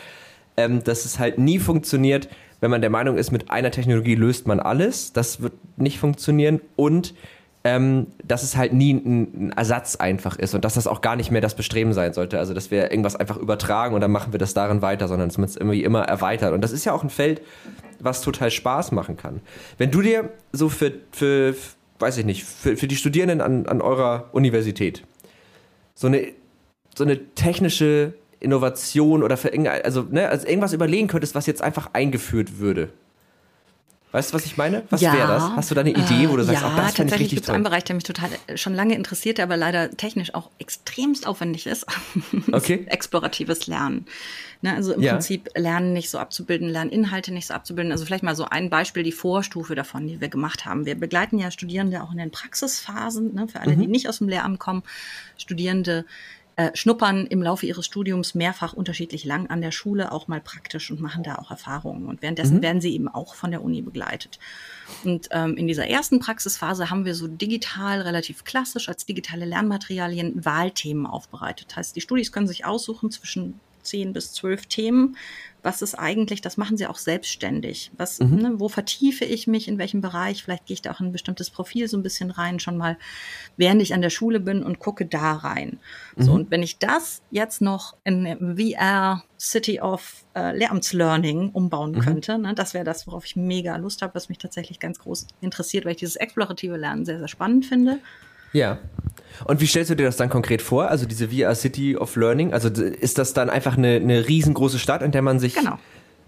ähm, 0.56 0.84
dass 0.84 1.04
es 1.04 1.18
halt 1.18 1.38
nie 1.38 1.58
funktioniert, 1.58 2.28
wenn 2.60 2.70
man 2.70 2.80
der 2.80 2.90
Meinung 2.90 3.16
ist, 3.16 3.32
mit 3.32 3.50
einer 3.50 3.72
Technologie 3.72 4.14
löst 4.14 4.46
man 4.46 4.60
alles. 4.60 5.12
Das 5.12 5.42
wird 5.42 5.54
nicht 5.76 5.98
funktionieren. 5.98 6.60
Und 6.76 7.14
ähm, 7.64 8.08
dass 8.22 8.42
es 8.42 8.56
halt 8.56 8.74
nie 8.74 8.92
ein, 8.92 9.48
ein, 9.48 9.52
Ersatz 9.52 9.96
einfach 9.96 10.38
ist 10.38 10.54
und 10.54 10.64
dass 10.64 10.74
das 10.74 10.86
auch 10.86 11.00
gar 11.00 11.16
nicht 11.16 11.30
mehr 11.30 11.40
das 11.40 11.56
Bestreben 11.56 11.94
sein 11.94 12.12
sollte. 12.12 12.38
Also, 12.38 12.52
dass 12.52 12.70
wir 12.70 12.90
irgendwas 12.90 13.16
einfach 13.16 13.38
übertragen 13.38 13.94
und 13.94 14.02
dann 14.02 14.12
machen 14.12 14.32
wir 14.32 14.38
das 14.38 14.52
darin 14.52 14.82
weiter, 14.82 15.08
sondern 15.08 15.30
dass 15.30 15.38
man 15.38 15.48
es 15.48 15.56
irgendwie 15.56 15.82
immer 15.82 16.02
erweitert. 16.02 16.52
Und 16.52 16.60
das 16.60 16.72
ist 16.72 16.84
ja 16.84 16.92
auch 16.92 17.02
ein 17.02 17.10
Feld, 17.10 17.40
was 18.00 18.20
total 18.20 18.50
Spaß 18.50 18.92
machen 18.92 19.16
kann. 19.16 19.40
Wenn 19.78 19.90
du 19.90 20.02
dir 20.02 20.28
so 20.52 20.68
für, 20.68 20.92
für 21.10 21.54
weiß 21.98 22.18
ich 22.18 22.26
nicht, 22.26 22.44
für, 22.44 22.76
für 22.76 22.86
die 22.86 22.96
Studierenden 22.96 23.40
an, 23.40 23.66
an 23.66 23.80
eurer 23.80 24.28
Universität 24.32 25.02
so 25.94 26.08
eine, 26.08 26.28
so 26.94 27.04
eine 27.04 27.34
technische 27.34 28.14
Innovation 28.40 29.22
oder 29.22 29.36
für 29.36 29.52
also, 29.84 30.02
ne, 30.10 30.28
also 30.28 30.46
irgendwas 30.46 30.72
überlegen 30.72 31.08
könntest, 31.08 31.34
was 31.34 31.46
jetzt 31.46 31.62
einfach 31.62 31.90
eingeführt 31.94 32.58
würde. 32.58 32.90
Weißt 34.14 34.30
du, 34.30 34.34
was 34.34 34.46
ich 34.46 34.56
meine? 34.56 34.84
Was 34.90 35.00
ja, 35.00 35.12
wäre 35.12 35.26
das? 35.26 35.42
Hast 35.56 35.72
du 35.72 35.74
da 35.74 35.80
eine 35.80 35.90
Idee, 35.90 36.30
wo 36.30 36.36
du 36.36 36.44
sagst, 36.44 36.62
ja, 36.62 36.68
auch 36.68 36.76
das 36.76 36.94
finde 36.94 37.16
ich 37.16 37.22
richtig 37.22 37.40
toll? 37.40 37.56
einen 37.56 37.64
Bereich, 37.64 37.82
der 37.82 37.96
mich 37.96 38.04
total 38.04 38.30
äh, 38.46 38.56
schon 38.56 38.72
lange 38.72 38.94
interessiert, 38.94 39.38
der 39.38 39.46
aber 39.46 39.56
leider 39.56 39.90
technisch 39.90 40.34
auch 40.34 40.50
extremst 40.60 41.26
aufwendig 41.26 41.66
ist. 41.66 41.84
Okay. 42.52 42.84
Exploratives 42.86 43.66
Lernen. 43.66 44.06
Ne, 44.62 44.74
also 44.74 44.92
im 44.92 45.02
ja. 45.02 45.12
Prinzip 45.12 45.48
Lernen 45.56 45.92
nicht 45.92 46.10
so 46.10 46.18
abzubilden, 46.18 46.68
Lerninhalte 46.68 47.32
nicht 47.32 47.46
so 47.46 47.54
abzubilden. 47.54 47.90
Also 47.90 48.04
vielleicht 48.04 48.22
mal 48.22 48.36
so 48.36 48.44
ein 48.44 48.70
Beispiel, 48.70 49.02
die 49.02 49.12
Vorstufe 49.12 49.74
davon, 49.74 50.06
die 50.06 50.20
wir 50.20 50.28
gemacht 50.28 50.64
haben. 50.64 50.86
Wir 50.86 50.94
begleiten 50.94 51.38
ja 51.38 51.50
Studierende 51.50 52.02
auch 52.02 52.12
in 52.12 52.18
den 52.18 52.30
Praxisphasen, 52.30 53.34
ne, 53.34 53.48
für 53.48 53.60
alle, 53.60 53.74
mhm. 53.74 53.80
die 53.80 53.86
nicht 53.88 54.08
aus 54.08 54.18
dem 54.18 54.28
Lehramt 54.28 54.60
kommen. 54.60 54.84
Studierende 55.36 56.04
äh, 56.56 56.70
schnuppern 56.74 57.26
im 57.26 57.42
Laufe 57.42 57.66
ihres 57.66 57.84
Studiums 57.84 58.34
mehrfach 58.34 58.72
unterschiedlich 58.72 59.24
lang 59.24 59.48
an 59.48 59.60
der 59.60 59.72
Schule, 59.72 60.12
auch 60.12 60.28
mal 60.28 60.40
praktisch 60.40 60.90
und 60.90 61.00
machen 61.00 61.22
da 61.24 61.36
auch 61.36 61.50
Erfahrungen. 61.50 62.06
Und 62.06 62.22
währenddessen 62.22 62.58
mhm. 62.58 62.62
werden 62.62 62.80
sie 62.80 62.94
eben 62.94 63.08
auch 63.08 63.34
von 63.34 63.50
der 63.50 63.62
Uni 63.62 63.82
begleitet. 63.82 64.38
Und 65.04 65.28
ähm, 65.32 65.56
in 65.56 65.66
dieser 65.66 65.88
ersten 65.88 66.20
Praxisphase 66.20 66.90
haben 66.90 67.04
wir 67.04 67.14
so 67.14 67.26
digital, 67.26 68.02
relativ 68.02 68.44
klassisch 68.44 68.88
als 68.88 69.06
digitale 69.06 69.44
Lernmaterialien 69.44 70.44
Wahlthemen 70.44 71.06
aufbereitet. 71.06 71.74
Heißt, 71.74 71.96
die 71.96 72.00
Studis 72.00 72.30
können 72.30 72.46
sich 72.46 72.64
aussuchen 72.64 73.10
zwischen 73.10 73.60
zehn 73.84 74.12
bis 74.12 74.32
zwölf 74.32 74.66
Themen. 74.66 75.16
Was 75.62 75.80
ist 75.80 75.94
eigentlich, 75.94 76.42
das 76.42 76.58
machen 76.58 76.76
sie 76.76 76.86
auch 76.86 76.98
selbstständig. 76.98 77.90
Was, 77.96 78.20
mhm. 78.20 78.36
ne, 78.36 78.52
wo 78.58 78.68
vertiefe 78.68 79.24
ich 79.24 79.46
mich, 79.46 79.66
in 79.66 79.78
welchem 79.78 80.02
Bereich? 80.02 80.42
Vielleicht 80.42 80.66
gehe 80.66 80.74
ich 80.74 80.82
da 80.82 80.92
auch 80.92 81.00
in 81.00 81.06
ein 81.06 81.12
bestimmtes 81.12 81.48
Profil 81.48 81.88
so 81.88 81.96
ein 81.96 82.02
bisschen 82.02 82.30
rein, 82.30 82.60
schon 82.60 82.76
mal, 82.76 82.98
während 83.56 83.80
ich 83.80 83.94
an 83.94 84.02
der 84.02 84.10
Schule 84.10 84.40
bin 84.40 84.62
und 84.62 84.78
gucke 84.78 85.06
da 85.06 85.32
rein. 85.32 85.78
Mhm. 86.16 86.22
So, 86.22 86.32
und 86.32 86.50
wenn 86.50 86.62
ich 86.62 86.78
das 86.78 87.22
jetzt 87.30 87.62
noch 87.62 87.96
in 88.04 88.56
VR 88.58 89.24
City 89.38 89.80
of 89.80 90.26
äh, 90.36 90.54
Lehramtslearning 90.54 91.50
umbauen 91.50 91.92
mhm. 91.92 92.00
könnte, 92.00 92.38
ne, 92.38 92.54
das 92.54 92.74
wäre 92.74 92.84
das, 92.84 93.06
worauf 93.06 93.24
ich 93.24 93.34
mega 93.34 93.76
Lust 93.76 94.02
habe, 94.02 94.14
was 94.14 94.28
mich 94.28 94.38
tatsächlich 94.38 94.80
ganz 94.80 94.98
groß 94.98 95.28
interessiert, 95.40 95.86
weil 95.86 95.92
ich 95.92 95.98
dieses 95.98 96.16
explorative 96.16 96.76
Lernen 96.76 97.06
sehr, 97.06 97.18
sehr 97.18 97.28
spannend 97.28 97.64
finde. 97.64 98.00
Ja. 98.54 98.78
Und 99.44 99.60
wie 99.60 99.66
stellst 99.66 99.90
du 99.90 99.96
dir 99.96 100.04
das 100.04 100.16
dann 100.16 100.30
konkret 100.30 100.62
vor? 100.62 100.88
Also 100.88 101.06
diese 101.06 101.28
VR 101.28 101.54
City 101.54 101.96
of 101.96 102.16
Learning? 102.16 102.54
Also 102.54 102.68
ist 102.68 103.18
das 103.18 103.34
dann 103.34 103.50
einfach 103.50 103.76
eine, 103.76 103.96
eine 103.96 104.28
riesengroße 104.28 104.78
Stadt, 104.78 105.02
in 105.02 105.10
der 105.10 105.22
man 105.22 105.40
sich 105.40 105.54
genau. 105.54 105.78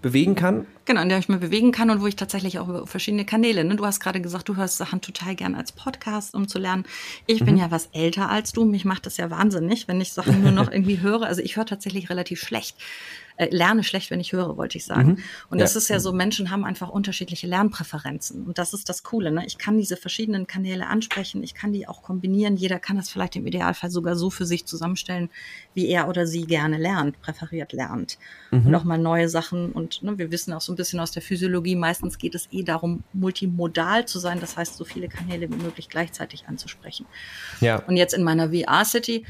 bewegen 0.01 0.35
kann? 0.35 0.67
Genau, 0.85 1.01
in 1.01 1.09
der 1.09 1.17
ich 1.17 1.29
mich 1.29 1.39
bewegen 1.39 1.71
kann 1.71 1.89
und 1.89 2.01
wo 2.01 2.07
ich 2.07 2.17
tatsächlich 2.17 2.59
auch 2.59 2.67
über 2.67 2.85
verschiedene 2.85 3.25
Kanäle. 3.25 3.63
Ne? 3.63 3.77
Du 3.77 3.85
hast 3.85 4.01
gerade 4.01 4.19
gesagt, 4.19 4.49
du 4.49 4.57
hörst 4.57 4.77
Sachen 4.77 4.99
total 4.99 5.35
gern 5.35 5.55
als 5.55 5.71
Podcast, 5.71 6.35
um 6.35 6.49
zu 6.49 6.59
lernen. 6.59 6.85
Ich 7.27 7.39
mhm. 7.41 7.45
bin 7.45 7.57
ja 7.57 7.71
was 7.71 7.87
älter 7.93 8.29
als 8.29 8.51
du. 8.51 8.65
Mich 8.65 8.83
macht 8.83 9.05
das 9.05 9.15
ja 9.15 9.31
wahnsinnig, 9.31 9.87
wenn 9.87 10.01
ich 10.01 10.11
Sachen 10.11 10.43
nur 10.43 10.51
noch 10.51 10.69
irgendwie 10.71 10.99
höre. 10.99 11.23
Also 11.23 11.41
ich 11.41 11.55
höre 11.55 11.65
tatsächlich 11.65 12.09
relativ 12.09 12.41
schlecht 12.41 12.75
äh, 13.37 13.55
lerne 13.55 13.83
schlecht, 13.83 14.09
wenn 14.09 14.19
ich 14.19 14.33
höre, 14.33 14.57
wollte 14.57 14.77
ich 14.77 14.85
sagen. 14.85 15.09
Mhm. 15.09 15.17
Und 15.49 15.61
das 15.61 15.75
ja. 15.75 15.77
ist 15.77 15.87
ja 15.89 15.99
so, 15.99 16.11
Menschen 16.11 16.49
haben 16.49 16.65
einfach 16.65 16.89
unterschiedliche 16.89 17.45
Lernpräferenzen. 17.47 18.45
Und 18.45 18.57
das 18.57 18.73
ist 18.73 18.89
das 18.89 19.03
Coole. 19.03 19.31
Ne? 19.31 19.45
Ich 19.45 19.57
kann 19.59 19.77
diese 19.77 19.95
verschiedenen 19.95 20.47
Kanäle 20.47 20.87
ansprechen, 20.87 21.43
ich 21.43 21.53
kann 21.53 21.71
die 21.71 21.87
auch 21.87 22.01
kombinieren. 22.01 22.57
Jeder 22.57 22.79
kann 22.79 22.97
das 22.97 23.09
vielleicht 23.09 23.35
im 23.35 23.45
Idealfall 23.45 23.91
sogar 23.91 24.15
so 24.15 24.31
für 24.31 24.45
sich 24.45 24.65
zusammenstellen, 24.65 25.29
wie 25.75 25.87
er 25.87 26.09
oder 26.09 26.25
sie 26.25 26.45
gerne 26.45 26.77
lernt, 26.77 27.21
präferiert 27.21 27.73
lernt. 27.73 28.17
Mhm. 28.49 28.67
Und 28.67 28.75
auch 28.75 28.83
mal 28.83 28.97
neue 28.97 29.29
Sachen. 29.29 29.71
Und 29.71 30.01
ne, 30.01 30.17
wir 30.17 30.31
wissen 30.31 30.51
auch 30.53 30.61
so 30.61 30.73
ein 30.73 30.75
bisschen 30.75 30.99
aus 30.99 31.11
der 31.11 31.21
Physiologie, 31.21 31.75
meistens 31.75 32.17
geht 32.17 32.33
es 32.33 32.47
eh 32.51 32.63
darum, 32.63 33.03
multimodal 33.13 34.07
zu 34.07 34.17
sein. 34.17 34.39
Das 34.39 34.57
heißt, 34.57 34.77
so 34.77 34.83
viele 34.83 35.09
Kanäle 35.09 35.47
wie 35.51 35.61
möglich 35.61 35.89
gleichzeitig 35.89 36.47
anzusprechen. 36.47 37.05
Ja. 37.61 37.77
Und 37.85 37.97
jetzt 37.97 38.13
in 38.13 38.23
meiner 38.23 38.49
VR-City 38.49 39.25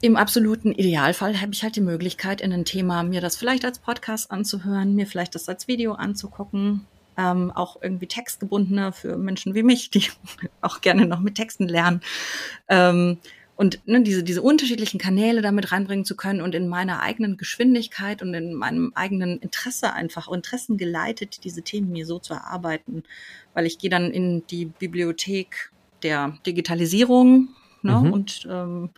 im 0.00 0.16
absoluten 0.16 0.72
Idealfall 0.72 1.40
habe 1.40 1.52
ich 1.52 1.62
halt 1.62 1.76
die 1.76 1.80
Möglichkeit, 1.80 2.40
in 2.40 2.52
ein 2.52 2.64
Thema 2.64 3.02
mir 3.02 3.20
das 3.20 3.36
vielleicht 3.36 3.64
als 3.64 3.78
Podcast 3.78 4.30
anzuhören, 4.30 4.94
mir 4.94 5.06
vielleicht 5.06 5.34
das 5.34 5.48
als 5.48 5.68
Video 5.68 5.92
anzugucken, 5.92 6.86
ähm, 7.18 7.50
auch 7.50 7.82
irgendwie 7.82 8.06
textgebundener 8.06 8.92
für 8.92 9.18
Menschen 9.18 9.54
wie 9.54 9.62
mich, 9.62 9.90
die 9.90 10.04
auch 10.62 10.80
gerne 10.80 11.06
noch 11.06 11.20
mit 11.20 11.34
Texten 11.34 11.68
lernen. 11.68 12.00
Ähm, 12.68 13.18
und 13.56 13.86
ne, 13.86 14.02
diese, 14.02 14.22
diese 14.22 14.40
unterschiedlichen 14.40 14.96
Kanäle 14.98 15.42
damit 15.42 15.70
reinbringen 15.70 16.06
zu 16.06 16.16
können 16.16 16.40
und 16.40 16.54
in 16.54 16.66
meiner 16.66 17.02
eigenen 17.02 17.36
Geschwindigkeit 17.36 18.22
und 18.22 18.32
in 18.32 18.54
meinem 18.54 18.92
eigenen 18.94 19.38
Interesse 19.38 19.92
einfach, 19.92 20.32
Interessen 20.32 20.78
geleitet, 20.78 21.44
diese 21.44 21.60
Themen 21.60 21.92
mir 21.92 22.06
so 22.06 22.18
zu 22.18 22.32
erarbeiten. 22.32 23.02
Weil 23.52 23.66
ich 23.66 23.76
gehe 23.76 23.90
dann 23.90 24.10
in 24.12 24.46
die 24.46 24.64
Bibliothek 24.64 25.72
der 26.02 26.38
Digitalisierung 26.46 27.50
ne, 27.82 27.96
mhm. 27.96 28.12
und 28.14 28.48
ähm, 28.50 28.90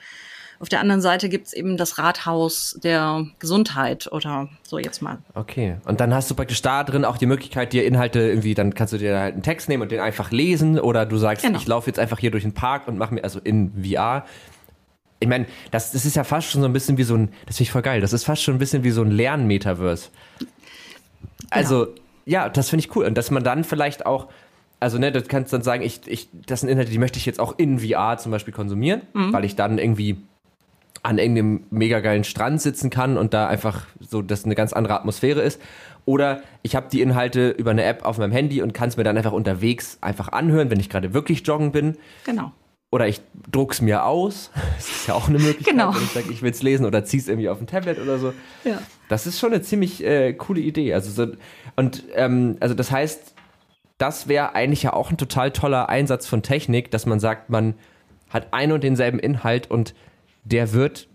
auf 0.63 0.69
der 0.69 0.79
anderen 0.79 1.01
Seite 1.01 1.29
gibt's 1.29 1.53
eben 1.53 1.77
das 1.77 1.99
Rathaus 1.99 2.79
der 2.85 3.27
Gesundheit 3.41 4.11
oder 4.13 4.49
so 4.63 4.79
jetzt 4.79 5.03
mal. 5.03 5.19
Okay. 5.35 5.77
Und 5.87 5.99
dann 5.99 6.15
hast 6.15 6.31
du 6.31 6.37
praktisch 6.37 6.63
da 6.63 6.85
drin 6.85 7.05
auch 7.05 7.17
die 7.17 7.27
Möglichkeit, 7.27 7.73
dir 7.73 7.85
Inhalte 7.85 8.21
irgendwie, 8.21 8.55
dann 8.55 8.73
kannst 8.73 8.93
du 8.93 8.99
dir 8.99 9.19
halt 9.19 9.35
einen 9.35 9.43
Text 9.43 9.69
nehmen 9.69 9.83
und 9.83 9.91
den 9.91 9.99
einfach 9.99 10.31
lesen 10.31 10.79
oder 10.79 11.05
du 11.05 11.17
sagst, 11.17 11.45
genau. 11.45 11.59
ich 11.59 11.67
laufe 11.67 11.89
jetzt 11.89 11.99
einfach 11.99 12.21
hier 12.21 12.31
durch 12.31 12.45
den 12.45 12.55
Park 12.55 12.87
und 12.87 12.97
mache 12.97 13.13
mir, 13.13 13.25
also 13.25 13.41
in 13.41 13.73
VR, 13.85 14.25
ich 15.19 15.29
meine, 15.29 15.47
das, 15.73 15.91
das 15.91 16.05
ist 16.05 16.15
ja 16.15 16.23
fast 16.23 16.49
schon 16.49 16.61
so 16.61 16.69
ein 16.69 16.73
bisschen 16.73 16.97
wie 16.97 17.03
so 17.03 17.17
ein, 17.17 17.33
das 17.47 17.57
finde 17.57 17.65
ich 17.65 17.73
voll 17.73 17.83
geil, 17.83 18.01
das 18.01 18.13
ist 18.13 18.23
fast 18.23 18.45
schon 18.45 18.55
ein 18.55 18.61
bisschen 18.61 18.85
wie 18.85 18.93
so 18.93 19.03
ein 19.03 19.11
Lernmetaverse. 19.11 20.11
Also, 21.51 21.87
genau. 21.87 21.97
ja, 22.25 22.49
das 22.49 22.71
finde 22.71 22.87
ich 22.87 22.95
cool. 22.95 23.05
Und 23.05 23.19
dass 23.19 23.33
man 23.33 23.43
dann 23.43 23.65
vielleicht 23.65 24.07
auch, 24.07 24.29
also 24.79 24.99
ne, 24.99 25.11
das 25.11 25.27
kannst 25.27 25.53
dann 25.53 25.63
sagen, 25.63 25.83
ich, 25.83 26.03
ich, 26.07 26.29
das 26.47 26.61
sind 26.61 26.69
Inhalte, 26.69 26.93
die 26.93 26.99
möchte 26.99 27.19
ich 27.19 27.27
jetzt 27.27 27.41
auch 27.41 27.59
in 27.59 27.81
VR 27.81 28.17
zum 28.19 28.31
Beispiel 28.31 28.55
konsumieren, 28.55 29.03
mhm. 29.13 29.33
weil 29.33 29.45
ich 29.45 29.57
dann 29.57 29.79
irgendwie 29.79 30.23
an 31.03 31.19
irgendeinem 31.19 31.65
mega 31.71 32.01
geilen 32.01 32.25
Strand 32.25 32.61
sitzen 32.61 32.91
kann 32.91 33.17
und 33.17 33.35
da 33.35 33.49
einfach 33.49 33.87
so, 34.01 34.23
dass 34.23 34.45
eine 34.45 34.55
ganz 34.55 34.73
andere 34.73 34.95
Atmosphäre 34.95 35.41
ist. 35.41 35.61
Oder 36.05 36.43
ich 36.63 36.75
habe 36.75 36.89
die 36.91 37.01
Inhalte 37.01 37.51
über 37.51 37.71
eine 37.71 37.85
App 37.85 38.05
auf 38.05 38.19
meinem 38.19 38.33
Handy 38.33 38.63
und 38.63 38.73
kann 38.75 38.89
es 38.89 38.97
mir 38.97 39.05
dann 39.05 39.17
einfach 39.17 39.33
unterwegs 39.33 39.99
einfach 40.01 40.29
anhören, 40.29 40.71
wenn 40.71 40.81
ich 40.81 40.91
gerade 40.91 41.15
wirklich 41.15 41.47
joggen 41.47 41.73
bin. 41.73 41.97
Genau. 42.25 42.53
Oder 42.91 43.09
ich 43.09 43.21
druck's 43.51 43.81
mir 43.81 44.05
aus. 44.05 44.51
Das 44.77 44.89
ist 44.91 45.07
ja 45.09 45.15
auch 45.15 45.29
eine 45.29 45.39
Möglichkeit, 45.39 45.75
genau. 45.75 45.95
wenn 45.95 46.03
ich 46.03 46.11
sage, 46.11 46.31
ich 46.31 46.43
will 46.43 46.51
es 46.51 46.63
lesen 46.63 46.87
oder 46.87 47.05
zieh's 47.05 47.29
irgendwie 47.29 47.49
auf 47.49 47.61
ein 47.61 47.67
Tablet 47.67 48.01
oder 48.01 48.19
so. 48.19 48.33
Ja. 48.65 48.83
Das 49.09 49.27
ist 49.27 49.39
schon 49.39 49.53
eine 49.53 49.63
ziemlich 49.63 50.05
äh, 50.05 50.33
coole 50.33 50.61
Idee. 50.61 50.93
Also 50.93 51.11
so, 51.11 51.33
und 51.77 52.05
ähm, 52.15 52.57
also 52.61 52.75
das 52.75 52.91
heißt, 52.91 53.35
das 53.99 54.27
wäre 54.27 54.55
eigentlich 54.55 54.83
ja 54.83 54.93
auch 54.93 55.11
ein 55.11 55.17
total 55.17 55.53
toller 55.53 55.89
Einsatz 55.89 56.27
von 56.27 56.43
Technik, 56.43 56.91
dass 56.91 57.07
man 57.07 57.21
sagt, 57.21 57.49
man 57.49 57.75
hat 58.31 58.53
einen 58.53 58.73
und 58.73 58.83
denselben 58.83 59.21
Inhalt 59.21 59.71
und 59.71 59.95
der 60.45 60.73
wird 60.73 61.09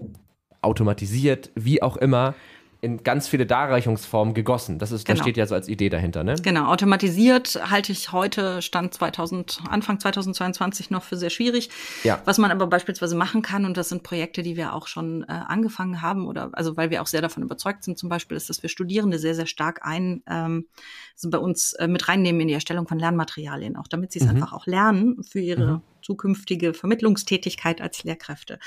automatisiert, 0.62 1.52
wie 1.56 1.82
auch 1.82 1.98
immer, 1.98 2.36
in 2.80 3.04
ganz 3.04 3.28
viele 3.28 3.46
Darreichungsformen 3.46 4.34
gegossen. 4.34 4.78
Das 4.78 4.92
ist, 4.92 5.06
genau. 5.06 5.18
da 5.18 5.24
steht 5.24 5.38
ja 5.38 5.48
so 5.48 5.56
als 5.56 5.68
Idee 5.68 5.90
dahinter, 5.90 6.24
ne? 6.24 6.36
Genau, 6.44 6.68
automatisiert 6.68 7.60
halte 7.70 7.92
ich 7.92 8.12
heute 8.12 8.62
Stand 8.62 8.94
2000, 8.94 9.62
Anfang 9.68 10.00
2022 10.00 10.92
noch 10.92 11.04
für 11.04 11.18
sehr 11.18 11.32
schwierig. 11.32 11.70
Ja. 12.04 12.22
Was 12.26 12.38
man 12.38 12.52
aber 12.52 12.68
beispielsweise 12.68 13.16
machen 13.16 13.42
kann, 13.42 13.66
und 13.66 13.78
das 13.78 13.90
sind 13.90 14.04
Projekte, 14.04 14.44
die 14.44 14.56
wir 14.58 14.74
auch 14.74 14.88
schon 14.88 15.24
äh, 15.24 15.26
angefangen 15.28 16.02
haben, 16.02 16.28
oder 16.28 16.50
also 16.54 16.78
weil 16.78 16.92
wir 16.92 17.02
auch 17.02 17.08
sehr 17.08 17.22
davon 17.22 17.42
überzeugt 17.42 17.84
sind, 17.84 17.98
zum 17.98 18.10
Beispiel 18.10 18.38
ist, 18.38 18.50
dass 18.50 18.62
wir 18.62 18.70
Studierende 18.70 19.18
sehr, 19.18 19.34
sehr 19.34 19.48
stark 19.48 19.80
ein, 19.82 20.22
ähm, 20.30 20.68
also 21.16 21.32
bei 21.32 21.40
uns 21.40 21.74
äh, 21.74 21.88
mit 21.88 22.08
reinnehmen 22.08 22.42
in 22.42 22.48
die 22.48 22.54
Erstellung 22.54 22.88
von 22.88 23.00
Lernmaterialien, 23.00 23.76
auch 23.76 23.88
damit 23.88 24.12
sie 24.12 24.20
es 24.20 24.26
mhm. 24.26 24.32
einfach 24.32 24.54
auch 24.54 24.68
lernen 24.68 25.24
für 25.24 25.40
ihre 25.40 25.68
mhm 25.68 25.82
zukünftige 26.08 26.74
Vermittlungstätigkeit 26.74 27.82
als 27.82 28.06
Lehrkräfte 28.06 28.60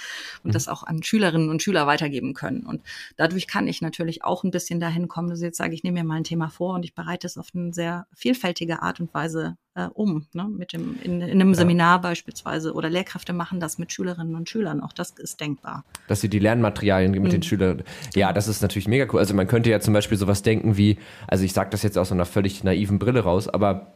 und 0.44 0.48
mhm. 0.48 0.53
das 0.53 0.68
auch 0.68 0.83
an 0.83 1.03
Schülerinnen 1.03 1.48
und 1.48 1.62
Schüler 1.62 1.87
weitergeben 1.87 2.35
können. 2.35 2.66
Und 2.66 2.83
dadurch 3.16 3.46
kann 3.46 3.66
ich 3.66 3.81
natürlich 3.81 4.24
auch 4.24 4.44
ein 4.44 4.50
bisschen 4.50 4.79
dahin 4.79 5.09
kommen, 5.09 5.31
dass 5.31 5.38
ich 5.38 5.46
jetzt 5.46 5.57
sage, 5.57 5.74
ich 5.74 5.83
nehme 5.83 6.00
mir 6.00 6.07
mal 6.07 6.16
ein 6.16 6.24
Thema 6.24 6.50
vor 6.50 6.74
und 6.74 6.85
ich 6.85 6.94
bereite 6.94 7.26
es 7.26 7.38
auf 7.38 7.48
eine 7.55 7.72
sehr 7.72 8.07
vielfältige 8.14 8.83
Art 8.83 9.00
und 9.00 9.14
Weise 9.14 9.57
äh, 9.74 9.87
um. 9.94 10.26
Ne? 10.35 10.48
Mit 10.48 10.74
dem, 10.74 10.98
in, 11.03 11.22
in 11.22 11.31
einem 11.40 11.50
ja. 11.50 11.55
Seminar 11.55 12.03
beispielsweise 12.03 12.74
oder 12.74 12.90
Lehrkräfte 12.90 13.33
machen 13.33 13.59
das 13.59 13.79
mit 13.79 13.90
Schülerinnen 13.90 14.35
und 14.35 14.50
Schülern. 14.50 14.83
Auch 14.83 14.92
das 14.92 15.12
ist 15.12 15.40
denkbar. 15.40 15.85
Dass 16.09 16.20
sie 16.20 16.29
die 16.29 16.40
Lernmaterialien 16.40 17.12
mit 17.12 17.22
mhm. 17.22 17.31
den 17.31 17.42
Schülern. 17.42 17.83
Ja, 18.14 18.35
das 18.35 18.48
ist 18.48 18.61
natürlich 18.61 18.87
mega 18.88 19.07
cool. 19.12 19.20
Also 19.20 19.33
man 19.33 19.46
könnte 19.46 19.70
ja 19.70 19.81
zum 19.81 19.94
Beispiel 19.94 20.18
sowas 20.18 20.42
denken 20.42 20.76
wie, 20.76 20.98
also 21.26 21.42
ich 21.42 21.55
sage 21.55 21.70
das 21.70 21.83
jetzt 21.83 21.96
aus 21.96 22.12
einer 22.12 22.26
völlig 22.26 22.64
naiven 22.64 22.98
Brille 22.98 23.20
raus, 23.20 23.48
aber 23.48 23.94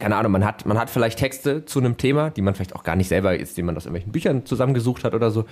keine 0.00 0.16
Ahnung, 0.16 0.32
man 0.32 0.44
hat, 0.44 0.66
man 0.66 0.78
hat 0.78 0.90
vielleicht 0.90 1.18
Texte 1.18 1.64
zu 1.64 1.78
einem 1.78 1.96
Thema, 1.96 2.30
die 2.30 2.42
man 2.42 2.54
vielleicht 2.54 2.74
auch 2.74 2.82
gar 2.82 2.96
nicht 2.96 3.08
selber 3.08 3.38
ist, 3.38 3.56
die 3.56 3.62
man 3.62 3.76
aus 3.76 3.84
irgendwelchen 3.84 4.12
Büchern 4.12 4.46
zusammengesucht 4.46 5.04
hat 5.04 5.14
oder 5.14 5.30
so. 5.30 5.44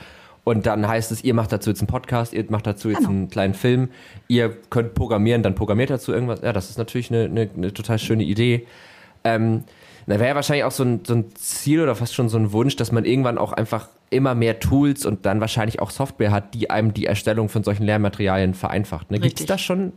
Und 0.44 0.66
dann 0.66 0.88
heißt 0.88 1.12
es, 1.12 1.22
ihr 1.22 1.34
macht 1.34 1.52
dazu 1.52 1.70
jetzt 1.70 1.80
einen 1.80 1.88
Podcast, 1.88 2.32
ihr 2.32 2.44
macht 2.48 2.66
dazu 2.66 2.88
jetzt 2.88 3.00
genau. 3.00 3.10
einen 3.10 3.28
kleinen 3.28 3.54
Film, 3.54 3.90
ihr 4.28 4.56
könnt 4.70 4.94
programmieren, 4.94 5.42
dann 5.42 5.54
programmiert 5.54 5.90
dazu 5.90 6.12
irgendwas. 6.12 6.40
Ja, 6.40 6.52
das 6.52 6.70
ist 6.70 6.78
natürlich 6.78 7.12
eine, 7.12 7.24
eine, 7.24 7.50
eine 7.54 7.74
total 7.74 7.98
schöne 7.98 8.24
Idee. 8.24 8.66
Ähm, 9.24 9.64
da 10.06 10.14
wäre 10.14 10.30
ja 10.30 10.34
wahrscheinlich 10.34 10.64
auch 10.64 10.72
so 10.72 10.84
ein, 10.84 11.00
so 11.06 11.14
ein 11.14 11.34
Ziel 11.34 11.82
oder 11.82 11.94
fast 11.94 12.14
schon 12.14 12.30
so 12.30 12.38
ein 12.38 12.52
Wunsch, 12.52 12.76
dass 12.76 12.92
man 12.92 13.04
irgendwann 13.04 13.36
auch 13.36 13.52
einfach 13.52 13.88
immer 14.08 14.34
mehr 14.34 14.58
Tools 14.58 15.04
und 15.04 15.26
dann 15.26 15.42
wahrscheinlich 15.42 15.80
auch 15.80 15.90
Software 15.90 16.30
hat, 16.30 16.54
die 16.54 16.70
einem 16.70 16.94
die 16.94 17.04
Erstellung 17.04 17.50
von 17.50 17.62
solchen 17.62 17.84
Lehrmaterialien 17.84 18.54
vereinfacht. 18.54 19.10
Ne? 19.10 19.20
Gibt 19.20 19.38
es 19.38 19.44
da 19.44 19.58
schon 19.58 19.92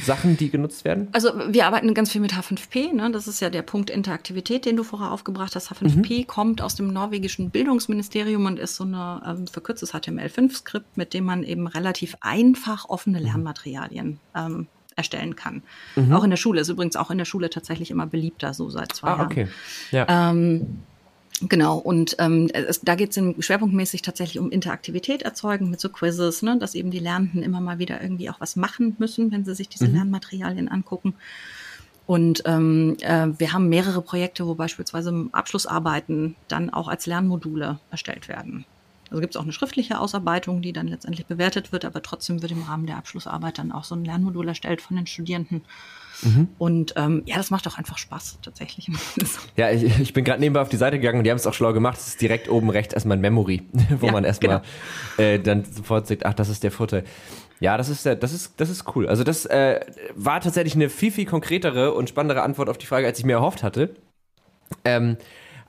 Sachen, 0.00 0.36
die 0.36 0.50
genutzt 0.50 0.84
werden? 0.84 1.08
Also 1.12 1.30
wir 1.48 1.66
arbeiten 1.66 1.92
ganz 1.94 2.12
viel 2.12 2.20
mit 2.20 2.32
H5P. 2.32 2.92
Ne? 2.94 3.10
Das 3.10 3.26
ist 3.26 3.40
ja 3.40 3.50
der 3.50 3.62
Punkt 3.62 3.90
Interaktivität, 3.90 4.64
den 4.64 4.76
du 4.76 4.84
vorher 4.84 5.10
aufgebracht 5.10 5.54
hast. 5.54 5.70
H5P 5.70 6.20
mhm. 6.20 6.26
kommt 6.26 6.62
aus 6.62 6.74
dem 6.74 6.92
norwegischen 6.92 7.50
Bildungsministerium 7.50 8.46
und 8.46 8.58
ist 8.58 8.76
so 8.76 8.84
eine 8.84 9.22
ähm, 9.26 9.46
verkürztes 9.46 9.94
HTML5-Skript, 9.94 10.96
mit 10.96 11.14
dem 11.14 11.24
man 11.24 11.42
eben 11.42 11.66
relativ 11.66 12.16
einfach 12.20 12.88
offene 12.88 13.18
mhm. 13.18 13.26
Lernmaterialien 13.26 14.20
ähm, 14.34 14.66
erstellen 14.96 15.36
kann. 15.36 15.62
Mhm. 15.96 16.12
Auch 16.12 16.24
in 16.24 16.30
der 16.30 16.36
Schule. 16.36 16.60
Ist 16.60 16.68
übrigens 16.68 16.96
auch 16.96 17.10
in 17.10 17.18
der 17.18 17.24
Schule 17.24 17.50
tatsächlich 17.50 17.90
immer 17.90 18.06
beliebter, 18.06 18.54
so 18.54 18.70
seit 18.70 18.92
zwei 18.92 19.08
ah, 19.08 19.16
Jahren. 19.16 19.26
Okay. 19.26 19.48
Ja. 19.90 20.30
Ähm, 20.30 20.82
Genau, 21.40 21.78
und 21.78 22.16
ähm, 22.18 22.48
es, 22.52 22.82
da 22.82 22.94
geht 22.94 23.16
es 23.16 23.44
schwerpunktmäßig 23.44 24.02
tatsächlich 24.02 24.38
um 24.38 24.50
Interaktivität 24.50 25.22
erzeugen 25.22 25.70
mit 25.70 25.80
so 25.80 25.88
Quizzes, 25.88 26.42
ne, 26.42 26.58
dass 26.58 26.74
eben 26.74 26.90
die 26.90 27.00
Lernenden 27.00 27.42
immer 27.42 27.60
mal 27.60 27.78
wieder 27.78 28.00
irgendwie 28.00 28.30
auch 28.30 28.40
was 28.40 28.54
machen 28.54 28.94
müssen, 28.98 29.32
wenn 29.32 29.44
sie 29.44 29.54
sich 29.54 29.68
diese 29.68 29.88
mhm. 29.88 29.94
Lernmaterialien 29.94 30.68
angucken. 30.68 31.14
Und 32.06 32.42
ähm, 32.46 32.96
äh, 33.00 33.28
wir 33.38 33.52
haben 33.52 33.68
mehrere 33.68 34.02
Projekte, 34.02 34.46
wo 34.46 34.54
beispielsweise 34.54 35.28
Abschlussarbeiten 35.32 36.36
dann 36.48 36.70
auch 36.70 36.88
als 36.88 37.06
Lernmodule 37.06 37.78
erstellt 37.90 38.28
werden. 38.28 38.64
Also 39.10 39.20
gibt 39.20 39.34
es 39.34 39.38
auch 39.38 39.44
eine 39.44 39.52
schriftliche 39.52 40.00
Ausarbeitung, 40.00 40.62
die 40.62 40.72
dann 40.72 40.88
letztendlich 40.88 41.26
bewertet 41.26 41.70
wird, 41.70 41.84
aber 41.84 42.02
trotzdem 42.02 42.40
wird 42.40 42.52
im 42.52 42.62
Rahmen 42.62 42.86
der 42.86 42.96
Abschlussarbeit 42.96 43.58
dann 43.58 43.70
auch 43.70 43.84
so 43.84 43.94
ein 43.94 44.04
Lernmodul 44.04 44.48
erstellt 44.48 44.80
von 44.80 44.96
den 44.96 45.06
Studierenden. 45.06 45.62
Mhm. 46.22 46.48
Und 46.58 46.94
ähm, 46.96 47.22
ja, 47.26 47.36
das 47.36 47.50
macht 47.50 47.66
auch 47.66 47.78
einfach 47.78 47.98
Spaß 47.98 48.38
tatsächlich. 48.42 48.90
ja, 49.56 49.70
ich, 49.70 50.00
ich 50.00 50.12
bin 50.12 50.24
gerade 50.24 50.40
nebenbei 50.40 50.60
auf 50.60 50.68
die 50.68 50.76
Seite 50.76 50.98
gegangen 50.98 51.18
und 51.18 51.24
die 51.24 51.30
haben 51.30 51.36
es 51.36 51.46
auch 51.46 51.54
schlau 51.54 51.72
gemacht. 51.72 51.98
Es 51.98 52.08
ist 52.08 52.20
direkt 52.20 52.48
oben 52.48 52.70
rechts 52.70 52.94
erstmal 52.94 53.16
ein 53.16 53.20
Memory, 53.20 53.62
wo 54.00 54.06
ja, 54.06 54.12
man 54.12 54.24
erstmal 54.24 54.62
genau. 55.16 55.28
äh, 55.28 55.38
dann 55.38 55.64
sofort 55.64 56.06
sagt, 56.06 56.24
ach, 56.24 56.34
das 56.34 56.48
ist 56.48 56.62
der 56.62 56.70
Vorteil. 56.70 57.04
Ja, 57.60 57.76
das 57.76 57.88
ist, 57.88 58.06
das 58.06 58.32
ist, 58.32 58.54
das 58.60 58.70
ist 58.70 58.96
cool. 58.96 59.08
Also 59.08 59.22
das 59.22 59.46
äh, 59.46 59.80
war 60.14 60.40
tatsächlich 60.40 60.74
eine 60.74 60.88
viel, 60.88 61.12
viel 61.12 61.26
konkretere 61.26 61.92
und 61.94 62.08
spannendere 62.08 62.42
Antwort 62.42 62.68
auf 62.68 62.78
die 62.78 62.86
Frage, 62.86 63.06
als 63.06 63.18
ich 63.18 63.24
mir 63.24 63.34
erhofft 63.34 63.62
hatte. 63.62 63.94
Ähm, 64.84 65.16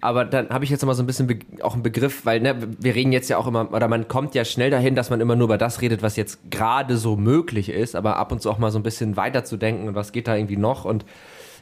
aber 0.03 0.25
dann 0.25 0.49
habe 0.49 0.65
ich 0.65 0.69
jetzt 0.69 0.85
mal 0.85 0.93
so 0.95 1.01
ein 1.01 1.05
bisschen 1.05 1.39
auch 1.61 1.75
einen 1.75 1.81
Begriff, 1.81 2.25
weil 2.25 2.41
ne, 2.41 2.55
wir 2.77 2.93
reden 2.93 3.13
jetzt 3.13 3.29
ja 3.29 3.37
auch 3.37 3.47
immer, 3.47 3.71
oder 3.71 3.87
man 3.87 4.09
kommt 4.09 4.35
ja 4.35 4.43
schnell 4.43 4.69
dahin, 4.69 4.95
dass 4.95 5.09
man 5.09 5.21
immer 5.21 5.37
nur 5.37 5.45
über 5.45 5.57
das 5.57 5.81
redet, 5.81 6.01
was 6.01 6.17
jetzt 6.17 6.51
gerade 6.51 6.97
so 6.97 7.15
möglich 7.15 7.69
ist, 7.69 7.95
aber 7.95 8.17
ab 8.17 8.33
und 8.33 8.41
zu 8.41 8.51
auch 8.51 8.57
mal 8.57 8.69
so 8.69 8.77
ein 8.77 8.83
bisschen 8.83 9.15
weiter 9.15 9.45
zu 9.45 9.55
denken 9.55 9.87
und 9.87 9.95
was 9.95 10.11
geht 10.11 10.27
da 10.27 10.35
irgendwie 10.35 10.57
noch 10.57 10.83
und 10.83 11.05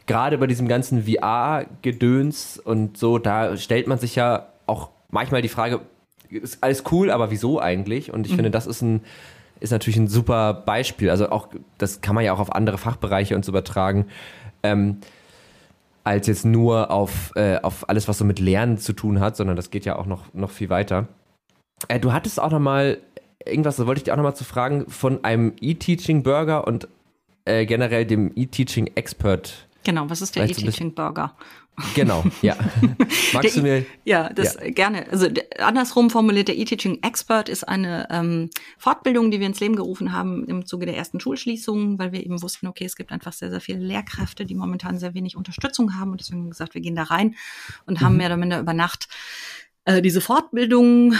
gerade 0.08 0.39
bei 0.39 0.47
diesem 0.47 0.67
ganzen 0.67 1.04
VR-Gedöns 1.04 2.58
und 2.58 2.97
so, 2.97 3.19
da 3.19 3.58
stellt 3.58 3.86
man 3.86 3.99
sich 3.99 4.15
ja 4.15 4.47
auch 4.65 4.89
manchmal 5.12 5.43
die 5.43 5.47
Frage, 5.47 5.82
ist 6.32 6.63
alles 6.63 6.84
cool, 6.91 7.12
aber 7.12 7.30
wieso 7.30 7.62
eigentlich? 7.62 8.12
Und 8.12 8.25
ich 8.25 8.32
mhm. 8.32 8.38
finde, 8.38 8.51
das 8.51 8.65
ist 8.65 8.82
ein, 8.82 9.04
ist 9.60 9.69
natürlich 9.69 9.97
ein 9.97 10.08
super 10.08 10.54
Beispiel. 10.54 11.12
Also 11.12 11.30
auch, 11.30 11.49
das 11.77 12.01
kann 12.01 12.15
man 12.15 12.25
ja 12.25 12.34
auch 12.34 12.39
auf 12.39 12.56
andere 12.56 12.80
Fachbereiche 12.80 13.36
uns 13.36 13.47
übertragen. 13.47 14.08
Ähm, 14.63 14.97
als 16.04 16.28
jetzt 16.28 16.46
nur 16.46 16.92
auf, 16.92 17.32
äh, 17.36 17.60
auf 17.62 17.90
alles, 17.90 18.08
was 18.08 18.18
so 18.18 18.26
mit 18.26 18.40
Lernen 18.40 18.78
zu 18.78 18.94
tun 18.94 19.20
hat, 19.20 19.36
sondern 19.36 19.56
das 19.56 19.72
geht 19.72 19.86
ja 19.86 19.98
auch 19.98 20.06
noch, 20.06 20.34
noch 20.34 20.52
viel 20.52 20.70
weiter. 20.70 21.08
Äh, 21.88 22.00
du 22.00 22.14
hattest 22.14 22.40
auch 22.40 22.52
noch 22.52 22.60
mal 22.60 22.98
irgendwas, 23.46 23.78
da 23.78 23.86
wollte 23.86 24.00
ich 24.00 24.04
dich 24.04 24.14
auch 24.14 24.18
noch 24.18 24.24
mal 24.24 24.36
zu 24.36 24.44
fragen, 24.44 24.88
von 24.88 25.24
einem 25.24 25.54
E-Teaching-Burger 25.60 26.68
und 26.68 26.88
äh, 27.46 27.66
generell 27.66 28.06
dem 28.06 28.32
E-Teaching 28.36 28.92
Expert. 28.96 29.68
Genau, 29.84 30.10
was 30.10 30.22
ist 30.22 30.36
der 30.36 30.50
E-Teaching-Burger? 30.50 31.36
Genau, 31.96 32.24
ja. 32.41 32.56
Magst 33.34 33.58
du 33.58 33.62
mir? 33.62 33.86
Ja, 34.06 34.30
das 34.30 34.56
ja. 34.56 34.70
gerne. 34.72 35.08
Also 35.12 35.28
andersrum 35.60 36.10
formuliert, 36.10 36.48
der 36.48 36.58
E-Teaching 36.58 37.00
Expert 37.04 37.50
ist 37.50 37.67
eine 37.67 38.08
ähm, 38.10 38.50
Fortbildung, 38.78 39.32
die 39.32 39.39
wir 39.39 39.48
ins 39.48 39.60
Leben 39.60 39.76
gerufen 39.76 40.13
haben 40.13 40.46
im 40.46 40.65
Zuge 40.65 40.86
der 40.86 40.98
ersten 40.98 41.20
Schulschließungen, 41.20 42.00
weil 42.00 42.12
wir 42.12 42.24
eben 42.24 42.41
wussten, 42.41 42.67
okay, 42.67 42.86
es 42.86 42.96
gibt 42.96 43.12
einfach 43.12 43.34
sehr, 43.34 43.50
sehr 43.50 43.62
viele 43.62 43.80
Lehrkräfte, 43.80 44.46
die 44.46 44.56
momentan 44.56 45.00
sehr 45.00 45.13
wenig 45.13 45.36
Unterstützung 45.36 45.96
haben. 46.00 46.12
Und 46.12 46.22
deswegen 46.22 46.39
haben 46.39 46.46
wir 46.46 46.52
gesagt, 46.52 46.74
wir 46.74 46.82
gehen 46.82 46.96
da 46.96 47.04
rein 47.04 47.36
und 47.86 48.02
haben 48.02 48.13
mhm. 48.13 48.17
mehr 48.17 48.28
oder 48.28 48.38
minder 48.38 48.60
über 48.60 48.74
Nacht 48.74 49.08
äh, 49.86 50.02
diese 50.02 50.22
Fortbildung 50.22 51.15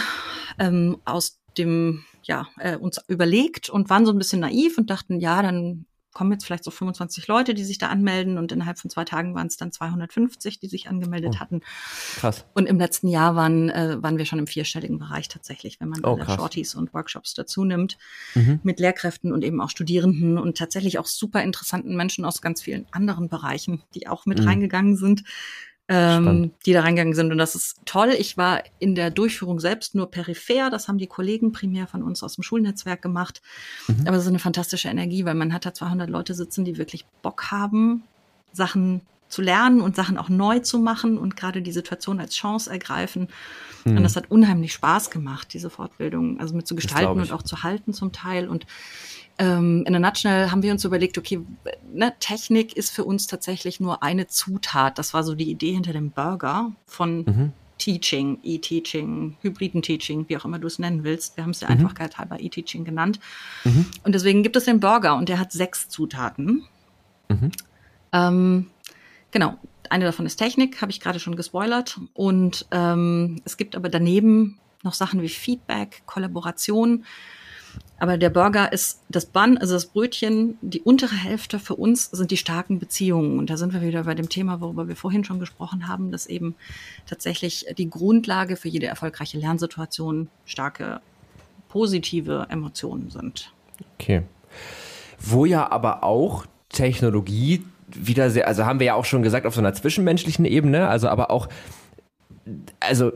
ähm, 0.60 0.98
aus 1.06 1.40
dem 1.58 2.04
ja, 2.24 2.48
äh, 2.60 2.78
uns 2.78 3.02
überlegt 3.08 3.70
und 3.70 3.90
waren 3.90 4.06
so 4.06 4.12
ein 4.12 4.18
bisschen 4.18 4.42
naiv 4.42 4.78
und 4.78 4.90
dachten, 4.90 5.20
ja, 5.20 5.42
dann 5.42 5.86
kommen 6.14 6.32
jetzt 6.32 6.46
vielleicht 6.46 6.64
so 6.64 6.72
25 6.72 7.28
Leute, 7.28 7.54
die 7.54 7.64
sich 7.64 7.78
da 7.78 7.88
anmelden 7.88 8.38
und 8.38 8.52
innerhalb 8.52 8.80
von 8.80 8.90
zwei 8.90 9.06
Tagen 9.06 9.34
waren 9.36 9.48
es 9.48 9.58
dann 9.58 9.72
250, 9.72 10.60
die 10.60 10.68
sich 10.68 10.90
angemeldet 10.90 11.34
oh, 11.36 11.40
hatten. 11.40 11.62
Krass. 12.18 12.46
Und 12.54 12.66
im 12.66 12.78
letzten 12.78 13.08
Jahr 13.08 13.36
waren, 13.36 13.70
äh, 13.70 14.02
waren 14.02 14.18
wir 14.18 14.26
schon 14.26 14.40
im 14.40 14.48
vierstelligen 14.48 15.00
Bereich 15.00 15.28
tatsächlich, 15.28 15.80
wenn 15.80 15.90
man 15.90 16.04
oh, 16.04 16.16
alle 16.16 16.26
Shorties 16.26 16.76
und 16.76 16.94
Workshops 16.94 17.34
dazu 17.34 17.64
nimmt, 17.64 17.98
mhm. 18.36 18.60
mit 18.64 18.80
Lehrkräften 18.80 19.32
und 19.32 19.44
eben 19.44 19.62
auch 19.62 19.70
Studierenden 19.70 20.38
und 20.38 20.58
tatsächlich 20.58 21.00
auch 21.00 21.06
super 21.06 21.44
interessanten 21.44 21.96
Menschen 21.96 22.26
aus 22.26 22.42
ganz 22.42 22.62
vielen 22.62 22.86
anderen 22.92 23.30
Bereichen, 23.30 23.84
die 23.96 24.08
auch 24.08 24.26
mit 24.26 24.40
mhm. 24.40 24.48
reingegangen 24.48 24.96
sind 24.96 25.24
ähm, 25.94 26.52
die 26.66 26.72
da 26.72 26.82
reingegangen 26.82 27.14
sind. 27.14 27.34
Und 27.34 27.38
das 27.38 27.54
ist 27.54 27.82
toll. 27.84 28.16
Ich 28.18 28.38
war 28.38 28.64
in 28.80 28.96
der 28.96 29.12
Durchführung 29.12 29.60
selbst 29.60 29.94
nur 29.94 30.10
peripher. 30.10 30.70
Das 30.70 30.88
haben 30.88 30.98
die 30.98 31.08
Kollegen 31.08 31.52
primär 31.52 31.86
von 31.86 32.02
uns 32.02 32.24
aus 32.24 32.36
dem 32.36 32.44
Schulnetzwerk 32.44 33.02
gemacht. 33.02 33.42
Mhm. 33.88 34.08
Aber 34.08 34.16
es 34.16 34.24
ist 34.24 34.30
eine 34.30 34.40
fantastische 34.40 34.88
Energie, 34.88 35.26
weil 35.26 35.36
man 35.36 35.54
hat 35.54 35.66
da 35.66 35.74
200 35.74 36.10
Leute 36.10 36.34
sitzen, 36.34 36.64
die 36.64 36.78
wirklich 36.78 37.06
Bock 37.22 37.52
haben, 37.52 38.04
Sachen 38.54 39.02
zu 39.28 39.42
lernen 39.42 39.82
und 39.82 39.98
Sachen 39.98 40.18
auch 40.18 40.30
neu 40.30 40.60
zu 40.60 40.80
machen 40.80 41.18
und 41.18 41.36
gerade 41.36 41.62
die 41.62 41.72
Situation 41.74 42.22
als 42.22 42.36
Chance 42.36 42.70
ergreifen. 42.70 43.28
Mhm. 43.84 43.98
Und 43.98 44.04
das 44.04 44.16
hat 44.16 44.32
unheimlich 44.32 44.72
Spaß 44.72 45.10
gemacht, 45.10 45.54
diese 45.54 45.70
Fortbildung, 45.70 46.40
also 46.40 46.56
mit 46.56 46.68
zu 46.68 46.76
gestalten 46.76 47.20
und 47.20 47.34
auch 47.34 47.44
zu 47.44 47.64
halten 47.64 47.94
zum 47.94 48.14
Teil. 48.14 48.48
Und 48.48 48.66
ähm, 49.42 49.84
in 49.88 49.94
der 49.94 50.00
Nutshell 50.00 50.52
haben 50.52 50.62
wir 50.62 50.72
uns 50.72 50.86
überlegt, 50.86 51.18
okay, 51.18 51.42
ne, 51.92 52.14
Technik 52.20 52.78
ist 52.78 52.92
für 52.92 53.04
uns 53.04 53.26
tatsächlich 53.26 53.80
nur 53.80 54.04
eine 54.04 54.28
Zutat. 54.28 55.00
Das 55.00 55.16
war 55.16 55.24
so 55.24 55.34
die 55.34 55.50
Idee 55.50 55.74
hinter 55.74 55.94
dem 55.94 56.12
Burger 56.12 56.72
von 56.86 57.24
mhm. 57.24 57.54
Teaching, 57.80 58.38
E-Teaching, 58.44 59.38
hybriden 59.42 59.82
Teaching, 59.82 60.30
wie 60.30 60.38
auch 60.38 60.46
immer 60.46 60.60
du 60.60 60.68
es 60.68 60.78
nennen 60.78 61.04
willst. 61.04 61.38
Wir 61.38 61.44
haben 61.44 61.52
es 61.52 61.62
ja 61.62 61.70
mhm. 61.70 61.78
Einfachheit 61.78 62.20
halber 62.20 62.40
E-Teaching 62.40 62.86
genannt. 62.86 63.20
Mhm. 63.64 63.88
Und 64.04 64.14
deswegen 64.14 64.44
gibt 64.44 64.56
es 64.58 64.66
den 64.66 64.80
Burger 64.80 65.16
und 65.16 65.28
der 65.28 65.40
hat 65.40 65.52
sechs 65.52 65.90
Zutaten. 65.90 66.62
Mhm. 67.28 67.52
Ähm, 68.14 68.68
genau. 69.32 69.58
Eine 69.90 70.06
davon 70.06 70.28
ist 70.28 70.36
Technik, 70.36 70.82
habe 70.84 70.92
ich 70.92 71.00
gerade 71.00 71.20
schon 71.20 71.36
gespoilert. 71.36 72.00
Und 72.14 72.68
ähm, 72.70 73.42
es 73.44 73.58
gibt 73.58 73.76
aber 73.76 73.90
daneben 73.90 74.60
noch 74.84 74.94
Sachen 74.94 75.24
wie 75.24 75.30
Feedback, 75.30 76.04
Kollaboration, 76.06 77.06
aber 78.00 78.18
der 78.18 78.32
Burger 78.32 78.74
ist 78.74 79.02
das 79.10 79.28
Bun, 79.28 79.60
also 79.60 79.76
das 79.76 79.86
Brötchen, 79.86 80.58
die 80.62 80.82
untere 80.82 81.16
Hälfte 81.16 81.60
für 81.60 81.76
uns 81.76 82.06
sind 82.06 82.32
die 82.32 82.38
starken 82.38 82.80
Beziehungen. 82.80 83.38
Und 83.38 83.52
da 83.52 83.58
sind 83.58 83.74
wir 83.74 83.82
wieder 83.82 84.06
bei 84.06 84.16
dem 84.16 84.28
Thema, 84.28 84.60
worüber 84.60 84.88
wir 84.88 84.96
vorhin 84.96 85.24
schon 85.24 85.40
gesprochen 85.40 85.88
haben, 85.88 86.12
dass 86.12 86.26
eben 86.26 86.56
tatsächlich 87.06 87.68
die 87.78 87.90
Grundlage 87.92 88.56
für 88.56 88.70
jede 88.70 88.88
erfolgreiche 88.88 89.38
Lernsituation 89.38 90.30
starke 90.46 91.00
positive 91.70 92.48
Emotionen 92.50 93.12
sind. 93.12 93.54
Okay. 94.00 94.24
wo 95.20 95.46
ja 95.46 95.72
aber 95.72 96.04
auch 96.04 96.46
Technologie 96.70 97.64
wieder 97.88 98.30
sehr, 98.30 98.48
also 98.48 98.66
haben 98.66 98.80
wir 98.80 98.88
ja 98.88 98.94
auch 98.96 99.06
schon 99.06 99.22
gesagt, 99.22 99.46
auf 99.46 99.54
so 99.54 99.62
einer 99.62 99.74
zwischenmenschlichen 99.74 100.46
Ebene, 100.46 100.88
also 100.88 101.08
aber 101.08 101.30
auch 101.30 101.48
also, 102.80 103.12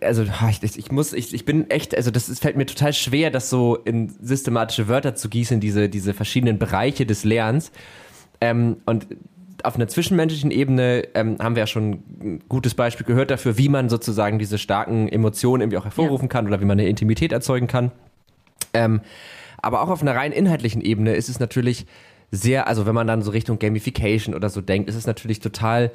also 0.00 0.22
ich, 0.22 0.78
ich 0.78 0.92
muss, 0.92 1.12
ich, 1.12 1.34
ich 1.34 1.44
bin 1.44 1.70
echt, 1.70 1.96
also 1.96 2.10
das 2.10 2.28
ist, 2.28 2.40
fällt 2.40 2.56
mir 2.56 2.66
total 2.66 2.92
schwer, 2.92 3.30
das 3.30 3.50
so 3.50 3.76
in 3.76 4.08
systematische 4.20 4.88
Wörter 4.88 5.14
zu 5.14 5.28
gießen, 5.28 5.60
diese, 5.60 5.88
diese 5.88 6.14
verschiedenen 6.14 6.58
Bereiche 6.58 7.06
des 7.06 7.24
Lernens. 7.24 7.72
Ähm, 8.40 8.78
und 8.86 9.06
auf 9.64 9.74
einer 9.74 9.88
zwischenmenschlichen 9.88 10.50
Ebene 10.50 11.08
ähm, 11.14 11.36
haben 11.40 11.56
wir 11.56 11.62
ja 11.62 11.66
schon 11.66 12.02
ein 12.22 12.42
gutes 12.48 12.74
Beispiel 12.74 13.04
gehört 13.04 13.30
dafür, 13.30 13.58
wie 13.58 13.68
man 13.68 13.88
sozusagen 13.88 14.38
diese 14.38 14.58
starken 14.58 15.08
Emotionen 15.08 15.62
irgendwie 15.62 15.78
auch 15.78 15.84
hervorrufen 15.84 16.26
ja. 16.26 16.32
kann 16.32 16.46
oder 16.46 16.60
wie 16.60 16.64
man 16.64 16.78
eine 16.78 16.88
Intimität 16.88 17.32
erzeugen 17.32 17.66
kann. 17.66 17.90
Ähm, 18.72 19.00
aber 19.60 19.82
auch 19.82 19.88
auf 19.88 20.02
einer 20.02 20.14
rein 20.14 20.30
inhaltlichen 20.30 20.80
Ebene 20.80 21.14
ist 21.14 21.28
es 21.28 21.40
natürlich 21.40 21.86
sehr, 22.30 22.68
also 22.68 22.86
wenn 22.86 22.94
man 22.94 23.06
dann 23.06 23.22
so 23.22 23.30
Richtung 23.30 23.58
Gamification 23.58 24.34
oder 24.34 24.50
so 24.50 24.60
denkt, 24.60 24.88
ist 24.88 24.94
es 24.94 25.06
natürlich 25.06 25.40
total 25.40 25.90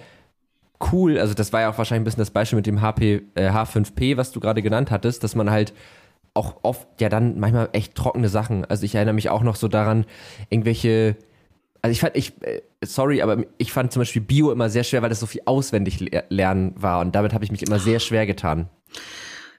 cool, 0.92 1.18
also 1.18 1.34
das 1.34 1.54
war 1.54 1.62
ja 1.62 1.70
auch 1.70 1.78
wahrscheinlich 1.78 2.02
ein 2.02 2.06
bisschen 2.06 2.22
das 2.22 2.32
Beispiel 2.32 2.58
mit 2.58 2.68
dem 2.68 2.82
HP, 2.82 3.24
äh, 3.36 3.50
H5P, 3.50 4.18
was 4.18 4.32
du 4.32 4.40
gerade 4.40 4.62
genannt 4.62 4.92
hattest, 4.92 5.24
dass 5.24 5.36
man 5.36 5.50
halt 5.50 5.74
auch 6.34 6.58
oft 6.64 6.88
ja 7.00 7.10
dann 7.10 7.40
manchmal 7.40 7.70
echt 7.74 7.96
trockene 7.96 8.30
Sachen. 8.30 8.66
Also 8.66 8.84
ich 8.86 8.96
erinnere 8.96 9.14
mich 9.14 9.30
auch 9.30 9.44
noch 9.44 9.56
so 9.56 9.68
daran, 9.68 10.06
irgendwelche, 10.50 11.16
also 11.82 11.92
ich 11.92 12.00
fand, 12.00 12.16
ich, 12.16 12.34
äh, 12.42 12.62
sorry, 12.84 13.22
aber 13.22 13.44
ich 13.58 13.72
fand 13.72 13.92
zum 13.92 14.02
Beispiel 14.02 14.22
Bio 14.22 14.52
immer 14.52 14.70
sehr 14.70 14.84
schwer, 14.84 15.02
weil 15.02 15.10
das 15.10 15.20
so 15.20 15.26
viel 15.26 15.42
auswendig 15.46 16.12
lernen 16.30 16.74
war 16.76 17.02
und 17.02 17.16
damit 17.16 17.34
habe 17.34 17.44
ich 17.46 17.52
mich 17.52 17.64
immer 17.64 17.80
sehr 17.80 18.00
schwer 18.00 18.26
getan. 18.26 18.70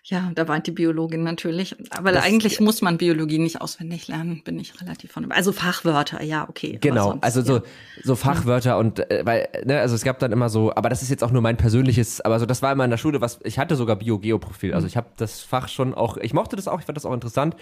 Ja, 0.07 0.31
da 0.35 0.47
weint 0.49 0.67
die 0.67 0.71
Biologin 0.71 1.23
natürlich. 1.23 1.75
Aber 1.89 2.13
das, 2.13 2.25
eigentlich 2.25 2.61
muss 2.61 2.83
man 2.83 2.99
Biologie 2.99 3.39
nicht 3.39 3.63
auswendig 3.63 4.07
lernen, 4.07 4.43
bin 4.45 4.61
ich 4.61 4.79
relativ 4.79 5.13
von. 5.13 5.33
Also 5.33 5.51
Fachwörter, 5.51 6.23
ja, 6.23 6.47
okay. 6.47 6.77
Genau, 6.79 7.13
sonst, 7.13 7.25
also 7.25 7.41
so, 7.41 7.57
ja. 7.57 7.63
so 8.03 8.15
Fachwörter 8.15 8.77
und 8.77 8.99
äh, 9.11 9.25
weil, 9.25 9.49
ne, 9.65 9.81
also 9.81 9.95
es 9.95 10.05
gab 10.05 10.19
dann 10.19 10.31
immer 10.31 10.51
so, 10.51 10.75
aber 10.75 10.91
das 10.91 11.01
ist 11.01 11.09
jetzt 11.09 11.25
auch 11.25 11.31
nur 11.31 11.41
mein 11.41 11.57
persönliches, 11.57 12.21
aber 12.21 12.39
so, 12.39 12.45
das 12.45 12.61
war 12.61 12.71
immer 12.71 12.85
in 12.85 12.91
der 12.91 12.99
Schule, 12.99 13.23
was 13.23 13.41
ich 13.45 13.59
hatte 13.59 13.77
sogar 13.77 13.97
Bio-Geo-Profil. 13.97 14.75
Also 14.75 14.85
mhm. 14.85 14.89
ich 14.89 14.97
habe 14.99 15.07
das 15.17 15.41
Fach 15.41 15.69
schon 15.69 15.95
auch, 15.95 16.19
ich 16.19 16.35
mochte 16.35 16.57
das 16.57 16.69
auch, 16.69 16.81
ich 16.81 16.85
fand 16.85 16.99
das 16.99 17.07
auch 17.07 17.15
interessant, 17.15 17.57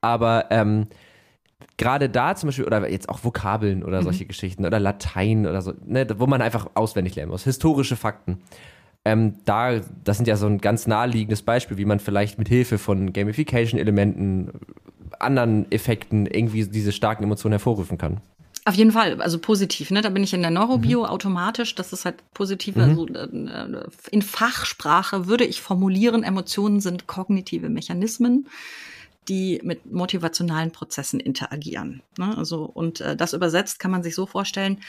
aber 0.00 0.46
ähm, 0.50 0.88
gerade 1.76 2.08
da 2.08 2.34
zum 2.34 2.48
Beispiel, 2.48 2.64
oder 2.64 2.90
jetzt 2.90 3.08
auch 3.08 3.22
Vokabeln 3.22 3.84
oder 3.84 4.02
solche 4.02 4.24
mhm. 4.24 4.28
Geschichten 4.28 4.66
oder 4.66 4.80
Latein 4.80 5.46
oder 5.46 5.62
so, 5.62 5.74
ne, 5.86 6.08
wo 6.16 6.26
man 6.26 6.42
einfach 6.42 6.70
auswendig 6.74 7.14
lernen 7.14 7.30
muss, 7.30 7.44
historische 7.44 7.94
Fakten 7.94 8.38
ähm, 9.08 9.36
da, 9.46 9.80
das 10.04 10.18
sind 10.18 10.28
ja 10.28 10.36
so 10.36 10.46
ein 10.46 10.58
ganz 10.58 10.86
naheliegendes 10.86 11.40
Beispiel, 11.40 11.78
wie 11.78 11.86
man 11.86 11.98
vielleicht 11.98 12.38
mit 12.38 12.46
Hilfe 12.48 12.76
von 12.76 13.14
Gamification-Elementen, 13.14 14.50
anderen 15.18 15.72
Effekten 15.72 16.26
irgendwie 16.26 16.66
diese 16.66 16.92
starken 16.92 17.24
Emotionen 17.24 17.52
hervorrufen 17.52 17.96
kann. 17.96 18.20
Auf 18.66 18.74
jeden 18.74 18.92
Fall, 18.92 19.22
also 19.22 19.38
positiv, 19.38 19.90
ne? 19.90 20.02
Da 20.02 20.10
bin 20.10 20.22
ich 20.22 20.34
in 20.34 20.42
der 20.42 20.50
Neurobio 20.50 21.00
mhm. 21.00 21.06
automatisch, 21.06 21.74
das 21.74 21.94
ist 21.94 22.04
halt 22.04 22.16
positiv. 22.34 22.76
Mhm. 22.76 22.82
Also 22.82 23.06
äh, 23.06 23.86
in 24.10 24.20
Fachsprache 24.20 25.26
würde 25.26 25.46
ich 25.46 25.62
formulieren, 25.62 26.22
Emotionen 26.22 26.80
sind 26.80 27.06
kognitive 27.06 27.70
Mechanismen, 27.70 28.46
die 29.26 29.58
mit 29.64 29.90
motivationalen 29.90 30.70
Prozessen 30.70 31.18
interagieren. 31.18 32.02
Ne? 32.18 32.36
Also, 32.36 32.64
und 32.64 33.00
äh, 33.00 33.16
das 33.16 33.32
übersetzt 33.32 33.78
kann 33.78 33.90
man 33.90 34.02
sich 34.02 34.14
so 34.14 34.26
vorstellen, 34.26 34.80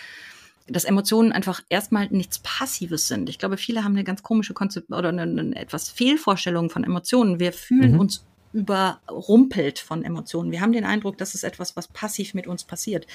dass 0.71 0.83
Emotionen 0.83 1.31
einfach 1.31 1.61
erstmal 1.69 2.07
nichts 2.09 2.39
Passives 2.39 3.07
sind. 3.07 3.29
Ich 3.29 3.39
glaube, 3.39 3.57
viele 3.57 3.83
haben 3.83 3.93
eine 3.93 4.03
ganz 4.03 4.23
komische 4.23 4.53
Konzept 4.53 4.91
oder 4.91 5.09
eine, 5.09 5.23
eine 5.23 5.55
etwas 5.55 5.89
Fehlvorstellung 5.89 6.69
von 6.69 6.83
Emotionen. 6.83 7.39
Wir 7.39 7.53
fühlen 7.53 7.93
mhm. 7.93 7.99
uns 7.99 8.25
überrumpelt 8.51 9.79
von 9.79 10.03
Emotionen. 10.03 10.51
Wir 10.51 10.61
haben 10.61 10.71
den 10.71 10.85
Eindruck, 10.85 11.17
das 11.17 11.35
ist 11.35 11.43
etwas, 11.43 11.75
was 11.75 11.87
passiv 11.87 12.33
mit 12.33 12.47
uns 12.47 12.63
passiert. 12.63 13.05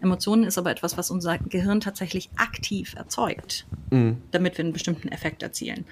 Emotionen 0.00 0.44
ist 0.44 0.58
aber 0.58 0.70
etwas, 0.70 0.96
was 0.96 1.10
unser 1.10 1.38
Gehirn 1.38 1.80
tatsächlich 1.80 2.30
aktiv 2.36 2.94
erzeugt, 2.96 3.66
mhm. 3.90 4.18
damit 4.32 4.58
wir 4.58 4.64
einen 4.64 4.72
bestimmten 4.72 5.08
Effekt 5.08 5.42
erzielen. 5.42 5.84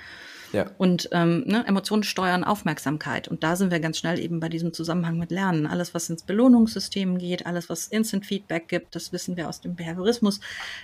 Ja. 0.53 0.71
Und 0.79 1.09
ähm, 1.13 1.45
ne, 1.47 1.65
Emotionen 1.67 2.03
steuern 2.03 2.45
Aufmerksamkeit. 2.45 3.29
Und 3.29 3.43
da 3.43 3.57
sind 3.57 3.71
wir 3.71 3.81
ganz 3.81 3.99
schnell 3.99 4.19
eben 4.19 4.41
bei 4.41 4.49
diesem 4.49 4.73
Zusammenhang 4.73 5.19
mit 5.19 5.31
Lernen. 5.31 5.67
Alles, 5.67 5.95
was 5.95 6.09
ins 6.09 6.23
Belohnungssystem 6.23 7.19
geht, 7.19 7.47
alles, 7.47 7.69
was 7.69 7.89
Instant 7.89 8.27
Feedback 8.27 8.69
gibt, 8.69 8.95
das 8.95 9.13
wissen 9.13 9.37
wir 9.37 9.49
aus 9.49 9.61
dem 9.61 9.77
Behaviorismus, 9.77 10.41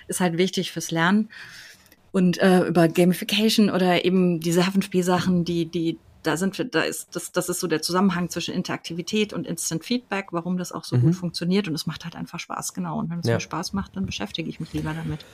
ist 0.07 0.19
halt 0.19 0.37
wichtig 0.37 0.71
fürs 0.71 0.91
Lernen. 0.91 1.29
Und 2.11 2.41
äh, 2.41 2.65
über 2.65 2.87
Gamification 2.87 3.69
oder 3.69 4.05
eben 4.05 4.39
diese 4.39 4.65
Hafenspielsachen, 4.65 5.43
die, 5.43 5.65
die, 5.65 5.97
da 6.23 6.37
sind 6.37 6.57
wir, 6.57 6.65
da 6.65 6.81
ist, 6.81 7.15
das, 7.15 7.31
das 7.31 7.49
ist 7.49 7.59
so 7.59 7.67
der 7.67 7.81
Zusammenhang 7.81 8.29
zwischen 8.29 8.53
Interaktivität 8.53 9.33
und 9.33 9.45
Instant 9.45 9.83
Feedback, 9.83 10.27
warum 10.31 10.57
das 10.57 10.71
auch 10.71 10.85
so 10.85 10.95
mhm. 10.95 11.01
gut 11.01 11.15
funktioniert. 11.15 11.67
Und 11.67 11.75
es 11.75 11.87
macht 11.87 12.05
halt 12.05 12.15
einfach 12.15 12.39
Spaß, 12.39 12.73
genau. 12.73 12.99
Und 12.99 13.09
wenn 13.09 13.19
es 13.19 13.27
ja. 13.27 13.35
mir 13.35 13.41
Spaß 13.41 13.73
macht, 13.73 13.97
dann 13.97 14.05
beschäftige 14.05 14.47
ich 14.49 14.59
mich 14.59 14.71
lieber 14.73 14.93
damit. 14.93 15.25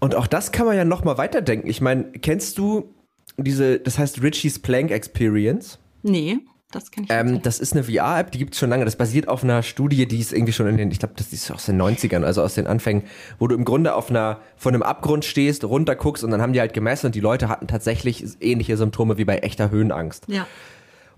Und 0.00 0.14
auch 0.14 0.26
das 0.26 0.52
kann 0.52 0.66
man 0.66 0.76
ja 0.76 0.84
noch 0.84 1.04
mal 1.04 1.18
weiterdenken. 1.18 1.68
Ich 1.68 1.80
meine, 1.80 2.04
kennst 2.12 2.58
du 2.58 2.94
diese, 3.36 3.78
das 3.78 3.98
heißt 3.98 4.22
Richie's 4.22 4.58
Plank 4.58 4.90
Experience. 4.90 5.78
Nee, 6.02 6.38
das 6.72 6.90
kenne 6.90 7.06
ich 7.08 7.12
ähm, 7.12 7.32
nicht. 7.34 7.46
Das 7.46 7.58
ist 7.58 7.74
eine 7.74 7.84
VR-App, 7.84 8.32
die 8.32 8.38
gibt 8.38 8.54
es 8.54 8.60
schon 8.60 8.70
lange. 8.70 8.84
Das 8.84 8.96
basiert 8.96 9.28
auf 9.28 9.44
einer 9.44 9.62
Studie, 9.62 10.06
die 10.06 10.18
ist 10.18 10.32
irgendwie 10.32 10.52
schon 10.52 10.66
in 10.66 10.76
den, 10.76 10.90
ich 10.90 10.98
glaube, 10.98 11.14
das 11.16 11.32
ist 11.32 11.50
aus 11.50 11.66
den 11.66 11.80
90ern, 11.80 12.24
also 12.24 12.42
aus 12.42 12.54
den 12.54 12.66
Anfängen, 12.66 13.04
wo 13.38 13.46
du 13.46 13.54
im 13.54 13.64
Grunde 13.64 13.94
auf 13.94 14.10
einer, 14.10 14.40
von 14.56 14.74
einem 14.74 14.82
Abgrund 14.82 15.24
stehst, 15.24 15.64
runter 15.64 15.94
guckst 15.94 16.24
und 16.24 16.30
dann 16.30 16.42
haben 16.42 16.52
die 16.52 16.60
halt 16.60 16.74
gemessen 16.74 17.06
und 17.06 17.14
die 17.14 17.20
Leute 17.20 17.48
hatten 17.48 17.68
tatsächlich 17.68 18.24
ähnliche 18.40 18.76
Symptome 18.76 19.16
wie 19.16 19.24
bei 19.24 19.38
echter 19.38 19.70
Höhenangst. 19.70 20.24
Ja. 20.28 20.46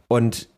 Und 0.06 0.48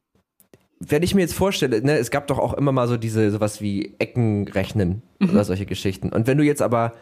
wenn 0.80 1.02
ich 1.02 1.14
mir 1.14 1.20
jetzt 1.20 1.34
vorstelle, 1.34 1.82
ne, 1.82 1.98
es 1.98 2.10
gab 2.10 2.26
doch 2.26 2.38
auch 2.38 2.54
immer 2.54 2.72
mal 2.72 2.88
so 2.88 2.96
diese, 2.96 3.30
sowas 3.30 3.60
wie 3.60 3.94
Eckenrechnen 3.98 5.02
mhm. 5.18 5.30
oder 5.30 5.44
solche 5.44 5.66
Geschichten. 5.66 6.08
Und 6.10 6.26
wenn 6.26 6.38
du 6.38 6.44
jetzt 6.44 6.62
aber 6.62 6.94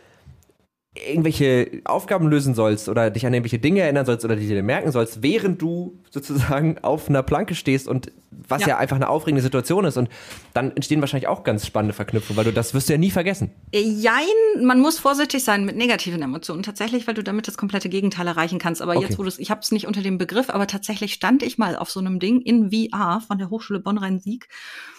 irgendwelche 0.95 1.83
Aufgaben 1.85 2.29
lösen 2.29 2.55
sollst 2.55 2.89
oder 2.89 3.11
dich 3.11 3.27
an 3.27 3.35
irgendwelche 3.35 3.59
Dinge 3.59 3.81
erinnern 3.81 4.07
sollst 4.07 4.25
oder 4.25 4.37
die 4.37 4.49
dir 4.49 4.63
merken 4.63 4.91
sollst, 4.91 5.23
während 5.23 5.61
du 5.61 5.99
sozusagen 6.11 6.79
auf 6.83 7.09
einer 7.09 7.23
Planke 7.23 7.55
stehst 7.55 7.89
und 7.89 8.11
was 8.31 8.63
ja. 8.63 8.69
ja. 8.69 8.79
einfach 8.79 8.97
eine 8.97 9.09
aufregende 9.09 9.43
Situation 9.43 9.85
ist 9.85 9.97
und 9.97 10.09
dann 10.55 10.75
entstehen 10.75 11.01
wahrscheinlich 11.01 11.29
auch 11.29 11.45
ganz 11.45 11.67
spannende 11.67 11.95
Verknüpfungen, 11.95 12.37
weil 12.37 12.45
du 12.45 12.53
das 12.53 12.75
wirst 12.75 12.89
du 12.89 12.93
ja 12.93 12.99
nie 12.99 13.11
vergessen. 13.11 13.51
Jein, 13.73 14.25
man 14.63 14.81
muss 14.81 14.99
vorsichtig 14.99 15.45
sein 15.45 15.65
mit 15.65 15.77
negativen 15.77 16.23
Emotionen 16.23 16.63
tatsächlich, 16.63 17.07
weil 17.07 17.15
du 17.15 17.23
damit 17.23 17.49
das 17.49 17.57
komplette 17.57 17.89
Gegenteil 17.89 18.27
erreichen 18.27 18.59
kannst. 18.59 18.83
Aber 18.83 18.97
okay. 18.97 19.07
jetzt, 19.07 19.19
wo 19.19 19.23
du 19.23 19.31
ich 19.37 19.51
habe 19.51 19.61
es 19.61 19.73
nicht 19.73 19.87
unter 19.87 20.03
dem 20.03 20.19
Begriff, 20.19 20.51
aber 20.51 20.67
tatsächlich 20.67 21.13
stand 21.13 21.43
ich 21.43 21.59
mal 21.59 21.77
auf 21.77 21.91
so 21.91 22.01
einem 22.01 22.19
Ding 22.19 22.41
in 22.41 22.71
VR 22.71 23.21
von 23.27 23.39
der 23.39 23.51
Hochschule 23.51 23.81
Bonn-Rhein-Sieg. 23.81 24.49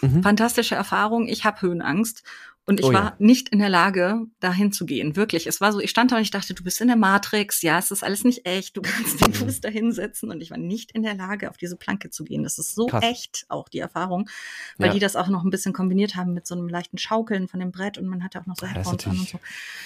Mhm. 0.00 0.22
Fantastische 0.22 0.74
Erfahrung. 0.74 1.26
Ich 1.28 1.44
habe 1.44 1.62
Höhenangst 1.62 2.22
und 2.70 2.78
ich 2.78 2.86
oh, 2.86 2.92
war 2.92 3.04
ja. 3.04 3.14
nicht 3.18 3.48
in 3.48 3.58
der 3.58 3.68
Lage, 3.68 4.26
dahin 4.38 4.70
zu 4.70 4.86
gehen. 4.86 5.16
Wirklich. 5.16 5.48
Es 5.48 5.60
war 5.60 5.72
so, 5.72 5.80
ich 5.80 5.90
stand 5.90 6.12
da 6.12 6.16
und 6.18 6.22
ich 6.22 6.30
dachte, 6.30 6.54
du 6.54 6.62
bist 6.62 6.80
in 6.80 6.86
der 6.86 6.96
Matrix. 6.96 7.62
Ja, 7.62 7.80
es 7.80 7.90
ist 7.90 8.04
alles 8.04 8.22
nicht 8.22 8.46
echt. 8.46 8.76
Du 8.76 8.80
kannst 8.80 9.20
den 9.20 9.30
mhm. 9.30 9.34
Fuß 9.34 9.60
da 9.60 9.68
hinsetzen. 9.68 10.30
Und 10.30 10.40
ich 10.40 10.52
war 10.52 10.56
nicht 10.56 10.92
in 10.92 11.02
der 11.02 11.14
Lage, 11.14 11.50
auf 11.50 11.56
diese 11.56 11.74
Planke 11.74 12.10
zu 12.10 12.22
gehen. 12.22 12.44
Das 12.44 12.60
ist 12.60 12.76
so 12.76 12.86
Krass. 12.86 13.02
echt, 13.02 13.44
auch 13.48 13.68
die 13.68 13.80
Erfahrung. 13.80 14.30
Weil 14.78 14.86
ja. 14.86 14.92
die 14.92 15.00
das 15.00 15.16
auch 15.16 15.26
noch 15.26 15.42
ein 15.42 15.50
bisschen 15.50 15.72
kombiniert 15.72 16.14
haben 16.14 16.32
mit 16.32 16.46
so 16.46 16.54
einem 16.54 16.68
leichten 16.68 16.96
Schaukeln 16.96 17.48
von 17.48 17.58
dem 17.58 17.72
Brett. 17.72 17.98
Und 17.98 18.06
man 18.06 18.22
hatte 18.22 18.40
auch 18.40 18.46
noch 18.46 18.54
so 18.56 18.68
Headphones 18.68 19.04
an 19.04 19.18
und 19.18 19.28
so. 19.28 19.40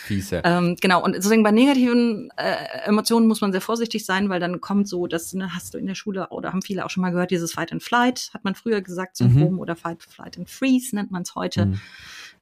Fies, 0.05 0.29
ja. 0.29 0.43
ähm, 0.45 0.77
genau. 0.79 1.03
Und 1.03 1.15
deswegen 1.17 1.43
bei 1.43 1.53
negativen 1.53 2.31
äh, 2.37 2.85
Emotionen 2.85 3.27
muss 3.27 3.41
man 3.41 3.51
sehr 3.51 3.63
vorsichtig 3.63 4.05
sein, 4.05 4.29
weil 4.29 4.41
dann 4.41 4.61
kommt 4.61 4.89
so, 4.89 5.07
das 5.07 5.33
ne, 5.33 5.55
hast 5.55 5.73
du 5.73 5.79
in 5.79 5.87
der 5.87 5.95
Schule 5.95 6.29
oder 6.29 6.53
haben 6.53 6.61
viele 6.61 6.85
auch 6.85 6.91
schon 6.91 7.01
mal 7.01 7.13
gehört, 7.13 7.31
dieses 7.31 7.53
Fight 7.53 7.73
and 7.73 7.83
Flight, 7.83 8.29
hat 8.35 8.45
man 8.45 8.55
früher 8.55 8.83
gesagt, 8.83 9.17
Syndrom 9.17 9.55
mhm. 9.55 9.59
oder 9.59 9.75
Fight, 9.75 10.03
Flight 10.03 10.37
and 10.37 10.51
Freeze 10.51 10.95
nennt 10.95 11.11
man 11.11 11.23
es 11.23 11.35
heute. 11.35 11.65
Mhm. 11.65 11.81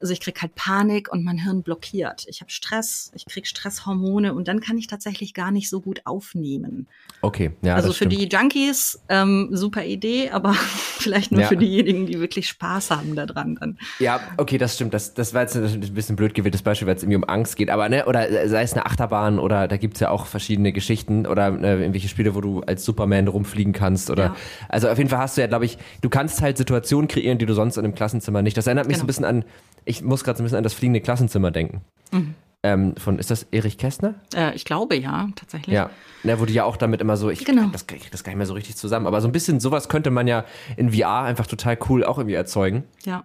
Also 0.03 0.13
ich 0.13 0.21
krieg 0.21 0.43
halt 0.43 0.57
Panik 0.57 1.13
und 1.13 1.23
mein 1.23 1.39
Hirn 1.39 1.63
blockiert. 1.63 2.25
Ich 2.27 2.41
habe 2.41 2.51
Stress, 2.51 3.13
ich 3.15 3.25
krieg 3.25 3.47
Stresshormone 3.47 4.35
und 4.35 4.49
dann 4.49 4.61
kann 4.61 4.77
ich 4.77 4.89
tatsächlich 4.89 5.33
gar 5.33 5.53
nicht 5.53 5.71
so 5.71 5.81
gut 5.81 6.03
aufnehmen. 6.05 6.89
Okay, 7.21 7.53
ja. 7.63 7.77
Also 7.77 7.93
für 7.93 8.09
die 8.09 8.29
Junkies 8.29 9.01
ähm, 9.09 9.51
super 9.53 9.85
Idee, 9.85 10.31
aber 10.31 10.55
vielleicht 10.99 11.31
nur 11.31 11.43
ja. 11.43 11.47
für 11.47 11.57
diejenigen, 11.57 12.07
die 12.07 12.19
wirklich 12.19 12.49
Spaß 12.49 12.91
haben 12.91 13.15
daran 13.15 13.55
dann. 13.61 13.79
Ja, 14.01 14.21
okay, 14.39 14.59
das 14.59 14.75
stimmt. 14.75 14.93
Das, 14.93 15.15
das 15.15 15.35
war 15.35 15.43
jetzt 15.43 15.57
ein 15.57 15.81
bisschen 15.95 16.17
blöd 16.17 16.35
gewähltes 16.35 16.63
Beispiel, 16.63 16.89
weil 16.89 16.97
es 16.97 17.05
irgendwie 17.05 17.19
um 17.19 17.25
Angst 17.25 17.55
geht. 17.55 17.71
Aber 17.71 17.89
ne, 17.89 18.07
oder 18.07 18.49
sei 18.49 18.63
es 18.63 18.73
eine 18.73 18.87
Achterbahn 18.87 19.39
oder 19.39 19.69
da 19.69 19.77
gibt's 19.77 20.01
ja 20.01 20.11
auch 20.11 20.27
verschiedene 20.27 20.73
Geschichten 20.73 21.29
oder 21.29 21.47
äh, 21.63 21.79
irgendwelche 21.81 22.09
Spiele, 22.09 22.35
wo 22.35 22.41
du 22.41 22.63
als 22.63 22.85
Superman 22.85 23.29
rumfliegen 23.29 23.73
kannst. 23.73 24.11
Oder 24.11 24.25
ja. 24.25 24.37
also 24.69 24.89
auf 24.89 24.99
jeden 24.99 25.11
Fall 25.11 25.21
hast 25.21 25.37
du 25.37 25.43
ja, 25.43 25.47
glaube 25.47 25.65
ich, 25.65 25.79
du 26.01 26.09
kannst 26.09 26.43
halt 26.43 26.57
Situationen 26.59 27.07
kreieren, 27.07 27.39
die 27.39 27.47
du 27.47 27.55
sonst 27.55 27.77
in 27.77 27.85
einem 27.85 27.95
Klassenzimmer 27.95 28.43
nicht. 28.43 28.57
Das 28.57 28.67
erinnert 28.67 28.89
mich 28.89 28.95
genau. 28.95 29.03
so 29.03 29.05
ein 29.05 29.07
bisschen 29.07 29.25
an 29.25 29.45
ich 29.93 30.03
muss 30.03 30.25
gerade 30.25 30.39
so 30.39 30.43
ein 30.43 30.47
bisschen 30.47 30.59
an 30.59 30.65
das 30.65 30.75
fliegende 30.75 31.01
Klassenzimmer 31.01 31.51
denken. 31.51 31.83
Mhm. 32.11 32.35
Ähm, 32.65 32.95
von, 32.97 33.19
ist 33.19 33.31
das 33.31 33.45
Erich 33.51 33.77
Kästner? 33.77 34.15
Äh, 34.35 34.55
ich 34.55 34.65
glaube 34.65 34.95
ja, 34.95 35.29
tatsächlich. 35.35 35.75
Ja, 35.75 35.91
wo 36.39 36.45
die 36.45 36.55
ja 36.55 36.65
auch 36.65 36.77
damit 36.77 37.01
immer 37.01 37.17
so, 37.17 37.29
ich 37.29 37.45
genau. 37.45 37.67
das, 37.73 37.85
ich 37.93 38.11
das 38.11 38.23
gar 38.23 38.31
nicht 38.31 38.39
mehr 38.39 38.47
so 38.47 38.55
richtig 38.55 38.77
zusammen, 38.77 39.09
aber 39.09 39.21
so 39.21 39.29
ein 39.29 39.33
bisschen 39.33 39.59
sowas 39.59 39.89
könnte 39.89 40.11
man 40.11 40.29
ja 40.29 40.45
in 40.77 40.93
VR 40.93 41.23
einfach 41.23 41.49
total 41.49 41.77
cool 41.89 42.05
auch 42.05 42.19
irgendwie 42.19 42.37
erzeugen. 42.37 42.85
Ja. 43.05 43.25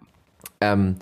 Ähm, 0.59 0.95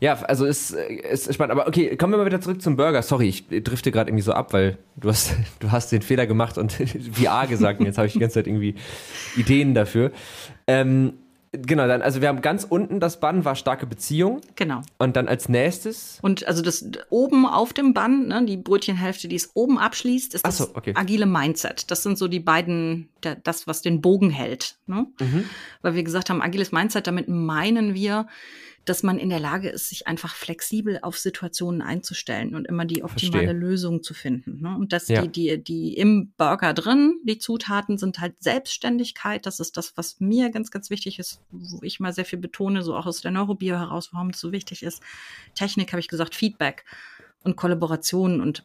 ja, 0.00 0.14
also 0.14 0.46
ist, 0.46 0.72
ist 0.72 1.32
spannend. 1.32 1.52
Aber 1.52 1.68
okay, 1.68 1.96
kommen 1.96 2.12
wir 2.12 2.18
mal 2.18 2.26
wieder 2.26 2.40
zurück 2.40 2.60
zum 2.62 2.76
Burger. 2.76 3.02
Sorry, 3.02 3.28
ich 3.28 3.46
drifte 3.62 3.92
gerade 3.92 4.10
irgendwie 4.10 4.24
so 4.24 4.32
ab, 4.32 4.52
weil 4.52 4.78
du 4.96 5.08
hast, 5.10 5.34
du 5.60 5.70
hast 5.70 5.92
den 5.92 6.02
Fehler 6.02 6.26
gemacht 6.26 6.56
und 6.58 6.72
VR 7.12 7.46
gesagt 7.46 7.80
und 7.80 7.86
jetzt 7.86 7.98
habe 7.98 8.06
ich 8.06 8.14
die 8.14 8.18
ganze 8.18 8.34
Zeit 8.34 8.46
irgendwie 8.46 8.74
Ideen 9.36 9.74
dafür. 9.74 10.12
Ähm, 10.66 11.14
Genau, 11.52 11.86
dann, 11.86 12.02
also 12.02 12.20
wir 12.20 12.28
haben 12.28 12.42
ganz 12.42 12.64
unten 12.68 13.00
das 13.00 13.20
Bann 13.20 13.44
war 13.44 13.54
starke 13.54 13.86
Beziehung. 13.86 14.40
Genau. 14.56 14.82
Und 14.98 15.16
dann 15.16 15.28
als 15.28 15.48
nächstes. 15.48 16.18
Und 16.22 16.46
also 16.46 16.62
das 16.62 16.84
oben 17.08 17.46
auf 17.46 17.72
dem 17.72 17.94
Bann, 17.94 18.28
ne, 18.28 18.44
die 18.44 18.56
Brötchenhälfte, 18.56 19.28
die 19.28 19.36
es 19.36 19.50
oben 19.54 19.78
abschließt, 19.78 20.34
ist 20.34 20.46
das 20.46 20.58
so, 20.58 20.68
okay. 20.74 20.92
agile 20.94 21.26
Mindset. 21.26 21.90
Das 21.90 22.02
sind 22.02 22.18
so 22.18 22.28
die 22.28 22.40
beiden, 22.40 23.08
der, 23.22 23.36
das, 23.36 23.66
was 23.66 23.82
den 23.82 24.00
Bogen 24.00 24.30
hält. 24.30 24.76
Ne? 24.86 25.06
Mhm. 25.20 25.44
Weil 25.82 25.94
wir 25.94 26.02
gesagt 26.02 26.30
haben, 26.30 26.42
agiles 26.42 26.72
Mindset, 26.72 27.06
damit 27.06 27.28
meinen 27.28 27.94
wir, 27.94 28.26
dass 28.88 29.02
man 29.02 29.18
in 29.18 29.28
der 29.28 29.40
Lage 29.40 29.68
ist, 29.68 29.88
sich 29.88 30.06
einfach 30.06 30.34
flexibel 30.34 30.98
auf 31.02 31.18
Situationen 31.18 31.82
einzustellen 31.82 32.54
und 32.54 32.66
immer 32.66 32.84
die 32.84 33.02
optimale 33.04 33.44
Verstehe. 33.44 33.52
Lösung 33.60 34.02
zu 34.02 34.14
finden. 34.14 34.62
Ne? 34.62 34.76
Und 34.76 34.92
dass 34.92 35.08
Ja. 35.08 35.22
die, 35.26 35.28
die, 35.28 35.62
die 35.62 35.94
im 35.94 36.32
Burger 36.36 36.72
drin, 36.72 37.20
die 37.24 37.38
Zutaten 37.38 37.98
sind 37.98 38.20
halt 38.20 38.34
Selbstständigkeit. 38.40 39.44
Das 39.44 39.60
ist 39.60 39.76
das, 39.76 39.96
was 39.96 40.20
mir 40.20 40.50
ganz, 40.50 40.70
ganz 40.70 40.88
wichtig 40.88 41.18
ist, 41.18 41.40
wo 41.50 41.80
ich 41.82 42.00
mal 42.00 42.12
sehr 42.12 42.24
viel 42.24 42.38
betone, 42.38 42.82
so 42.82 42.94
auch 42.96 43.06
aus 43.06 43.20
der 43.20 43.30
Neurobio 43.32 43.76
heraus, 43.76 44.10
warum 44.12 44.30
es 44.30 44.40
so 44.40 44.52
wichtig 44.52 44.82
ist. 44.82 45.02
Technik, 45.54 45.92
habe 45.92 46.00
ich 46.00 46.08
gesagt, 46.08 46.34
Feedback 46.34 46.84
und 47.42 47.56
Kollaboration 47.56 48.40
und 48.40 48.64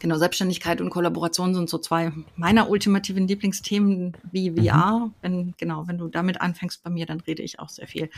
Genau, 0.00 0.16
Selbstständigkeit 0.16 0.80
und 0.80 0.88
Kollaboration 0.88 1.54
sind 1.54 1.68
so 1.68 1.76
zwei 1.76 2.10
meiner 2.34 2.70
ultimativen 2.70 3.28
Lieblingsthemen 3.28 4.16
wie 4.32 4.50
VR. 4.50 5.10
Wenn, 5.20 5.52
genau, 5.58 5.86
wenn 5.88 5.98
du 5.98 6.08
damit 6.08 6.40
anfängst 6.40 6.82
bei 6.82 6.88
mir, 6.88 7.04
dann 7.04 7.20
rede 7.20 7.42
ich 7.42 7.60
auch 7.60 7.68
sehr 7.68 7.86
viel. 7.86 8.08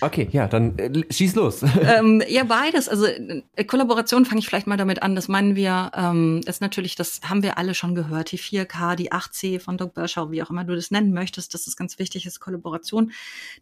Okay, 0.00 0.26
ja, 0.32 0.48
dann 0.48 0.78
äh, 0.78 1.04
schieß 1.12 1.34
los. 1.34 1.62
ähm, 1.82 2.22
ja, 2.26 2.44
beides. 2.44 2.88
Also 2.88 3.04
äh, 3.04 3.64
Kollaboration 3.66 4.24
fange 4.24 4.38
ich 4.38 4.46
vielleicht 4.46 4.66
mal 4.66 4.78
damit 4.78 5.02
an. 5.02 5.14
Das 5.14 5.28
meinen 5.28 5.54
wir, 5.54 5.92
ähm, 5.94 6.40
ist 6.46 6.62
natürlich, 6.62 6.94
das 6.94 7.20
haben 7.28 7.42
wir 7.42 7.58
alle 7.58 7.74
schon 7.74 7.94
gehört. 7.94 8.32
Die 8.32 8.38
4K, 8.38 8.96
die 8.96 9.12
8C 9.12 9.60
von 9.60 9.76
Doug 9.76 9.90
Berschau, 9.92 10.30
wie 10.30 10.42
auch 10.42 10.48
immer 10.48 10.64
du 10.64 10.74
das 10.74 10.90
nennen 10.90 11.12
möchtest, 11.12 11.52
das 11.52 11.66
ist 11.66 11.76
ganz 11.76 11.98
wichtig, 11.98 12.24
ist 12.24 12.40
Kollaboration. 12.40 13.12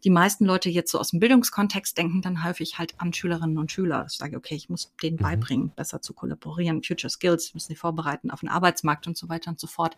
Die 0.05 0.09
meisten 0.09 0.45
Leute 0.45 0.69
jetzt 0.69 0.91
so 0.91 0.99
aus 0.99 1.09
dem 1.09 1.19
Bildungskontext 1.19 1.97
denken 1.97 2.21
dann 2.21 2.45
häufig 2.45 2.77
halt 2.77 2.93
an 2.97 3.11
Schülerinnen 3.11 3.57
und 3.57 3.73
Schüler. 3.73 4.05
Ich 4.09 4.17
sage, 4.17 4.37
okay, 4.37 4.55
ich 4.55 4.69
muss 4.69 4.93
denen 5.03 5.17
beibringen, 5.17 5.73
besser 5.75 6.01
zu 6.01 6.13
kollaborieren. 6.13 6.81
Future 6.81 7.09
Skills 7.09 7.56
müssen 7.57 7.73
die 7.73 7.75
vorbereiten 7.75 8.31
auf 8.31 8.39
den 8.41 8.49
Arbeitsmarkt 8.49 9.07
und 9.07 9.17
so 9.17 9.27
weiter 9.29 9.51
und 9.51 9.59
so 9.59 9.67
fort. 9.67 9.97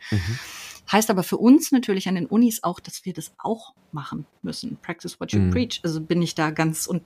Heißt 0.91 1.10
aber 1.10 1.24
für 1.24 1.38
uns 1.38 1.72
natürlich 1.72 2.07
an 2.07 2.16
den 2.16 2.26
Unis 2.26 2.64
auch, 2.64 2.80
dass 2.80 3.05
wir 3.05 3.14
das 3.14 3.34
auch 3.38 3.74
machen 3.91 4.26
müssen. 4.41 4.78
Practice 4.82 5.20
what 5.20 5.32
you 5.32 5.39
Mhm. 5.39 5.51
preach. 5.51 5.82
Also 5.84 6.01
bin 6.01 6.22
ich 6.22 6.36
da 6.36 6.51
ganz 6.51 6.88
und 6.88 7.03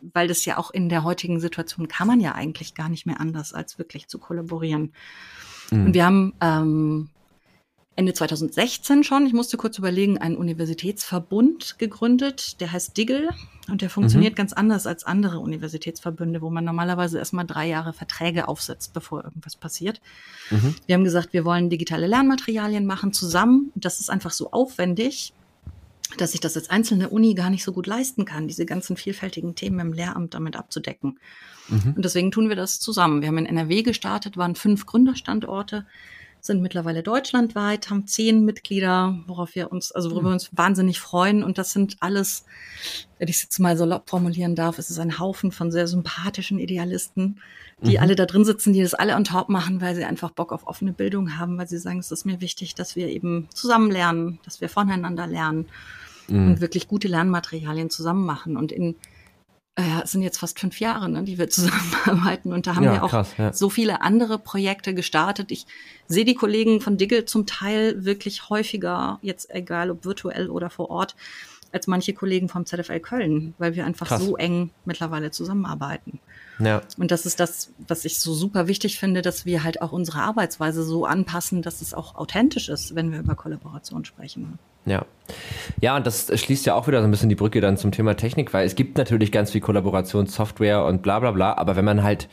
weil 0.00 0.28
das 0.28 0.44
ja 0.44 0.58
auch 0.58 0.70
in 0.70 0.88
der 0.88 1.04
heutigen 1.04 1.40
Situation 1.40 1.88
kann 1.88 2.06
man 2.06 2.20
ja 2.20 2.32
eigentlich 2.32 2.74
gar 2.74 2.88
nicht 2.88 3.06
mehr 3.06 3.20
anders, 3.20 3.52
als 3.52 3.78
wirklich 3.78 4.08
zu 4.08 4.18
kollaborieren. 4.18 4.92
Mhm. 5.70 5.86
Und 5.86 5.94
wir 5.94 6.04
haben 6.04 6.34
ähm, 6.40 7.10
Ende 7.96 8.12
2016 8.12 9.04
schon, 9.04 9.26
ich 9.26 9.32
musste 9.32 9.56
kurz 9.56 9.78
überlegen, 9.78 10.18
einen 10.18 10.36
Universitätsverbund 10.36 11.78
gegründet, 11.78 12.60
der 12.60 12.72
heißt 12.72 12.96
Diggle 12.96 13.28
und 13.68 13.82
der 13.82 13.90
funktioniert 13.90 14.34
ganz 14.34 14.52
anders 14.52 14.86
als 14.86 15.04
andere 15.04 15.38
Universitätsverbünde, 15.38 16.42
wo 16.42 16.50
man 16.50 16.64
normalerweise 16.64 17.18
erstmal 17.18 17.46
drei 17.46 17.68
Jahre 17.68 17.92
Verträge 17.92 18.48
aufsetzt, 18.48 18.92
bevor 18.94 19.24
irgendwas 19.24 19.54
passiert. 19.56 20.00
Mhm. 20.50 20.74
Wir 20.86 20.94
haben 20.96 21.04
gesagt, 21.04 21.32
wir 21.32 21.44
wollen 21.44 21.70
digitale 21.70 22.08
Lernmaterialien 22.08 22.84
machen 22.84 23.12
zusammen. 23.12 23.70
Und 23.74 23.84
das 23.84 24.00
ist 24.00 24.10
einfach 24.10 24.32
so 24.32 24.50
aufwendig, 24.50 25.32
dass 26.18 26.34
ich 26.34 26.40
das 26.40 26.56
als 26.56 26.70
einzelne 26.70 27.08
Uni 27.08 27.34
gar 27.34 27.50
nicht 27.50 27.64
so 27.64 27.72
gut 27.72 27.86
leisten 27.86 28.24
kann, 28.24 28.48
diese 28.48 28.66
ganzen 28.66 28.96
vielfältigen 28.96 29.54
Themen 29.54 29.80
im 29.80 29.92
Lehramt 29.92 30.34
damit 30.34 30.56
abzudecken. 30.56 31.18
Mhm. 31.68 31.94
Und 31.96 32.04
deswegen 32.04 32.30
tun 32.30 32.48
wir 32.48 32.56
das 32.56 32.80
zusammen. 32.80 33.20
Wir 33.20 33.28
haben 33.28 33.38
in 33.38 33.46
NRW 33.46 33.82
gestartet, 33.82 34.36
waren 34.36 34.56
fünf 34.56 34.84
Gründerstandorte, 34.84 35.86
sind 36.46 36.60
mittlerweile 36.60 37.02
deutschlandweit, 37.02 37.88
haben 37.88 38.06
zehn 38.06 38.44
Mitglieder, 38.44 39.18
worauf 39.26 39.54
wir 39.54 39.72
uns, 39.72 39.92
also 39.92 40.10
worüber 40.10 40.28
wir 40.28 40.34
uns 40.34 40.50
wahnsinnig 40.52 41.00
freuen. 41.00 41.42
Und 41.42 41.56
das 41.56 41.72
sind 41.72 41.96
alles, 42.00 42.44
wenn 43.18 43.28
ich 43.28 43.36
es 43.36 43.42
jetzt 43.44 43.58
mal 43.60 43.76
salopp 43.78 44.10
formulieren 44.10 44.54
darf, 44.54 44.78
es 44.78 44.90
ist 44.90 44.98
ein 44.98 45.18
Haufen 45.18 45.52
von 45.52 45.72
sehr 45.72 45.86
sympathischen 45.86 46.58
Idealisten, 46.58 47.40
die 47.80 47.92
Mhm. 47.92 48.02
alle 48.02 48.14
da 48.14 48.26
drin 48.26 48.44
sitzen, 48.44 48.74
die 48.74 48.82
das 48.82 48.92
alle 48.92 49.16
on 49.16 49.24
top 49.24 49.48
machen, 49.48 49.80
weil 49.80 49.94
sie 49.94 50.04
einfach 50.04 50.30
Bock 50.32 50.52
auf 50.52 50.66
offene 50.66 50.92
Bildung 50.92 51.38
haben, 51.38 51.56
weil 51.56 51.66
sie 51.66 51.78
sagen, 51.78 51.98
es 51.98 52.10
ist 52.10 52.26
mir 52.26 52.42
wichtig, 52.42 52.74
dass 52.74 52.94
wir 52.94 53.08
eben 53.08 53.48
zusammen 53.54 53.90
lernen, 53.90 54.38
dass 54.44 54.60
wir 54.60 54.68
voneinander 54.68 55.26
lernen 55.26 55.66
Mhm. 56.28 56.48
und 56.52 56.60
wirklich 56.60 56.88
gute 56.88 57.08
Lernmaterialien 57.08 57.88
zusammen 57.88 58.26
machen. 58.26 58.56
Und 58.58 58.70
in 58.70 58.96
äh, 59.76 60.02
es 60.02 60.12
sind 60.12 60.22
jetzt 60.22 60.38
fast 60.38 60.58
fünf 60.60 60.78
Jahre, 60.80 61.08
ne, 61.08 61.22
die 61.24 61.38
wir 61.38 61.48
zusammenarbeiten. 61.50 62.52
Und 62.52 62.66
da 62.66 62.76
haben 62.76 62.84
Ja, 62.84 62.92
wir 62.94 63.04
auch 63.04 63.10
krass, 63.10 63.34
ja. 63.38 63.52
so 63.52 63.70
viele 63.70 64.02
andere 64.02 64.38
Projekte 64.38 64.94
gestartet. 64.94 65.50
Ich 65.50 65.66
sehe 66.06 66.24
die 66.24 66.34
Kollegen 66.34 66.80
von 66.80 66.96
Diggle 66.96 67.24
zum 67.24 67.46
Teil 67.46 68.04
wirklich 68.04 68.48
häufiger, 68.50 69.18
jetzt 69.22 69.50
egal 69.50 69.90
ob 69.90 70.04
virtuell 70.04 70.48
oder 70.48 70.70
vor 70.70 70.90
Ort, 70.90 71.16
als 71.72 71.88
manche 71.88 72.12
Kollegen 72.12 72.48
vom 72.48 72.66
ZFL 72.66 73.00
Köln, 73.00 73.54
weil 73.58 73.74
wir 73.74 73.84
einfach 73.84 74.06
Krass. 74.06 74.22
so 74.22 74.36
eng 74.36 74.70
mittlerweile 74.84 75.32
zusammenarbeiten. 75.32 76.20
Ja. 76.60 76.82
Und 76.98 77.10
das 77.10 77.26
ist 77.26 77.40
das, 77.40 77.72
was 77.88 78.04
ich 78.04 78.20
so 78.20 78.32
super 78.32 78.68
wichtig 78.68 79.00
finde, 79.00 79.22
dass 79.22 79.44
wir 79.44 79.64
halt 79.64 79.82
auch 79.82 79.90
unsere 79.90 80.20
Arbeitsweise 80.20 80.84
so 80.84 81.04
anpassen, 81.04 81.62
dass 81.62 81.80
es 81.80 81.92
auch 81.92 82.14
authentisch 82.14 82.68
ist, 82.68 82.94
wenn 82.94 83.10
wir 83.10 83.18
über 83.18 83.34
Kollaboration 83.34 84.04
sprechen. 84.04 84.60
Ja. 84.86 85.04
Ja, 85.80 85.96
und 85.96 86.06
das 86.06 86.30
schließt 86.38 86.66
ja 86.66 86.74
auch 86.74 86.86
wieder 86.86 87.00
so 87.00 87.06
ein 87.08 87.10
bisschen 87.10 87.30
die 87.30 87.34
Brücke 87.34 87.60
dann 87.62 87.76
zum 87.78 87.92
Thema 87.92 88.14
Technik, 88.14 88.52
weil 88.52 88.66
es 88.66 88.74
gibt 88.74 88.98
natürlich 88.98 89.32
ganz 89.32 89.50
viel 89.52 89.62
Kollaborationssoftware 89.62 90.84
und 90.84 91.02
bla 91.02 91.18
bla 91.18 91.30
bla, 91.30 91.54
aber 91.56 91.76
wenn 91.76 91.84
man 91.86 92.02
halt 92.02 92.28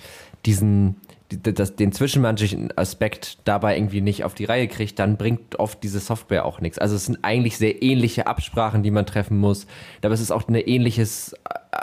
diesen, 0.45 0.97
die- 1.31 1.53
das, 1.53 1.77
den 1.77 1.93
zwischenmenschlichen 1.93 2.77
Aspekt 2.77 3.37
dabei 3.45 3.77
irgendwie 3.77 4.01
nicht 4.01 4.25
auf 4.25 4.33
die 4.33 4.43
Reihe 4.45 4.67
kriegt, 4.67 4.99
dann 4.99 5.15
bringt 5.15 5.57
oft 5.57 5.81
diese 5.83 6.01
Software 6.01 6.43
auch 6.45 6.59
nichts. 6.59 6.79
Also 6.79 6.95
es 6.95 7.05
sind 7.05 7.19
eigentlich 7.21 7.57
sehr 7.57 7.81
ähnliche 7.81 8.27
Absprachen, 8.27 8.83
die 8.83 8.91
man 8.91 9.05
treffen 9.05 9.37
muss, 9.37 9.67
es 10.01 10.19
ist 10.19 10.31
auch 10.31 10.45
ein 10.49 10.55
ähnliches 10.55 11.33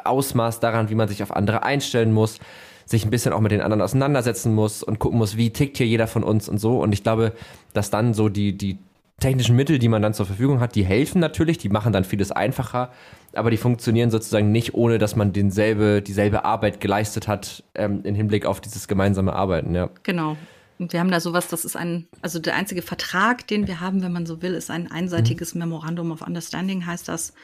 Ausmaß 0.05 0.61
daran, 0.61 0.91
wie 0.91 0.95
man 0.95 1.09
sich 1.09 1.23
auf 1.23 1.35
andere 1.35 1.62
einstellen 1.62 2.12
muss 2.12 2.39
sich 2.85 3.05
ein 3.05 3.11
bisschen 3.11 3.35
auch 3.35 3.41
mit 3.41 3.53
den 3.53 3.61
anderen 3.61 3.83
auseinandersetzen 3.83 4.55
muss 4.55 4.83
und 4.83 4.99
gucken 4.99 5.19
muss, 5.19 5.37
wie 5.37 5.51
tickt 5.51 5.77
hier 5.77 5.87
jeder 5.87 6.07
von 6.07 6.25
uns 6.25 6.49
und 6.49 6.57
so. 6.57 6.81
Und 6.81 6.93
ich 6.93 7.03
glaube, 7.03 7.33
dass 7.75 7.91
dann 7.91 8.14
so 8.14 8.31
die, 8.31 8.57
die 8.57 8.79
technischen 9.21 9.57
Mittel, 9.57 9.79
die 9.79 9.89
man 9.89 10.03
dann 10.03 10.14
zur 10.14 10.27
Verfügung 10.27 10.61
hat, 10.61 10.75
die 10.75 10.85
helfen 10.85 11.21
natürlich, 11.21 11.59
die 11.59 11.69
machen 11.69 11.93
dann 11.93 12.05
vieles 12.05 12.31
einfacher, 12.31 12.93
aber 13.33 13.51
die 13.51 13.57
funktionieren 13.57 14.11
sozusagen 14.11 14.53
nicht, 14.53 14.75
ohne 14.75 14.99
dass 14.99 15.16
man 15.16 15.33
denselbe, 15.33 16.03
dieselbe 16.03 16.45
Arbeit 16.45 16.81
geleistet 16.81 17.29
hat 17.29 17.64
ähm, 17.75 18.01
im 18.05 18.14
Hinblick 18.14 18.47
auf 18.47 18.61
dieses 18.61 18.89
gemeinsame 18.89 19.33
Arbeiten, 19.33 19.75
ja. 19.75 19.91
Genau. 20.05 20.37
Und 20.79 20.93
wir 20.93 21.01
haben 21.01 21.11
da 21.11 21.19
sowas, 21.19 21.49
das 21.49 21.64
ist 21.64 21.77
ein, 21.77 22.07
also 22.23 22.39
der 22.39 22.55
einzige 22.55 22.83
Vertrag, 22.83 23.47
den 23.49 23.66
wir 23.66 23.81
haben, 23.81 24.03
wenn 24.03 24.12
man 24.12 24.27
so 24.27 24.43
will, 24.43 24.55
ist 24.55 24.71
ein 24.71 24.89
einseitiges 24.91 25.57
Memorandum 25.57 26.12
of 26.12 26.23
Understanding, 26.23 26.87
heißt 26.87 27.09
das. 27.09 27.35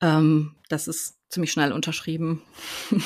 Ähm, 0.00 0.52
das 0.68 0.88
ist 0.88 1.14
ziemlich 1.28 1.50
schnell 1.50 1.72
unterschrieben. 1.72 2.42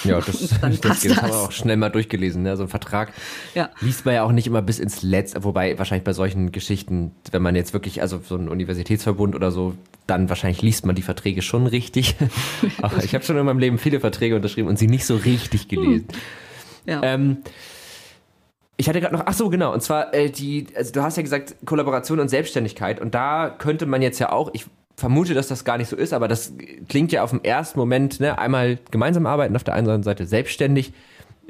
Ja, 0.05 0.21
das, 0.27 0.61
dann 0.61 0.71
das, 0.73 0.81
passt 0.81 1.03
geht, 1.03 1.11
das 1.13 1.19
haben 1.19 1.29
das. 1.29 1.37
wir 1.37 1.43
auch 1.43 1.53
schnell 1.53 1.77
mal 1.77 1.89
durchgelesen. 1.89 2.43
Ne? 2.43 2.57
So 2.57 2.65
ein 2.65 2.69
Vertrag 2.69 3.13
Ja. 3.55 3.71
liest 3.81 4.05
man 4.05 4.15
ja 4.15 4.23
auch 4.25 4.33
nicht 4.33 4.47
immer 4.47 4.63
bis 4.63 4.79
ins 4.79 5.03
Letzte, 5.03 5.43
wobei 5.45 5.79
wahrscheinlich 5.79 6.05
bei 6.05 6.13
solchen 6.13 6.53
Geschichten, 6.53 7.13
wenn 7.31 7.43
man 7.43 7.57
jetzt 7.57 7.73
wirklich, 7.73 8.03
also 8.03 8.21
so 8.27 8.37
ein 8.37 8.49
Universitätsverbund 8.49 9.35
oder 9.35 9.51
so, 9.51 9.75
dann 10.07 10.29
wahrscheinlich 10.29 10.63
liest 10.63 10.85
man 10.87 10.97
die 10.97 11.03
Verträge 11.03 11.43
schon 11.43 11.67
richtig. 11.67 12.17
Aber 12.83 13.03
ich 13.05 13.15
habe 13.15 13.25
schon 13.25 13.37
in 13.37 13.47
meinem 13.47 13.59
Leben 13.59 13.79
viele 13.79 14.01
Verträge 14.01 14.37
unterschrieben 14.37 14.69
und 14.69 14.79
sie 14.79 14.87
nicht 14.89 15.07
so 15.07 15.17
richtig 15.17 15.69
gelesen. 15.69 16.09
Ja. 16.87 17.01
Ähm, 17.03 17.39
ich 18.77 18.89
hatte 18.89 19.01
gerade 19.01 19.15
noch, 19.15 19.25
ach 19.27 19.35
so, 19.35 19.51
genau, 19.51 19.73
und 19.75 19.83
zwar 19.83 20.15
äh, 20.15 20.31
die, 20.31 20.67
also 20.75 20.93
du 20.93 21.03
hast 21.03 21.17
ja 21.17 21.23
gesagt 21.23 21.55
Kollaboration 21.67 22.19
und 22.19 22.29
Selbstständigkeit 22.29 22.99
und 23.01 23.15
da 23.15 23.51
könnte 23.51 23.85
man 23.87 24.01
jetzt 24.03 24.19
ja 24.19 24.33
auch, 24.33 24.51
ich 24.55 24.67
vermute, 25.01 25.35
dass 25.35 25.49
das 25.49 25.65
gar 25.65 25.79
nicht 25.79 25.89
so 25.89 25.97
ist, 25.97 26.13
aber 26.13 26.29
das 26.29 26.53
klingt 26.89 27.11
ja 27.11 27.25
auf 27.25 27.31
den 27.31 27.43
ersten 27.43 27.79
Moment, 27.79 28.21
ne, 28.21 28.39
einmal 28.39 28.79
gemeinsam 28.91 29.27
arbeiten, 29.27 29.57
auf 29.57 29.65
der 29.65 29.75
einen 29.75 30.03
Seite 30.03 30.27
selbstständig. 30.27 30.93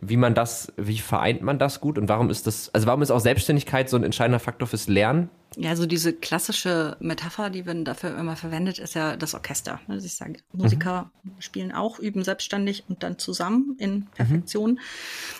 Wie 0.02 0.16
man 0.16 0.34
das, 0.34 0.72
wie 0.78 0.96
vereint 0.96 1.42
man 1.42 1.58
das 1.58 1.82
gut 1.82 1.98
und 1.98 2.08
warum 2.08 2.30
ist 2.30 2.46
das, 2.46 2.72
also 2.72 2.86
warum 2.86 3.02
ist 3.02 3.10
auch 3.10 3.20
Selbstständigkeit 3.20 3.90
so 3.90 3.98
ein 3.98 4.04
entscheidender 4.04 4.38
Faktor 4.38 4.66
fürs 4.66 4.88
Lernen? 4.88 5.28
Ja, 5.56 5.70
also 5.70 5.84
diese 5.84 6.14
klassische 6.14 6.96
Metapher, 7.00 7.50
die 7.50 7.64
man 7.64 7.84
dafür 7.84 8.16
immer 8.16 8.36
verwendet, 8.36 8.78
ist 8.78 8.94
ja 8.94 9.16
das 9.16 9.34
Orchester. 9.34 9.78
Also 9.88 10.06
ich 10.06 10.14
sage, 10.14 10.38
Musiker 10.52 11.10
spielen 11.38 11.72
auch, 11.72 11.98
üben 11.98 12.24
selbstständig 12.24 12.84
und 12.88 13.02
dann 13.02 13.18
zusammen 13.18 13.76
in 13.78 14.06
Perfektion. 14.14 14.80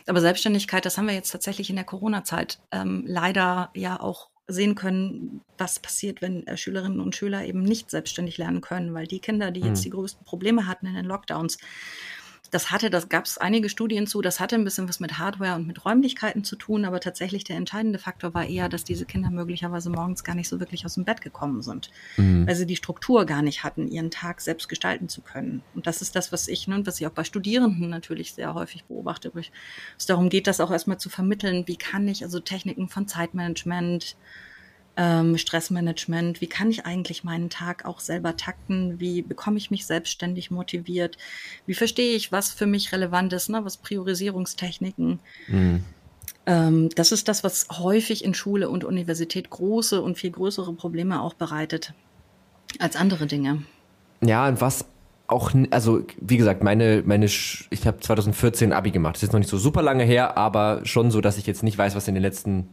Aber 0.07 0.21
Selbstständigkeit, 0.21 0.85
das 0.85 0.99
haben 0.99 1.07
wir 1.07 1.15
jetzt 1.15 1.31
tatsächlich 1.31 1.71
in 1.71 1.77
der 1.77 1.87
Corona-Zeit 1.87 2.59
ähm, 2.71 3.05
leider 3.07 3.71
ja 3.75 3.99
auch 3.99 4.30
sehen 4.53 4.75
können, 4.75 5.41
was 5.59 5.79
passiert, 5.79 6.23
wenn 6.23 6.47
äh, 6.47 6.57
Schülerinnen 6.57 7.01
und 7.01 7.15
Schüler 7.15 7.45
eben 7.45 7.63
nicht 7.63 7.91
selbstständig 7.91 8.39
lernen 8.39 8.61
können, 8.61 8.95
weil 8.95 9.07
die 9.07 9.21
Kinder, 9.21 9.51
die 9.51 9.61
jetzt 9.61 9.85
die 9.85 9.91
größten 9.91 10.25
Probleme 10.25 10.67
hatten 10.67 10.87
in 10.87 10.95
den 10.95 11.07
Lockdowns, 11.07 11.59
das 12.51 12.71
hatte, 12.71 12.91
das 12.91 13.09
gab 13.09 13.25
es 13.25 13.39
einige 13.39 13.69
Studien 13.69 14.07
zu, 14.07 14.23
das 14.23 14.41
hatte 14.41 14.57
ein 14.57 14.65
bisschen 14.65 14.89
was 14.89 15.01
mit 15.01 15.19
Hardware 15.19 15.55
und 15.55 15.67
mit 15.67 15.85
Räumlichkeiten 15.85 16.45
zu 16.45 16.57
tun, 16.57 16.85
aber 16.85 17.01
tatsächlich 17.01 17.45
der 17.45 17.57
entscheidende 17.57 17.99
Faktor 17.99 18.35
war 18.35 18.47
eher, 18.47 18.69
dass 18.69 18.85
diese 18.85 19.07
Kinder 19.07 19.31
möglicherweise 19.31 19.91
morgens 19.91 20.25
gar 20.25 20.35
nicht 20.35 20.49
so 20.49 20.59
wirklich 20.61 20.85
aus 20.85 20.95
dem 20.95 21.05
Bett 21.05 21.21
gekommen 21.21 21.63
sind, 21.63 21.91
weil 22.17 22.55
sie 22.57 22.67
die 22.67 22.77
Struktur 22.77 23.25
gar 23.25 23.43
nicht 23.43 23.63
hatten, 23.63 23.89
ihren 23.89 24.11
Tag 24.11 24.41
selbst 24.41 24.69
gestalten 24.69 25.09
zu 25.09 25.21
können. 25.21 25.63
Und 25.75 25.87
das 25.87 26.03
ist 26.03 26.17
das, 26.17 26.33
was 26.33 26.49
ich, 26.49 26.67
ne, 26.67 26.85
was 26.85 27.01
ich 27.01 27.07
auch 27.07 27.13
bei 27.13 27.25
Studierenden 27.25 27.89
natürlich 27.89 28.33
sehr 28.33 28.55
häufig 28.55 28.85
beobachte, 28.85 29.31
wo 29.35 29.39
es 29.39 30.07
darum 30.07 30.29
geht, 30.29 30.47
das 30.47 30.61
auch 30.61 30.71
erstmal 30.71 30.99
zu 30.99 31.09
vermitteln, 31.09 31.67
wie 31.67 31.77
kann 31.77 32.09
ich 32.09 32.25
also 32.25 32.41
Techniken 32.41 32.89
von 32.89 33.07
Zeitmanagement, 33.07 34.17
ähm, 34.97 35.39
Stressmanagement, 35.39 36.41
wie 36.41 36.47
kann 36.47 36.71
ich 36.71 36.85
eigentlich 36.85 37.25
meinen 37.25 37.51
Tag 37.51 37.85
auch 37.85 38.01
selber 38.01 38.37
takten, 38.37 39.01
wie 39.01 39.23
bekomme 39.23 39.57
ich 39.57 39.71
mich 39.71 39.87
selbstständig 39.87 40.51
motiviert, 40.51 41.17
wie 41.67 41.75
verstehe 41.75 42.15
ich, 42.15 42.33
was 42.33 42.51
für 42.51 42.67
mich 42.67 42.93
relevant 42.93 43.33
ist, 43.33 43.49
ne? 43.49 43.65
was 43.65 43.77
Priorisierungstechniken. 43.77 45.21
Mhm. 45.49 45.85
Ähm, 46.47 46.89
das 46.97 47.13
ist 47.13 47.29
das, 47.29 47.45
was 47.45 47.69
häufig 47.71 48.25
in 48.25 48.35
Schule 48.35 48.69
und 48.69 48.85
Universität 48.85 49.51
große 49.51 50.01
und 50.03 50.19
viel 50.19 50.31
größere 50.31 50.73
Probleme 50.73 51.23
auch 51.23 51.35
bereitet 51.35 51.95
als 52.79 52.97
andere 52.97 53.27
Dinge. 53.27 53.63
Ja, 54.23 54.49
und 54.49 54.61
was 54.61 54.85
auch, 55.29 55.53
also 55.71 56.03
wie 56.21 56.37
gesagt, 56.37 56.63
meine, 56.63 57.03
meine, 57.07 57.27
ich 57.27 57.87
habe 57.87 58.01
2014 58.01 58.73
Abi 58.73 58.91
gemacht. 58.91 59.17
Das 59.17 59.23
ist 59.23 59.33
noch 59.33 59.39
nicht 59.39 59.49
so 59.49 59.59
super 59.59 59.83
lange 59.83 60.05
her, 60.05 60.37
aber 60.37 60.81
schon 60.85 61.11
so, 61.11 61.21
dass 61.21 61.39
ich 61.39 61.47
jetzt 61.47 61.63
nicht 61.63 61.79
weiß, 61.79 61.95
was 61.95 62.09
in 62.09 62.15
den 62.15 62.23
letzten 62.23 62.69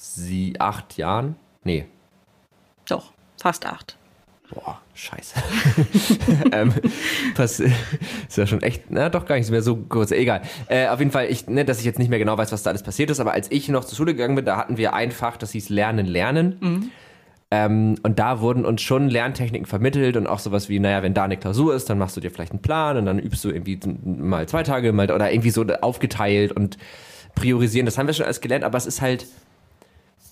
sie, 0.00 0.58
acht 0.58 0.96
Jahren? 0.96 1.36
Nee. 1.62 1.86
Doch, 2.88 3.12
fast 3.40 3.66
acht. 3.66 3.96
Boah, 4.52 4.80
scheiße. 4.94 5.40
ähm, 6.52 6.72
was, 7.36 7.60
ist 7.60 8.36
ja 8.36 8.46
schon 8.46 8.62
echt, 8.62 8.84
na 8.88 9.08
doch 9.08 9.24
gar 9.26 9.36
nicht 9.36 9.48
mehr 9.50 9.62
so 9.62 9.76
kurz, 9.76 10.10
egal. 10.10 10.42
Äh, 10.66 10.88
auf 10.88 10.98
jeden 10.98 11.12
Fall, 11.12 11.26
ich, 11.30 11.46
ne, 11.46 11.64
dass 11.64 11.78
ich 11.78 11.84
jetzt 11.84 11.98
nicht 12.00 12.08
mehr 12.08 12.18
genau 12.18 12.36
weiß, 12.36 12.50
was 12.50 12.64
da 12.64 12.70
alles 12.70 12.82
passiert 12.82 13.10
ist, 13.10 13.20
aber 13.20 13.32
als 13.32 13.50
ich 13.52 13.68
noch 13.68 13.84
zur 13.84 13.96
Schule 13.96 14.14
gegangen 14.14 14.34
bin, 14.34 14.44
da 14.44 14.56
hatten 14.56 14.76
wir 14.76 14.94
ein 14.94 15.12
Fach, 15.12 15.36
das 15.36 15.52
hieß 15.52 15.68
Lernen, 15.68 16.06
Lernen. 16.06 16.56
Mhm. 16.60 16.90
Ähm, 17.52 17.96
und 18.02 18.18
da 18.18 18.40
wurden 18.40 18.64
uns 18.64 18.80
schon 18.80 19.08
Lerntechniken 19.08 19.66
vermittelt 19.66 20.16
und 20.16 20.26
auch 20.26 20.38
sowas 20.38 20.68
wie, 20.68 20.80
naja, 20.80 21.02
wenn 21.02 21.14
da 21.14 21.24
eine 21.24 21.36
Klausur 21.36 21.74
ist, 21.74 21.90
dann 21.90 21.98
machst 21.98 22.16
du 22.16 22.20
dir 22.20 22.30
vielleicht 22.30 22.52
einen 22.52 22.62
Plan 22.62 22.96
und 22.96 23.06
dann 23.06 23.18
übst 23.18 23.44
du 23.44 23.50
irgendwie 23.50 23.78
mal 24.04 24.48
zwei 24.48 24.62
Tage 24.62 24.92
mal 24.92 25.10
oder 25.10 25.30
irgendwie 25.30 25.50
so 25.50 25.64
aufgeteilt 25.80 26.52
und 26.52 26.78
priorisieren. 27.34 27.86
Das 27.86 27.98
haben 27.98 28.06
wir 28.06 28.14
schon 28.14 28.26
alles 28.26 28.40
gelernt, 28.40 28.64
aber 28.64 28.78
es 28.78 28.86
ist 28.86 29.00
halt, 29.00 29.26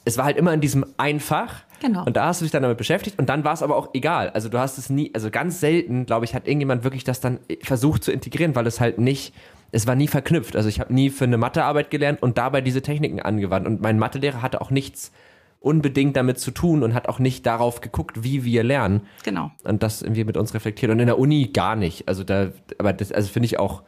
es 0.08 0.16
war 0.16 0.24
halt 0.24 0.36
immer 0.36 0.52
in 0.54 0.60
diesem 0.60 0.86
Einfach. 0.96 1.62
Genau. 1.80 2.04
Und 2.04 2.16
da 2.16 2.26
hast 2.26 2.40
du 2.40 2.44
dich 2.44 2.50
dann 2.50 2.62
damit 2.62 2.78
beschäftigt 2.78 3.18
und 3.18 3.28
dann 3.28 3.44
war 3.44 3.52
es 3.52 3.62
aber 3.62 3.76
auch 3.76 3.90
egal. 3.92 4.30
Also 4.30 4.48
du 4.48 4.58
hast 4.58 4.78
es 4.78 4.90
nie, 4.90 5.10
also 5.14 5.30
ganz 5.30 5.60
selten, 5.60 6.06
glaube 6.06 6.24
ich, 6.24 6.34
hat 6.34 6.48
irgendjemand 6.48 6.82
wirklich 6.82 7.04
das 7.04 7.20
dann 7.20 7.38
versucht 7.62 8.02
zu 8.02 8.10
integrieren, 8.10 8.56
weil 8.56 8.66
es 8.66 8.80
halt 8.80 8.98
nicht, 8.98 9.34
es 9.70 9.86
war 9.86 9.94
nie 9.94 10.08
verknüpft. 10.08 10.56
Also 10.56 10.68
ich 10.68 10.80
habe 10.80 10.92
nie 10.92 11.10
für 11.10 11.24
eine 11.24 11.36
Mathearbeit 11.36 11.90
gelernt 11.90 12.22
und 12.22 12.38
dabei 12.38 12.62
diese 12.62 12.82
Techniken 12.82 13.20
angewandt. 13.20 13.66
Und 13.66 13.82
mein 13.82 13.98
Mathelehrer 13.98 14.42
hatte 14.42 14.60
auch 14.62 14.70
nichts 14.70 15.12
unbedingt 15.60 16.16
damit 16.16 16.38
zu 16.38 16.52
tun 16.52 16.82
und 16.82 16.94
hat 16.94 17.08
auch 17.08 17.18
nicht 17.18 17.44
darauf 17.44 17.80
geguckt, 17.80 18.24
wie 18.24 18.44
wir 18.44 18.64
lernen. 18.64 19.02
Genau. 19.24 19.50
Und 19.62 19.82
das 19.82 20.02
irgendwie 20.02 20.24
mit 20.24 20.36
uns 20.38 20.54
reflektiert. 20.54 20.90
Und 20.90 21.00
in 21.00 21.06
der 21.06 21.18
Uni 21.18 21.50
gar 21.52 21.76
nicht. 21.76 22.08
Also 22.08 22.24
da, 22.24 22.48
aber 22.78 22.92
das, 22.94 23.12
also 23.12 23.28
finde 23.28 23.46
ich 23.46 23.58
auch, 23.58 23.82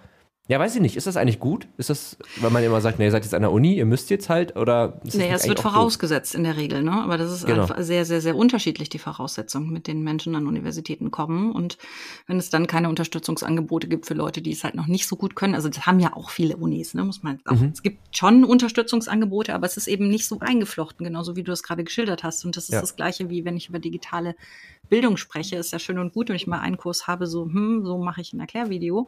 ja, 0.51 0.59
weiß 0.59 0.75
ich 0.75 0.81
nicht. 0.81 0.97
Ist 0.97 1.07
das 1.07 1.17
eigentlich 1.17 1.39
gut? 1.39 1.69
Ist 1.77 1.91
das, 1.91 2.17
weil 2.41 2.51
man 2.51 2.65
immer 2.65 2.81
sagt, 2.81 2.99
nee, 2.99 3.05
ihr 3.05 3.13
seid 3.13 3.23
jetzt 3.23 3.35
an 3.35 3.43
der 3.43 3.53
Uni, 3.53 3.77
ihr 3.77 3.87
müsst 3.87 4.11
jetzt 4.11 4.29
halt, 4.29 4.57
oder? 4.57 5.01
Ist 5.05 5.17
nee, 5.17 5.31
es 5.31 5.47
wird 5.47 5.61
vorausgesetzt 5.61 6.33
gut? 6.33 6.39
in 6.39 6.45
der 6.45 6.57
Regel, 6.57 6.83
ne? 6.83 6.91
Aber 6.91 7.19
das 7.19 7.31
ist 7.31 7.47
genau. 7.47 7.69
sehr, 7.79 8.05
sehr, 8.05 8.21
sehr 8.21 8.35
unterschiedlich, 8.35 8.89
die 8.89 8.99
Voraussetzungen, 8.99 9.71
mit 9.71 9.87
denen 9.87 10.03
Menschen 10.03 10.35
an 10.35 10.49
Universitäten 10.49 11.13
kommen. 11.13 11.53
Und 11.53 11.79
wenn 12.27 12.37
es 12.37 12.51
dann 12.51 12.67
keine 12.67 12.89
Unterstützungsangebote 12.89 13.87
gibt 13.87 14.07
für 14.07 14.15
Leute, 14.15 14.43
die 14.43 14.51
es 14.51 14.65
halt 14.65 14.75
noch 14.75 14.89
nicht 14.89 15.07
so 15.07 15.15
gut 15.15 15.37
können, 15.37 15.55
also 15.55 15.69
das 15.69 15.87
haben 15.87 16.01
ja 16.01 16.17
auch 16.17 16.31
viele 16.31 16.57
Unis, 16.57 16.95
ne? 16.95 17.05
Muss 17.05 17.23
man 17.23 17.39
sagen. 17.45 17.67
Mhm. 17.67 17.71
Es 17.73 17.83
gibt 17.85 18.17
schon 18.17 18.43
Unterstützungsangebote, 18.43 19.55
aber 19.55 19.67
es 19.67 19.77
ist 19.77 19.87
eben 19.87 20.09
nicht 20.09 20.27
so 20.27 20.41
eingeflochten, 20.41 21.07
genauso 21.07 21.37
wie 21.37 21.45
du 21.45 21.53
es 21.53 21.63
gerade 21.63 21.85
geschildert 21.85 22.25
hast. 22.25 22.45
Und 22.45 22.57
das 22.57 22.65
ist 22.65 22.75
ja. 22.75 22.81
das 22.81 22.97
Gleiche, 22.97 23.31
wie 23.31 23.45
wenn 23.45 23.57
ich 23.57 23.69
über 23.69 23.79
digitale 23.79 24.35
Bildung 24.89 25.17
spreche. 25.17 25.55
Ist 25.55 25.73
ja 25.73 25.79
schön 25.79 26.01
und 26.01 26.13
gut, 26.13 26.29
wenn 26.29 26.35
ich 26.35 26.49
mal 26.49 26.59
einen 26.59 26.77
Kurs 26.77 27.07
habe, 27.07 27.29
so, 27.29 27.45
hm, 27.45 27.87
so 27.87 27.99
mache 27.99 28.21
ich 28.21 28.33
ein 28.33 28.41
Erklärvideo. 28.41 29.07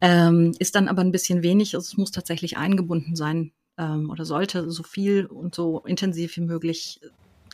Ähm, 0.00 0.54
ist 0.58 0.74
dann 0.74 0.88
aber 0.88 1.02
ein 1.02 1.12
bisschen 1.12 1.42
wenig. 1.42 1.74
Also 1.74 1.86
es 1.86 1.96
muss 1.96 2.10
tatsächlich 2.10 2.56
eingebunden 2.56 3.16
sein 3.16 3.52
ähm, 3.78 4.10
oder 4.10 4.24
sollte 4.24 4.70
so 4.70 4.82
viel 4.82 5.26
und 5.26 5.54
so 5.54 5.80
intensiv 5.80 6.36
wie 6.36 6.42
möglich, 6.42 7.00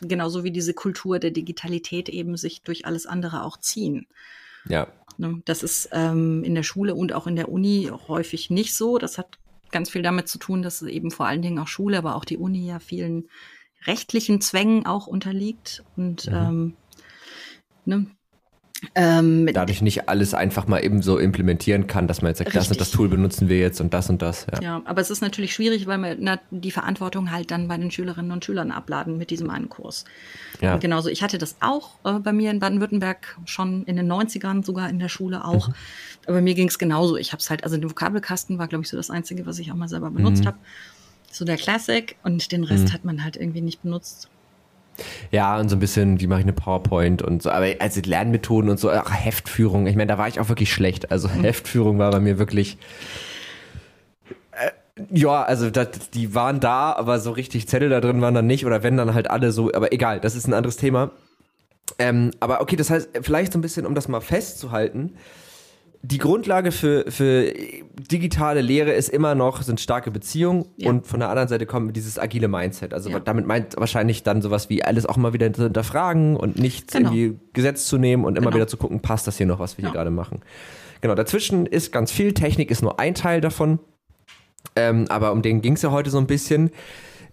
genauso 0.01 0.43
wie 0.43 0.51
diese 0.51 0.73
Kultur 0.73 1.19
der 1.19 1.31
Digitalität 1.31 2.09
eben 2.09 2.37
sich 2.37 2.61
durch 2.63 2.85
alles 2.85 3.05
andere 3.05 3.43
auch 3.43 3.57
ziehen. 3.57 4.07
Ja. 4.67 4.87
Ne, 5.17 5.41
das 5.45 5.63
ist 5.63 5.89
ähm, 5.91 6.43
in 6.43 6.55
der 6.55 6.63
Schule 6.63 6.95
und 6.95 7.13
auch 7.13 7.27
in 7.27 7.35
der 7.35 7.49
Uni 7.49 7.91
häufig 8.07 8.49
nicht 8.49 8.75
so. 8.75 8.97
Das 8.97 9.17
hat 9.17 9.37
ganz 9.71 9.89
viel 9.89 10.01
damit 10.01 10.27
zu 10.27 10.37
tun, 10.37 10.61
dass 10.61 10.81
eben 10.81 11.11
vor 11.11 11.27
allen 11.27 11.41
Dingen 11.41 11.59
auch 11.59 11.67
Schule, 11.67 11.97
aber 11.97 12.15
auch 12.15 12.25
die 12.25 12.37
Uni 12.37 12.67
ja 12.67 12.79
vielen 12.79 13.27
rechtlichen 13.85 14.41
Zwängen 14.41 14.85
auch 14.85 15.07
unterliegt 15.07 15.83
und 15.95 16.27
mhm. 16.27 16.35
ähm, 16.35 16.73
ne, 17.85 18.05
ähm, 18.95 19.47
Dadurch 19.53 19.81
nicht 19.81 20.09
alles 20.09 20.33
einfach 20.33 20.67
mal 20.67 20.83
eben 20.83 21.03
so 21.03 21.19
implementieren 21.19 21.85
kann, 21.85 22.07
dass 22.07 22.21
man 22.21 22.29
jetzt 22.29 22.39
sagt, 22.39 22.55
das 22.55 22.69
und 22.69 22.81
das 22.81 22.89
Tool 22.89 23.09
benutzen 23.09 23.47
wir 23.47 23.59
jetzt 23.59 23.79
und 23.79 23.93
das 23.93 24.09
und 24.09 24.21
das. 24.21 24.47
Ja, 24.51 24.61
ja 24.61 24.81
aber 24.85 25.01
es 25.01 25.11
ist 25.11 25.21
natürlich 25.21 25.53
schwierig, 25.53 25.85
weil 25.85 25.99
wir 25.99 26.17
na, 26.19 26.39
die 26.49 26.71
Verantwortung 26.71 27.31
halt 27.31 27.51
dann 27.51 27.67
bei 27.67 27.77
den 27.77 27.91
Schülerinnen 27.91 28.31
und 28.31 28.43
Schülern 28.43 28.71
abladen 28.71 29.17
mit 29.17 29.29
diesem 29.29 29.51
einen 29.51 29.69
Kurs. 29.69 30.05
Ja. 30.61 30.73
Und 30.73 30.79
genauso, 30.79 31.09
ich 31.09 31.21
hatte 31.21 31.37
das 31.37 31.57
auch 31.59 31.99
äh, 32.03 32.19
bei 32.19 32.33
mir 32.33 32.49
in 32.49 32.59
Baden-Württemberg 32.59 33.37
schon 33.45 33.83
in 33.83 33.97
den 33.97 34.11
90ern, 34.11 34.65
sogar 34.65 34.89
in 34.89 34.97
der 34.97 35.09
Schule 35.09 35.45
auch. 35.45 35.67
Mhm. 35.67 35.73
Aber 36.25 36.41
mir 36.41 36.55
ging 36.55 36.67
es 36.67 36.79
genauso. 36.79 37.17
Ich 37.17 37.33
habe 37.33 37.39
es 37.39 37.49
halt, 37.49 37.63
also 37.63 37.77
den 37.77 37.89
Vokabelkasten 37.89 38.57
war, 38.57 38.67
glaube 38.67 38.83
ich, 38.83 38.89
so 38.89 38.97
das 38.97 39.11
Einzige, 39.11 39.45
was 39.45 39.59
ich 39.59 39.71
auch 39.71 39.75
mal 39.75 39.89
selber 39.89 40.09
benutzt 40.09 40.43
mhm. 40.43 40.47
habe. 40.47 40.57
So 41.31 41.45
der 41.45 41.57
Classic 41.57 42.15
und 42.23 42.51
den 42.51 42.63
Rest 42.63 42.89
mhm. 42.89 42.93
hat 42.93 43.05
man 43.05 43.23
halt 43.23 43.37
irgendwie 43.37 43.61
nicht 43.61 43.83
benutzt. 43.83 44.27
Ja, 45.31 45.59
und 45.59 45.69
so 45.69 45.75
ein 45.75 45.79
bisschen, 45.79 46.19
wie 46.19 46.27
mache 46.27 46.39
ich 46.39 46.45
eine 46.45 46.53
PowerPoint 46.53 47.21
und 47.21 47.41
so, 47.43 47.49
aber 47.49 47.67
also 47.79 48.01
Lernmethoden 48.03 48.69
und 48.69 48.79
so, 48.79 48.89
ach, 48.91 49.13
Heftführung, 49.13 49.87
ich 49.87 49.95
meine, 49.95 50.07
da 50.07 50.17
war 50.17 50.27
ich 50.27 50.39
auch 50.39 50.49
wirklich 50.49 50.71
schlecht. 50.71 51.11
Also 51.11 51.27
mhm. 51.27 51.41
Heftführung 51.41 51.99
war 51.99 52.11
bei 52.11 52.19
mir 52.19 52.39
wirklich. 52.39 52.77
Äh, 54.51 54.71
ja, 55.11 55.43
also 55.43 55.69
das, 55.69 56.09
die 56.13 56.35
waren 56.35 56.59
da, 56.59 56.93
aber 56.93 57.19
so 57.19 57.31
richtig 57.31 57.67
Zettel 57.67 57.89
da 57.89 58.01
drin 58.01 58.21
waren 58.21 58.33
dann 58.33 58.47
nicht, 58.47 58.65
oder 58.65 58.83
wenn 58.83 58.97
dann 58.97 59.13
halt 59.13 59.29
alle 59.29 59.51
so, 59.51 59.71
aber 59.73 59.93
egal, 59.93 60.19
das 60.19 60.35
ist 60.35 60.47
ein 60.47 60.53
anderes 60.53 60.77
Thema. 60.77 61.11
Ähm, 61.99 62.31
aber 62.39 62.61
okay, 62.61 62.75
das 62.75 62.89
heißt, 62.89 63.09
vielleicht 63.21 63.53
so 63.53 63.59
ein 63.59 63.61
bisschen, 63.61 63.85
um 63.85 63.95
das 63.95 64.07
mal 64.07 64.21
festzuhalten, 64.21 65.13
die 66.03 66.17
Grundlage 66.17 66.71
für, 66.71 67.05
für 67.09 67.53
digitale 68.11 68.61
Lehre 68.61 68.91
ist 68.91 69.09
immer 69.09 69.35
noch, 69.35 69.61
sind 69.61 69.79
starke 69.79 70.09
Beziehungen 70.09 70.65
ja. 70.77 70.89
und 70.89 71.05
von 71.05 71.19
der 71.19 71.29
anderen 71.29 71.47
Seite 71.47 71.67
kommt 71.67 71.95
dieses 71.95 72.17
agile 72.17 72.47
Mindset. 72.47 72.93
Also 72.93 73.11
ja. 73.11 73.19
damit 73.19 73.45
meint 73.45 73.75
wahrscheinlich 73.77 74.23
dann 74.23 74.41
sowas 74.41 74.69
wie 74.69 74.83
alles 74.83 75.05
auch 75.05 75.17
mal 75.17 75.33
wieder 75.33 75.53
zu 75.53 75.63
hinterfragen 75.63 76.35
und 76.35 76.57
nichts 76.57 76.93
genau. 76.93 77.11
irgendwie 77.11 77.39
gesetzt 77.53 77.87
zu 77.87 77.99
nehmen 77.99 78.25
und 78.25 78.35
immer 78.35 78.45
genau. 78.45 78.55
wieder 78.55 78.67
zu 78.67 78.77
gucken, 78.77 79.01
passt 79.01 79.27
das 79.27 79.37
hier 79.37 79.45
noch, 79.45 79.59
was 79.59 79.77
wir 79.77 79.83
ja. 79.83 79.89
hier 79.89 79.93
gerade 79.93 80.11
machen. 80.11 80.41
Genau, 81.01 81.13
dazwischen 81.13 81.67
ist 81.67 81.91
ganz 81.91 82.11
viel, 82.11 82.33
Technik 82.33 82.71
ist 82.71 82.81
nur 82.81 82.99
ein 82.99 83.13
Teil 83.13 83.39
davon, 83.39 83.79
ähm, 84.75 85.05
aber 85.09 85.31
um 85.31 85.43
den 85.43 85.61
ging 85.61 85.73
es 85.73 85.83
ja 85.83 85.91
heute 85.91 86.09
so 86.09 86.17
ein 86.17 86.27
bisschen. 86.27 86.71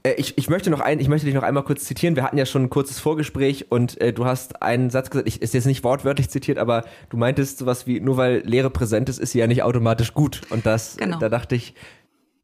Äh, 0.09 0.15
ich, 0.15 0.37
ich, 0.37 0.49
möchte 0.49 0.71
noch 0.71 0.81
ein, 0.81 1.01
ich 1.01 1.09
möchte 1.09 1.27
dich 1.27 1.35
noch 1.35 1.43
einmal 1.43 1.65
kurz 1.65 1.85
zitieren. 1.85 2.17
Wir 2.17 2.23
hatten 2.23 2.39
ja 2.39 2.47
schon 2.47 2.65
ein 2.65 2.71
kurzes 2.71 2.99
Vorgespräch 2.99 3.71
und 3.71 4.01
äh, 4.01 4.13
du 4.13 4.25
hast 4.25 4.63
einen 4.63 4.91
Satz 4.91 5.11
gesagt, 5.11 5.29
ich 5.29 5.43
ist 5.43 5.55
jetzt 5.55 5.67
nicht 5.67 5.85
wortwörtlich 5.85 6.31
zitiert, 6.31 6.59
aber 6.59 6.85
du 7.11 7.17
meintest 7.17 7.59
sowas 7.59 7.87
wie, 7.87 8.01
nur 8.01 8.17
weil 8.17 8.43
Lehre 8.45 8.71
präsent 8.71 9.09
ist, 9.09 9.19
ist 9.19 9.33
sie 9.33 9.39
ja 9.39 9.47
nicht 9.47 9.63
automatisch 9.63 10.15
gut. 10.15 10.43
Und 10.51 10.67
das, 10.67 10.97
genau. 10.97 11.19
da 11.19 11.29
dachte 11.29 11.55
ich, 11.55 11.75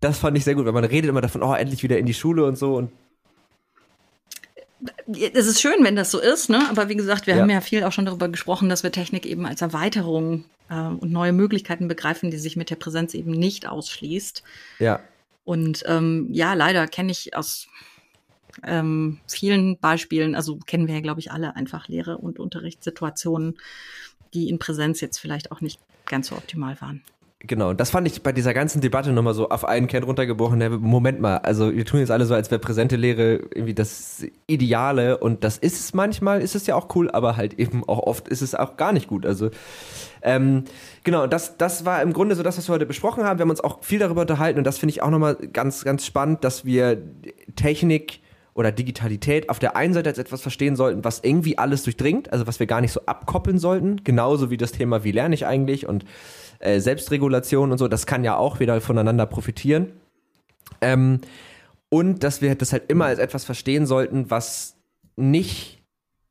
das 0.00 0.18
fand 0.18 0.36
ich 0.36 0.44
sehr 0.44 0.54
gut, 0.54 0.66
weil 0.66 0.72
man 0.72 0.84
redet 0.84 1.08
immer 1.08 1.20
davon, 1.20 1.42
oh, 1.42 1.54
endlich 1.54 1.82
wieder 1.82 1.98
in 1.98 2.06
die 2.06 2.14
Schule 2.14 2.44
und 2.44 2.56
so 2.58 2.76
und 2.76 2.90
es 5.06 5.46
ist 5.46 5.62
schön, 5.62 5.82
wenn 5.82 5.96
das 5.96 6.10
so 6.10 6.20
ist, 6.20 6.50
ne? 6.50 6.60
aber 6.68 6.90
wie 6.90 6.94
gesagt, 6.94 7.26
wir 7.26 7.36
ja. 7.36 7.40
haben 7.40 7.48
ja 7.48 7.62
viel 7.62 7.84
auch 7.84 7.92
schon 7.92 8.04
darüber 8.04 8.28
gesprochen, 8.28 8.68
dass 8.68 8.82
wir 8.82 8.92
Technik 8.92 9.24
eben 9.24 9.46
als 9.46 9.62
Erweiterung 9.62 10.44
äh, 10.68 10.74
und 10.74 11.10
neue 11.10 11.32
Möglichkeiten 11.32 11.88
begreifen, 11.88 12.30
die 12.30 12.36
sich 12.36 12.56
mit 12.56 12.68
der 12.68 12.76
Präsenz 12.76 13.14
eben 13.14 13.30
nicht 13.30 13.66
ausschließt. 13.66 14.42
Ja. 14.80 15.00
Und 15.44 15.84
ähm, 15.86 16.28
ja, 16.30 16.54
leider 16.54 16.86
kenne 16.86 17.12
ich 17.12 17.36
aus 17.36 17.68
ähm, 18.62 19.18
vielen 19.28 19.78
Beispielen, 19.78 20.34
also 20.34 20.56
kennen 20.56 20.86
wir 20.86 20.94
ja, 20.94 21.00
glaube 21.00 21.20
ich, 21.20 21.32
alle 21.32 21.56
einfach 21.56 21.88
Lehre- 21.88 22.18
und 22.18 22.38
Unterrichtssituationen, 22.38 23.58
die 24.32 24.48
in 24.48 24.58
Präsenz 24.58 25.00
jetzt 25.00 25.18
vielleicht 25.18 25.52
auch 25.52 25.60
nicht 25.60 25.80
ganz 26.06 26.28
so 26.28 26.36
optimal 26.36 26.80
waren. 26.80 27.02
Genau, 27.46 27.74
das 27.74 27.90
fand 27.90 28.06
ich 28.06 28.22
bei 28.22 28.32
dieser 28.32 28.54
ganzen 28.54 28.80
Debatte 28.80 29.12
nochmal 29.12 29.34
so 29.34 29.50
auf 29.50 29.66
einen 29.66 29.86
Kern 29.86 30.04
runtergebrochen. 30.04 30.80
Moment 30.80 31.20
mal, 31.20 31.38
also 31.38 31.74
wir 31.74 31.84
tun 31.84 32.00
jetzt 32.00 32.10
alle 32.10 32.24
so, 32.24 32.32
als 32.34 32.50
wäre 32.50 32.58
präsente 32.58 32.96
Lehre 32.96 33.34
irgendwie 33.34 33.74
das 33.74 34.24
Ideale 34.46 35.18
und 35.18 35.44
das 35.44 35.58
ist 35.58 35.78
es 35.78 35.92
manchmal, 35.92 36.40
ist 36.40 36.54
es 36.54 36.66
ja 36.66 36.74
auch 36.74 36.94
cool, 36.96 37.10
aber 37.10 37.36
halt 37.36 37.52
eben 37.58 37.86
auch 37.86 37.98
oft 37.98 38.28
ist 38.28 38.40
es 38.40 38.54
auch 38.54 38.78
gar 38.78 38.92
nicht 38.92 39.08
gut. 39.08 39.26
Also 39.26 39.50
ähm, 40.22 40.64
genau, 41.02 41.26
das, 41.26 41.58
das 41.58 41.84
war 41.84 42.00
im 42.00 42.14
Grunde 42.14 42.34
so 42.34 42.42
das, 42.42 42.56
was 42.56 42.66
wir 42.66 42.72
heute 42.72 42.86
besprochen 42.86 43.24
haben. 43.24 43.38
Wir 43.38 43.42
haben 43.42 43.50
uns 43.50 43.62
auch 43.62 43.84
viel 43.84 43.98
darüber 43.98 44.22
unterhalten 44.22 44.56
und 44.56 44.64
das 44.64 44.78
finde 44.78 44.92
ich 44.92 45.02
auch 45.02 45.10
nochmal 45.10 45.34
ganz, 45.34 45.84
ganz 45.84 46.06
spannend, 46.06 46.44
dass 46.44 46.64
wir 46.64 47.02
Technik 47.56 48.20
oder 48.54 48.72
Digitalität 48.72 49.50
auf 49.50 49.58
der 49.58 49.76
einen 49.76 49.94
Seite 49.94 50.08
als 50.08 50.18
etwas 50.18 50.40
verstehen 50.40 50.76
sollten, 50.76 51.04
was 51.04 51.20
irgendwie 51.22 51.58
alles 51.58 51.82
durchdringt, 51.82 52.32
also 52.32 52.46
was 52.46 52.60
wir 52.60 52.66
gar 52.66 52.80
nicht 52.80 52.92
so 52.92 53.00
abkoppeln 53.06 53.58
sollten, 53.58 54.02
genauso 54.04 54.50
wie 54.50 54.56
das 54.56 54.72
Thema, 54.72 55.04
wie 55.04 55.12
lerne 55.12 55.34
ich 55.34 55.46
eigentlich 55.46 55.88
und 55.88 56.04
äh, 56.60 56.80
Selbstregulation 56.80 57.72
und 57.72 57.78
so, 57.78 57.88
das 57.88 58.06
kann 58.06 58.24
ja 58.24 58.36
auch 58.36 58.60
wieder 58.60 58.80
voneinander 58.80 59.26
profitieren. 59.26 59.92
Ähm, 60.80 61.20
und 61.88 62.22
dass 62.24 62.42
wir 62.42 62.54
das 62.54 62.72
halt 62.72 62.84
immer 62.88 63.06
als 63.06 63.18
etwas 63.18 63.44
verstehen 63.44 63.86
sollten, 63.86 64.30
was 64.30 64.76
nicht, 65.16 65.82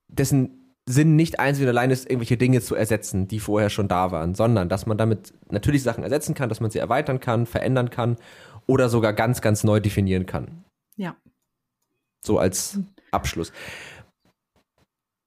dessen 0.07 0.63
Sinn 0.85 1.15
nicht 1.15 1.39
einzig 1.39 1.63
und 1.63 1.69
allein 1.69 1.91
ist, 1.91 2.09
irgendwelche 2.09 2.37
Dinge 2.37 2.59
zu 2.61 2.75
ersetzen, 2.75 3.27
die 3.27 3.39
vorher 3.39 3.69
schon 3.69 3.87
da 3.87 4.11
waren, 4.11 4.35
sondern 4.35 4.67
dass 4.67 4.85
man 4.85 4.97
damit 4.97 5.33
natürlich 5.49 5.83
Sachen 5.83 6.03
ersetzen 6.03 6.35
kann, 6.35 6.49
dass 6.49 6.59
man 6.59 6.71
sie 6.71 6.79
erweitern 6.79 7.19
kann, 7.21 7.45
verändern 7.45 7.89
kann 7.89 8.17
oder 8.67 8.89
sogar 8.89 9.13
ganz, 9.13 9.41
ganz 9.41 9.63
neu 9.63 9.79
definieren 9.79 10.25
kann. 10.25 10.63
Ja. 10.97 11.15
So 12.25 12.39
als 12.39 12.79
Abschluss. 13.11 13.51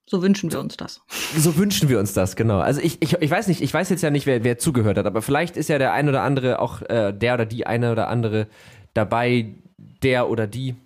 So 0.08 0.22
wünschen 0.22 0.52
wir 0.52 0.60
uns 0.60 0.76
das. 0.76 1.00
So 1.36 1.56
wünschen 1.56 1.88
wir 1.88 1.98
uns 1.98 2.12
das, 2.12 2.36
genau. 2.36 2.60
Also 2.60 2.80
ich, 2.80 3.02
ich, 3.02 3.14
ich 3.20 3.30
weiß 3.30 3.48
nicht, 3.48 3.60
ich 3.60 3.74
weiß 3.74 3.90
jetzt 3.90 4.02
ja 4.02 4.10
nicht, 4.10 4.24
wer, 4.26 4.44
wer 4.44 4.56
zugehört 4.56 4.98
hat, 4.98 5.06
aber 5.06 5.20
vielleicht 5.20 5.56
ist 5.56 5.68
ja 5.68 5.78
der 5.78 5.92
ein 5.92 6.08
oder 6.08 6.22
andere, 6.22 6.60
auch 6.60 6.80
äh, 6.82 7.12
der 7.12 7.34
oder 7.34 7.44
die 7.44 7.66
eine 7.66 7.90
oder 7.90 8.06
andere 8.06 8.46
dabei, 8.94 9.54
der 9.78 10.30
oder 10.30 10.46
die, 10.46 10.76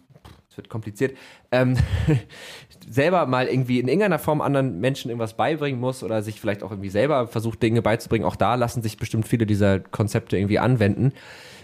es 0.48 0.56
wird 0.56 0.70
kompliziert, 0.70 1.18
ähm, 1.52 1.76
selber 2.88 3.26
mal 3.26 3.46
irgendwie 3.46 3.78
in 3.78 3.88
irgendeiner 3.88 4.18
Form 4.18 4.40
anderen 4.40 4.80
Menschen 4.80 5.10
irgendwas 5.10 5.36
beibringen 5.36 5.78
muss 5.78 6.02
oder 6.02 6.22
sich 6.22 6.40
vielleicht 6.40 6.62
auch 6.62 6.70
irgendwie 6.70 6.88
selber 6.88 7.26
versucht, 7.26 7.62
Dinge 7.62 7.82
beizubringen. 7.82 8.24
Auch 8.24 8.36
da 8.36 8.54
lassen 8.54 8.80
sich 8.80 8.96
bestimmt 8.96 9.28
viele 9.28 9.44
dieser 9.44 9.80
Konzepte 9.80 10.38
irgendwie 10.38 10.58
anwenden. 10.58 11.12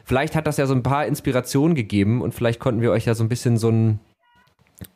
Vielleicht 0.04 0.36
hat 0.36 0.46
das 0.46 0.58
ja 0.58 0.66
so 0.66 0.74
ein 0.74 0.82
paar 0.82 1.06
Inspirationen 1.06 1.74
gegeben 1.74 2.20
und 2.20 2.34
vielleicht 2.34 2.60
konnten 2.60 2.82
wir 2.82 2.92
euch 2.92 3.06
ja 3.06 3.14
so 3.14 3.24
ein 3.24 3.30
bisschen 3.30 3.56
so 3.56 3.70
ein, 3.70 3.98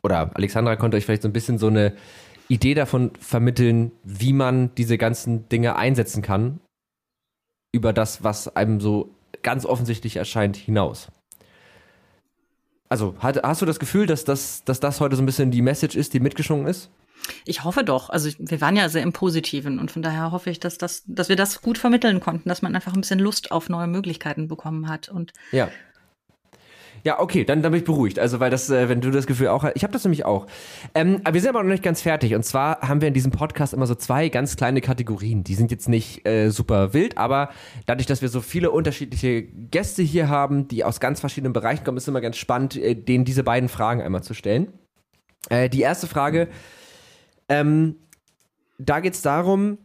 oder 0.03 0.31
Alexandra 0.35 0.75
konnte 0.75 0.97
euch 0.97 1.05
vielleicht 1.05 1.23
so 1.23 1.29
ein 1.29 1.33
bisschen 1.33 1.57
so 1.57 1.67
eine 1.67 1.93
Idee 2.47 2.73
davon 2.73 3.11
vermitteln, 3.19 3.91
wie 4.03 4.33
man 4.33 4.75
diese 4.75 4.97
ganzen 4.97 5.47
Dinge 5.49 5.75
einsetzen 5.75 6.21
kann 6.21 6.59
über 7.73 7.93
das, 7.93 8.23
was 8.23 8.55
einem 8.55 8.81
so 8.81 9.15
ganz 9.41 9.65
offensichtlich 9.65 10.17
erscheint, 10.17 10.57
hinaus. 10.57 11.07
Also, 12.89 13.15
hat, 13.19 13.41
hast 13.41 13.61
du 13.61 13.65
das 13.65 13.79
Gefühl, 13.79 14.05
dass 14.05 14.25
das, 14.25 14.65
dass 14.65 14.81
das 14.81 14.99
heute 14.99 15.15
so 15.15 15.21
ein 15.21 15.25
bisschen 15.25 15.49
die 15.49 15.61
Message 15.61 15.95
ist, 15.95 16.13
die 16.13 16.19
mitgeschwungen 16.19 16.67
ist? 16.67 16.89
Ich 17.45 17.63
hoffe 17.63 17.83
doch. 17.83 18.09
Also 18.09 18.29
wir 18.37 18.61
waren 18.61 18.75
ja 18.75 18.89
sehr 18.89 19.03
im 19.03 19.13
Positiven 19.13 19.79
und 19.79 19.91
von 19.91 20.01
daher 20.01 20.31
hoffe 20.31 20.49
ich, 20.49 20.59
dass 20.59 20.77
das, 20.77 21.03
dass 21.05 21.29
wir 21.29 21.35
das 21.35 21.61
gut 21.61 21.77
vermitteln 21.77 22.19
konnten, 22.19 22.49
dass 22.49 22.61
man 22.61 22.75
einfach 22.75 22.93
ein 22.93 23.01
bisschen 23.01 23.19
Lust 23.19 23.51
auf 23.51 23.69
neue 23.69 23.87
Möglichkeiten 23.87 24.47
bekommen 24.47 24.89
hat. 24.89 25.09
Und 25.09 25.31
ja. 25.51 25.69
Ja, 27.03 27.19
okay, 27.19 27.43
dann, 27.43 27.61
dann 27.61 27.71
bin 27.71 27.79
ich 27.79 27.85
beruhigt. 27.85 28.19
Also, 28.19 28.39
weil 28.39 28.49
das, 28.49 28.69
äh, 28.69 28.89
wenn 28.89 29.01
du 29.01 29.11
das 29.11 29.27
Gefühl 29.27 29.47
auch 29.47 29.63
hast, 29.63 29.75
ich 29.75 29.83
habe 29.83 29.93
das 29.93 30.03
nämlich 30.03 30.25
auch. 30.25 30.47
Ähm, 30.93 31.21
aber 31.23 31.33
wir 31.33 31.41
sind 31.41 31.49
aber 31.49 31.63
noch 31.63 31.69
nicht 31.69 31.83
ganz 31.83 32.01
fertig. 32.01 32.35
Und 32.35 32.43
zwar 32.43 32.81
haben 32.81 33.01
wir 33.01 33.07
in 33.07 33.13
diesem 33.13 33.31
Podcast 33.31 33.73
immer 33.73 33.87
so 33.87 33.95
zwei 33.95 34.29
ganz 34.29 34.55
kleine 34.55 34.81
Kategorien. 34.81 35.43
Die 35.43 35.55
sind 35.55 35.71
jetzt 35.71 35.89
nicht 35.89 36.27
äh, 36.27 36.49
super 36.49 36.93
wild, 36.93 37.17
aber 37.17 37.49
dadurch, 37.85 38.07
dass 38.07 38.21
wir 38.21 38.29
so 38.29 38.41
viele 38.41 38.71
unterschiedliche 38.71 39.43
Gäste 39.43 40.03
hier 40.03 40.29
haben, 40.29 40.67
die 40.67 40.83
aus 40.83 40.99
ganz 40.99 41.19
verschiedenen 41.19 41.53
Bereichen 41.53 41.83
kommen, 41.83 41.97
ist 41.97 42.07
immer 42.07 42.21
ganz 42.21 42.37
spannend, 42.37 42.75
äh, 42.75 42.95
denen 42.95 43.25
diese 43.25 43.43
beiden 43.43 43.69
Fragen 43.69 44.01
einmal 44.01 44.23
zu 44.23 44.33
stellen. 44.33 44.73
Äh, 45.49 45.69
die 45.69 45.81
erste 45.81 46.07
Frage, 46.07 46.49
ähm, 47.49 47.95
da 48.77 48.99
geht 48.99 49.13
es 49.13 49.21
darum, 49.21 49.77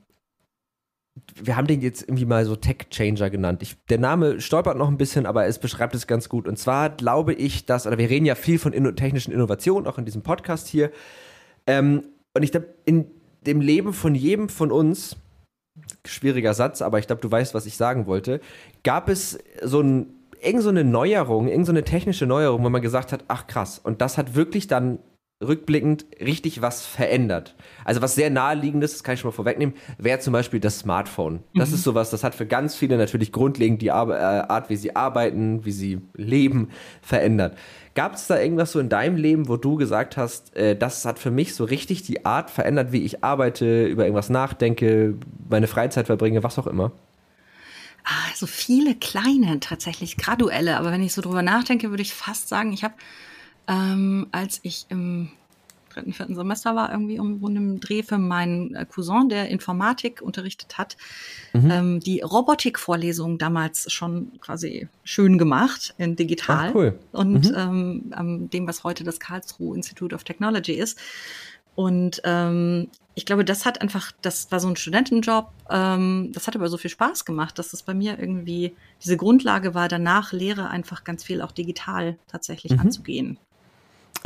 wir 1.42 1.56
haben 1.56 1.66
den 1.66 1.80
jetzt 1.80 2.02
irgendwie 2.02 2.24
mal 2.24 2.44
so 2.44 2.56
Tech 2.56 2.88
Changer 2.90 3.30
genannt. 3.30 3.62
Ich, 3.62 3.76
der 3.88 3.98
Name 3.98 4.40
stolpert 4.40 4.76
noch 4.76 4.88
ein 4.88 4.96
bisschen, 4.96 5.26
aber 5.26 5.46
es 5.46 5.58
beschreibt 5.58 5.94
es 5.94 6.06
ganz 6.06 6.28
gut. 6.28 6.48
Und 6.48 6.58
zwar 6.58 6.90
glaube 6.90 7.34
ich, 7.34 7.66
dass, 7.66 7.86
oder 7.86 7.98
wir 7.98 8.10
reden 8.10 8.26
ja 8.26 8.34
viel 8.34 8.58
von 8.58 8.72
inno 8.72 8.92
technischen 8.92 9.32
Innovationen, 9.32 9.86
auch 9.86 9.98
in 9.98 10.04
diesem 10.04 10.22
Podcast 10.22 10.68
hier. 10.68 10.90
Ähm, 11.66 12.04
und 12.34 12.42
ich 12.42 12.52
glaube, 12.52 12.68
in 12.84 13.06
dem 13.46 13.60
Leben 13.60 13.92
von 13.92 14.14
jedem 14.14 14.48
von 14.48 14.70
uns, 14.72 15.16
schwieriger 16.06 16.54
Satz, 16.54 16.82
aber 16.82 16.98
ich 16.98 17.06
glaube, 17.06 17.22
du 17.22 17.30
weißt, 17.30 17.54
was 17.54 17.66
ich 17.66 17.76
sagen 17.76 18.06
wollte, 18.06 18.40
gab 18.82 19.08
es 19.08 19.38
so 19.62 19.80
ein, 19.80 20.08
irgend 20.42 20.62
so 20.62 20.70
eine 20.70 20.84
Neuerung, 20.84 21.48
irgend 21.48 21.66
so 21.66 21.72
eine 21.72 21.84
technische 21.84 22.26
Neuerung, 22.26 22.64
wo 22.64 22.70
man 22.70 22.82
gesagt 22.82 23.12
hat, 23.12 23.24
ach 23.28 23.46
krass, 23.46 23.78
und 23.78 24.00
das 24.00 24.16
hat 24.16 24.34
wirklich 24.34 24.66
dann 24.66 24.98
rückblickend 25.44 26.06
richtig 26.18 26.62
was 26.62 26.86
verändert. 26.86 27.56
Also 27.84 28.00
was 28.00 28.14
sehr 28.14 28.30
naheliegendes, 28.30 28.92
das 28.92 29.04
kann 29.04 29.14
ich 29.14 29.20
schon 29.20 29.28
mal 29.28 29.34
vorwegnehmen, 29.34 29.74
wäre 29.98 30.18
zum 30.18 30.32
Beispiel 30.32 30.60
das 30.60 30.78
Smartphone. 30.78 31.40
Das 31.54 31.68
mhm. 31.68 31.74
ist 31.74 31.82
sowas, 31.84 32.08
das 32.08 32.24
hat 32.24 32.34
für 32.34 32.46
ganz 32.46 32.74
viele 32.74 32.96
natürlich 32.96 33.32
grundlegend 33.32 33.82
die 33.82 33.90
Ar 33.90 34.08
äh, 34.08 34.46
Art, 34.48 34.70
wie 34.70 34.76
sie 34.76 34.96
arbeiten, 34.96 35.64
wie 35.66 35.72
sie 35.72 36.00
leben, 36.14 36.70
verändert. 37.02 37.56
Gab 37.94 38.14
es 38.14 38.26
da 38.26 38.40
irgendwas 38.40 38.72
so 38.72 38.80
in 38.80 38.88
deinem 38.88 39.16
Leben, 39.16 39.48
wo 39.48 39.58
du 39.58 39.76
gesagt 39.76 40.16
hast, 40.16 40.56
äh, 40.56 40.74
das 40.74 41.04
hat 41.04 41.18
für 41.18 41.30
mich 41.30 41.54
so 41.54 41.64
richtig 41.64 42.02
die 42.02 42.24
Art 42.24 42.50
verändert, 42.50 42.92
wie 42.92 43.02
ich 43.02 43.22
arbeite, 43.22 43.84
über 43.86 44.04
irgendwas 44.04 44.30
nachdenke, 44.30 45.16
meine 45.50 45.66
Freizeit 45.66 46.06
verbringe, 46.06 46.42
was 46.42 46.58
auch 46.58 46.66
immer? 46.66 46.92
Ah, 48.04 48.34
so 48.34 48.46
viele 48.46 48.94
kleine, 48.94 49.60
tatsächlich 49.60 50.16
graduelle. 50.16 50.78
Aber 50.78 50.92
wenn 50.92 51.02
ich 51.02 51.12
so 51.12 51.20
drüber 51.20 51.42
nachdenke, 51.42 51.90
würde 51.90 52.02
ich 52.02 52.14
fast 52.14 52.48
sagen, 52.48 52.72
ich 52.72 52.84
habe 52.84 52.94
ähm, 53.68 54.26
als 54.32 54.60
ich 54.62 54.86
im 54.88 55.30
dritten, 55.96 56.12
vierten 56.12 56.34
Semester 56.34 56.76
war, 56.76 56.92
irgendwie 56.92 57.18
um 57.18 57.44
einem 57.44 57.80
Dreh 57.80 58.02
für 58.02 58.18
meinen 58.18 58.74
äh, 58.74 58.84
Cousin, 58.84 59.28
der 59.28 59.48
Informatik 59.48 60.20
unterrichtet 60.20 60.78
hat, 60.78 60.96
mhm. 61.52 61.70
ähm, 61.70 62.00
die 62.00 62.20
Robotikvorlesung 62.20 63.38
damals 63.38 63.90
schon 63.92 64.32
quasi 64.40 64.88
schön 65.04 65.38
gemacht 65.38 65.94
in 65.98 66.16
digital. 66.16 66.68
Ach, 66.70 66.74
cool. 66.74 66.98
Und 67.12 67.50
mhm. 67.50 68.12
ähm, 68.16 68.50
dem, 68.50 68.66
was 68.66 68.84
heute 68.84 69.04
das 69.04 69.20
Karlsruhe 69.20 69.74
Institute 69.74 70.14
of 70.14 70.24
Technology 70.24 70.72
ist. 70.72 70.98
Und 71.74 72.22
ähm, 72.24 72.88
ich 73.14 73.26
glaube, 73.26 73.44
das 73.44 73.66
hat 73.66 73.82
einfach, 73.82 74.12
das 74.22 74.50
war 74.50 74.60
so 74.60 74.68
ein 74.68 74.76
Studentenjob, 74.76 75.50
ähm, 75.70 76.30
das 76.32 76.46
hat 76.46 76.56
aber 76.56 76.68
so 76.68 76.78
viel 76.78 76.90
Spaß 76.90 77.26
gemacht, 77.26 77.58
dass 77.58 77.70
das 77.70 77.82
bei 77.82 77.92
mir 77.92 78.18
irgendwie 78.18 78.74
diese 79.02 79.18
Grundlage 79.18 79.74
war, 79.74 79.88
danach 79.88 80.32
Lehre 80.32 80.68
einfach 80.68 81.04
ganz 81.04 81.22
viel 81.22 81.42
auch 81.42 81.52
digital 81.52 82.18
tatsächlich 82.28 82.72
mhm. 82.72 82.80
anzugehen. 82.80 83.38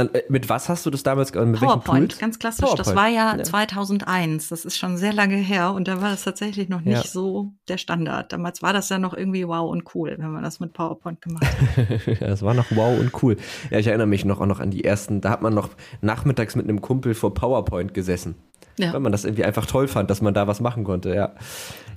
Äh, 0.09 0.23
mit 0.29 0.49
was 0.49 0.69
hast 0.69 0.87
du 0.87 0.91
das 0.91 1.03
damals 1.03 1.33
gemacht? 1.33 1.61
PowerPoint, 1.61 2.19
ganz 2.19 2.39
klassisch. 2.39 2.65
PowerPoint. 2.65 2.87
Das 2.87 2.95
war 2.95 3.09
ja, 3.09 3.37
ja, 3.37 3.43
2001. 3.43 4.49
Das 4.49 4.65
ist 4.65 4.79
schon 4.79 4.97
sehr 4.97 5.13
lange 5.13 5.37
her 5.37 5.73
und 5.73 5.89
da 5.89 6.01
war 6.01 6.11
das 6.11 6.25
tatsächlich 6.25 6.69
noch 6.69 6.81
nicht 6.81 7.05
ja. 7.05 7.11
so 7.11 7.53
der 7.69 7.79
Standard. 7.79 8.33
Damals 8.33 8.63
war 8.63 8.73
das 8.73 8.89
ja 8.89 8.99
noch 8.99 9.15
irgendwie 9.15 9.47
wow 9.47 9.71
und 9.71 9.95
cool, 9.95 10.17
wenn 10.19 10.31
man 10.31 10.43
das 10.43 10.61
mit 10.61 10.73
PowerPoint 10.73 11.21
gemacht 11.23 11.47
hat. 11.47 12.07
ja, 12.21 12.27
das 12.27 12.43
war 12.43 12.55
noch 12.55 12.67
wow 12.71 12.99
und 12.99 13.23
cool. 13.23 13.37
Ja, 13.71 13.79
ich 13.79 13.87
erinnere 13.87 14.07
mich 14.07 14.25
noch 14.25 14.41
auch 14.41 14.47
noch 14.47 14.61
an 14.61 14.71
die 14.71 14.85
ersten. 14.85 15.21
Da 15.21 15.31
hat 15.31 15.43
man 15.43 15.55
noch 15.55 15.71
nachmittags 16.01 16.57
mit 16.57 16.69
einem 16.69 16.81
Kumpel 16.81 17.15
vor 17.15 17.35
PowerPoint 17.35 17.95
gesessen. 17.95 18.35
Ja. 18.79 18.93
Weil 18.93 19.01
man 19.01 19.13
das 19.13 19.25
irgendwie 19.25 19.45
einfach 19.45 19.67
toll 19.67 19.89
fand, 19.89 20.11
dass 20.11 20.23
man 20.23 20.35
da 20.35 20.47
was 20.47 20.61
machen 20.61 20.85
konnte. 20.85 21.15
Ja, 21.15 21.35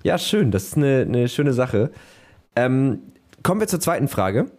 ja 0.04 0.18
schön. 0.18 0.52
Das 0.52 0.64
ist 0.64 0.78
eine, 0.78 1.02
eine 1.08 1.28
schöne 1.30 1.54
Sache. 1.54 1.92
Ähm, 2.56 3.00
kommen 3.42 3.60
wir 3.60 3.68
zur 3.68 3.80
zweiten 3.80 4.08
Frage. 4.08 4.52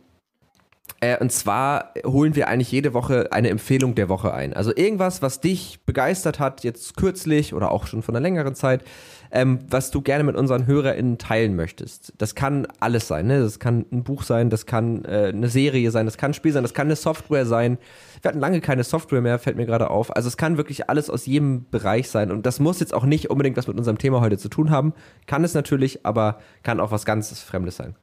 Äh, 1.05 1.19
und 1.19 1.31
zwar 1.31 1.93
holen 2.07 2.35
wir 2.35 2.49
eigentlich 2.49 2.73
jede 2.73 2.95
Woche 2.95 3.29
eine 3.31 3.51
Empfehlung 3.51 3.95
der 3.95 4.09
Woche 4.09 4.33
ein. 4.33 4.55
Also 4.55 4.75
irgendwas, 4.75 5.21
was 5.21 5.41
dich 5.41 5.81
begeistert 5.85 6.39
hat, 6.39 6.65
jetzt 6.65 6.97
kürzlich 6.97 7.53
oder 7.53 7.71
auch 7.71 7.87
schon 7.87 8.03
von 8.03 8.17
einer 8.17 8.23
längeren 8.23 8.55
Zeit, 8.55 8.83
ähm, 9.31 9.59
was 9.69 9.91
du 9.91 10.01
gerne 10.01 10.25
mit 10.25 10.35
unseren 10.35 10.67
HörerInnen 10.67 11.19
teilen 11.19 11.57
möchtest. 11.57 12.15
Das 12.17 12.35
kann 12.35 12.67
alles 12.81 13.07
sein, 13.07 13.27
ne? 13.27 13.41
Das 13.41 13.59
kann 13.59 13.85
ein 13.93 14.03
Buch 14.03 14.23
sein, 14.23 14.49
das 14.49 14.65
kann 14.65 15.05
äh, 15.05 15.33
eine 15.35 15.49
Serie 15.49 15.91
sein, 15.91 16.07
das 16.07 16.17
kann 16.17 16.31
ein 16.31 16.35
Spiel 16.35 16.53
sein, 16.53 16.63
das 16.63 16.73
kann 16.73 16.87
eine 16.87 16.97
Software 16.97 17.45
sein. 17.45 17.77
Wir 18.23 18.31
hatten 18.31 18.41
lange 18.41 18.63
keine 18.63 18.85
Software 18.85 19.21
mehr, 19.21 19.39
fällt 19.39 19.57
mir 19.57 19.67
gerade 19.67 19.91
auf. 19.91 20.15
Also 20.17 20.29
es 20.29 20.39
kann 20.39 20.57
wirklich 20.57 20.89
alles 20.89 21.11
aus 21.11 21.27
jedem 21.27 21.69
Bereich 21.71 22.09
sein. 22.09 22.31
Und 22.31 22.47
das 22.47 22.61
muss 22.61 22.81
jetzt 22.81 22.95
auch 22.95 23.05
nicht 23.05 23.29
unbedingt 23.29 23.59
was 23.59 23.67
mit 23.67 23.77
unserem 23.77 23.99
Thema 23.99 24.23
heute 24.23 24.39
zu 24.39 24.49
tun 24.49 24.71
haben. 24.71 24.95
Kann 25.27 25.45
es 25.45 25.53
natürlich, 25.53 26.07
aber 26.07 26.39
kann 26.63 26.81
auch 26.81 26.93
was 26.93 27.05
ganz 27.05 27.39
Fremdes 27.41 27.77
sein. 27.77 27.95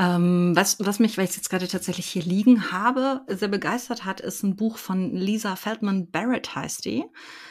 Ähm, 0.00 0.54
was, 0.54 0.78
was 0.78 1.00
mich, 1.00 1.18
weil 1.18 1.24
ich 1.24 1.30
es 1.30 1.36
jetzt 1.36 1.50
gerade 1.50 1.66
tatsächlich 1.66 2.06
hier 2.06 2.22
liegen 2.22 2.70
habe, 2.70 3.22
sehr 3.26 3.48
begeistert 3.48 4.04
hat, 4.04 4.20
ist 4.20 4.44
ein 4.44 4.54
Buch 4.54 4.78
von 4.78 5.12
Lisa 5.12 5.56
Feldman 5.56 6.08
Barrett, 6.08 6.54
heißt 6.54 6.84
die. 6.84 7.04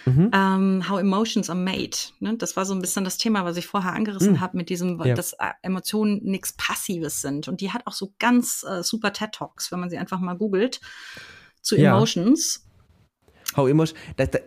Mhm. 0.06 0.32
Ähm, 0.34 0.90
How 0.90 0.98
Emotions 1.02 1.50
Are 1.50 1.60
Made. 1.60 1.98
Ne? 2.22 2.38
Das 2.38 2.56
war 2.56 2.66
so 2.66 2.74
ein 2.74 2.80
bisschen 2.80 3.04
das 3.04 3.18
Thema, 3.18 3.44
was 3.44 3.58
ich 3.58 3.68
vorher 3.68 3.92
angerissen 3.92 4.34
mhm. 4.34 4.40
habe, 4.40 4.56
mit 4.56 4.70
diesem, 4.70 4.98
ja. 5.04 5.14
dass 5.14 5.34
äh, 5.34 5.52
Emotionen 5.62 6.22
nichts 6.24 6.54
Passives 6.54 7.22
sind. 7.22 7.50
Und 7.50 7.60
die 7.60 7.74
hat 7.74 7.86
auch 7.86 7.92
so 7.92 8.14
ganz 8.18 8.64
äh, 8.64 8.82
super 8.82 9.12
TED 9.12 9.34
Talks, 9.34 9.70
wenn 9.74 9.82
man 9.82 9.90
sie 9.90 9.98
einfach 9.98 10.22
mal 10.22 10.36
googelt, 10.36 10.80
zu 11.62 11.76
ja. 11.76 11.98
Emotions. 11.98 12.66
How 13.58 13.68
Emotions, 13.68 14.00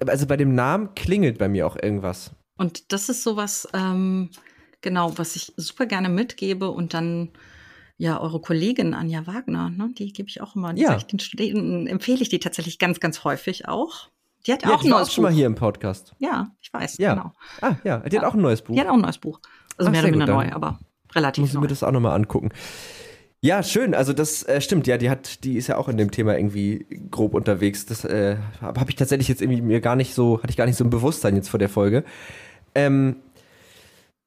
also 0.07 0.27
bei 0.27 0.39
dem 0.39 0.55
Namen 0.55 0.95
klingelt 0.95 1.37
bei 1.37 1.51
mir 1.51 1.67
auch 1.67 1.77
irgendwas. 1.77 2.31
Und 2.57 2.93
das 2.93 3.11
ist 3.11 3.25
sowas, 3.25 3.69
ähm, 3.75 4.31
genau, 4.81 5.19
was 5.19 5.37
ich 5.37 5.53
super 5.59 5.85
gerne 5.85 6.09
mitgebe 6.09 6.71
und 6.71 6.95
dann 6.95 7.31
ja, 8.01 8.19
eure 8.19 8.41
Kollegin 8.41 8.95
Anja 8.95 9.27
Wagner, 9.27 9.69
ne, 9.69 9.91
die 9.93 10.11
gebe 10.15 10.27
ich 10.31 10.41
auch 10.41 10.57
immer. 10.57 10.75
Ja. 10.75 10.97
Ich 10.97 11.05
den 11.05 11.19
Studenten 11.19 11.87
empfehle 11.87 12.23
ich 12.23 12.31
die 12.31 12.39
tatsächlich 12.39 12.79
ganz, 12.79 12.99
ganz 12.99 13.25
häufig 13.25 13.69
auch. 13.69 14.09
Die 14.47 14.55
hat 14.55 14.63
ja, 14.63 14.71
auch 14.71 14.83
ein 14.83 14.89
neues 14.89 15.09
Buch. 15.09 15.15
schon 15.17 15.25
mal 15.25 15.33
hier 15.33 15.45
im 15.45 15.55
Podcast. 15.55 16.15
Ja, 16.19 16.51
ich 16.63 16.73
weiß, 16.73 16.97
ja. 16.97 17.13
genau. 17.13 17.33
Ah, 17.61 17.75
ja, 17.85 17.99
die 17.99 18.17
ja. 18.17 18.23
hat 18.23 18.29
auch 18.29 18.35
ein 18.35 18.41
neues 18.41 18.63
Buch. 18.63 18.75
Die 18.75 18.81
hat 18.81 18.89
auch 18.89 18.95
ein 18.95 19.03
neues 19.03 19.19
Buch. 19.19 19.39
Also 19.77 19.89
Ach, 19.89 19.93
mehr 19.93 20.01
oder 20.03 20.13
weniger 20.15 20.33
neu, 20.33 20.51
aber 20.51 20.79
relativ 21.15 21.43
muss 21.43 21.53
neu. 21.53 21.59
Muss 21.59 21.65
mir 21.65 21.69
das 21.69 21.83
auch 21.83 21.91
nochmal 21.93 22.17
angucken. 22.17 22.49
Ja, 23.43 23.63
schön. 23.63 23.95
Also 23.95 24.15
das 24.15 24.45
äh, 24.45 24.63
stimmt. 24.63 24.87
Ja, 24.87 24.97
die 24.97 25.11
hat, 25.11 25.45
die 25.45 25.59
ist 25.59 25.67
ja 25.67 25.77
auch 25.77 25.91
in 25.91 25.99
dem 25.99 26.11
Thema 26.11 26.39
irgendwie 26.39 26.87
grob 27.11 27.35
unterwegs. 27.35 27.85
Das 27.85 28.07
äh, 28.07 28.39
habe 28.63 28.89
ich 28.89 28.97
tatsächlich 28.97 29.29
jetzt 29.29 29.43
irgendwie 29.43 29.61
mir 29.61 29.83
gar 29.83 29.97
nicht 29.97 30.15
so, 30.15 30.39
hatte 30.39 30.49
ich 30.49 30.57
gar 30.57 30.65
nicht 30.65 30.77
so 30.79 30.85
ein 30.85 30.91
Bewusstsein 30.91 31.37
jetzt 31.37 31.51
vor 31.51 31.59
der 31.59 31.69
Folge. 31.69 32.05
Ähm, 32.75 33.17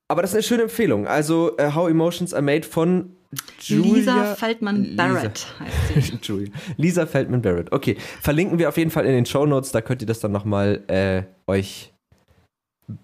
aber 0.07 0.21
das 0.21 0.30
ist 0.32 0.36
eine 0.36 0.43
schöne 0.43 0.63
Empfehlung. 0.63 1.07
Also 1.07 1.53
uh, 1.59 1.74
How 1.74 1.89
Emotions 1.89 2.36
Are 2.36 2.43
Made 2.43 2.67
von 2.67 3.15
Julia, 3.59 3.95
Lisa 3.95 4.36
Feldman 4.36 4.95
Barrett 4.95 5.47
heißt 5.59 6.07
sie. 6.07 6.19
Julia. 6.21 6.51
Lisa 6.77 7.05
Feldman 7.05 7.41
Barrett. 7.41 7.71
Okay, 7.71 7.97
verlinken 8.21 8.59
wir 8.59 8.69
auf 8.69 8.77
jeden 8.77 8.91
Fall 8.91 9.05
in 9.05 9.11
den 9.11 9.25
Show 9.25 9.45
Notes. 9.45 9.71
Da 9.71 9.81
könnt 9.81 10.01
ihr 10.01 10.07
das 10.07 10.19
dann 10.19 10.31
nochmal 10.31 10.84
äh, 10.88 11.23
euch 11.47 11.93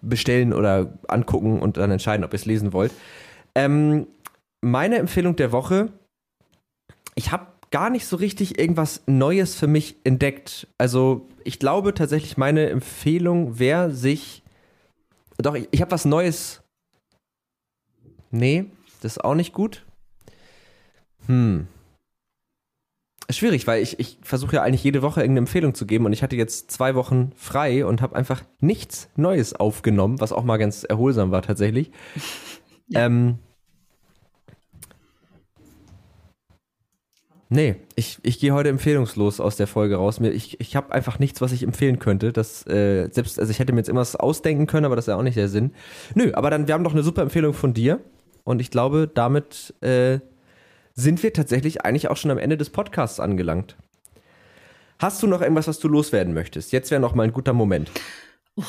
bestellen 0.02 0.54
oder 0.54 0.98
angucken 1.08 1.62
und 1.62 1.78
dann 1.78 1.92
entscheiden, 1.92 2.24
ob 2.24 2.34
ihr 2.34 2.38
es 2.38 2.46
lesen 2.46 2.74
wollt. 2.74 2.92
Ähm, 3.56 4.08
meine 4.62 4.98
Empfehlung 4.98 5.36
der 5.36 5.52
Woche. 5.52 5.92
Ich 7.16 7.32
habe 7.32 7.48
gar 7.72 7.90
nicht 7.90 8.06
so 8.06 8.16
richtig 8.16 8.60
irgendwas 8.60 9.04
Neues 9.06 9.56
für 9.56 9.68
mich 9.68 9.96
entdeckt. 10.04 10.68
Also 10.78 11.28
ich 11.44 11.60
glaube 11.60 11.94
tatsächlich, 11.94 12.38
meine 12.38 12.70
Empfehlung 12.70 13.60
wäre 13.60 13.92
sich. 13.92 14.44
Doch, 15.38 15.56
ich, 15.56 15.68
ich 15.72 15.82
habe 15.82 15.92
was 15.92 16.06
Neues. 16.06 16.62
Nee, 18.32 18.66
das 19.02 19.14
ist 19.14 19.24
auch 19.24 19.36
nicht 19.36 19.54
gut. 19.54 19.86
Hm. 21.30 21.68
Schwierig, 23.30 23.68
weil 23.68 23.84
ich, 23.84 24.00
ich 24.00 24.18
versuche 24.24 24.56
ja 24.56 24.64
eigentlich 24.64 24.84
jede 24.84 25.04
Woche 25.04 25.22
irgendeine 25.22 25.46
Empfehlung 25.46 25.76
zu 25.76 25.86
geben 25.86 26.06
und 26.08 26.14
ich 26.14 26.24
hatte 26.24 26.36
jetzt 26.36 26.72
zwei 26.72 26.96
Wochen 26.96 27.32
frei 27.36 27.86
und 27.86 28.02
habe 28.02 28.16
einfach 28.16 28.42
nichts 28.60 29.08
Neues 29.16 29.54
aufgenommen, 29.54 30.20
was 30.20 30.32
auch 30.32 30.44
mal 30.44 30.58
ganz 30.58 30.84
erholsam 30.84 31.32
war 31.32 31.42
tatsächlich. 31.42 31.92
Ja. 32.92 33.06
Ähm, 33.06 33.38
Nee, 37.50 37.76
ich, 37.96 38.18
ich 38.24 38.40
gehe 38.40 38.52
heute 38.52 38.70
empfehlungslos 38.70 39.40
aus 39.40 39.58
der 39.58 39.68
Folge 39.68 39.98
raus. 39.98 40.20
Ich, 40.20 40.60
ich 40.60 40.76
habe 40.76 40.92
einfach 40.92 41.20
nichts, 41.20 41.40
was 41.40 41.52
ich 41.52 41.62
empfehlen 41.62 42.00
könnte. 42.00 42.34
Das, 42.34 42.66
äh, 42.66 43.10
selbst, 43.12 43.40
also 43.40 43.52
ich 43.52 43.60
hätte 43.60 43.74
mir 43.74 43.80
jetzt 43.80 43.90
immer 43.90 44.02
was 44.02 44.16
ausdenken 44.16 44.66
können, 44.66 44.86
aber 44.86 44.96
das 44.96 45.06
ist 45.06 45.10
ja 45.10 45.16
auch 45.16 45.24
nicht 45.24 45.38
der 45.38 45.50
Sinn. 45.50 45.72
Nö, 46.16 46.32
aber 46.34 46.50
dann, 46.50 46.68
wir 46.68 46.74
haben 46.74 46.84
doch 46.84 46.94
eine 46.94 47.04
super 47.04 47.22
Empfehlung 47.22 47.54
von 47.54 47.76
dir. 47.76 48.00
Und 48.44 48.60
ich 48.60 48.72
glaube, 48.72 49.08
damit 49.12 49.76
äh, 49.82 50.20
sind 51.00 51.24
wir 51.24 51.34
tatsächlich 51.34 51.86
eigentlich 51.86 52.10
auch 52.10 52.18
schon 52.18 52.32
am 52.32 52.38
Ende 52.38 52.58
des 52.58 52.70
Podcasts 52.70 53.20
angelangt. 53.20 53.78
Hast 55.00 55.24
du 55.24 55.28
noch 55.28 55.42
irgendwas, 55.42 55.68
was 55.68 55.80
du 55.80 55.88
loswerden 55.88 56.34
möchtest? 56.34 56.72
Jetzt 56.72 56.92
wäre 56.92 57.02
noch 57.02 57.16
mal 57.16 57.24
ein 57.24 57.34
guter 57.34 57.54
Moment. 57.54 57.90
Oh. 58.56 58.64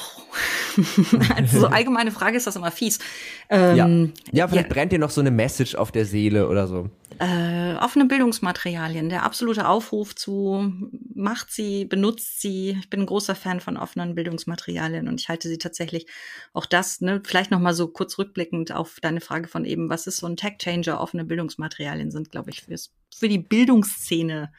also 1.36 1.60
so 1.60 1.66
allgemeine 1.66 2.12
Frage 2.12 2.36
ist 2.36 2.46
das 2.46 2.54
immer 2.54 2.70
fies. 2.70 3.00
Ähm, 3.48 3.76
ja. 3.76 4.42
ja, 4.42 4.48
vielleicht 4.48 4.68
ja. 4.68 4.74
brennt 4.74 4.92
dir 4.92 4.98
noch 5.00 5.10
so 5.10 5.20
eine 5.20 5.32
Message 5.32 5.74
auf 5.74 5.90
der 5.90 6.06
Seele 6.06 6.48
oder 6.48 6.68
so. 6.68 6.88
Äh, 7.22 7.74
offene 7.74 8.06
Bildungsmaterialien, 8.06 9.10
der 9.10 9.24
absolute 9.24 9.68
Aufruf 9.68 10.14
zu, 10.14 10.72
macht 11.14 11.50
sie, 11.50 11.84
benutzt 11.84 12.40
sie. 12.40 12.78
Ich 12.80 12.88
bin 12.88 13.00
ein 13.00 13.06
großer 13.06 13.34
Fan 13.34 13.60
von 13.60 13.76
offenen 13.76 14.14
Bildungsmaterialien 14.14 15.06
und 15.06 15.20
ich 15.20 15.28
halte 15.28 15.46
sie 15.46 15.58
tatsächlich 15.58 16.06
auch 16.54 16.64
das, 16.64 17.02
ne, 17.02 17.20
vielleicht 17.22 17.50
noch 17.50 17.60
mal 17.60 17.74
so 17.74 17.88
kurz 17.88 18.16
rückblickend 18.16 18.72
auf 18.72 19.00
deine 19.02 19.20
Frage 19.20 19.48
von 19.48 19.66
eben, 19.66 19.90
was 19.90 20.06
ist 20.06 20.16
so 20.16 20.26
ein 20.26 20.38
Tech-Changer? 20.38 20.98
Offene 20.98 21.26
Bildungsmaterialien 21.26 22.10
sind, 22.10 22.30
glaube 22.30 22.48
ich, 22.48 22.62
fürs, 22.62 22.90
für 23.14 23.28
die 23.28 23.38
Bildungsszene 23.38 24.50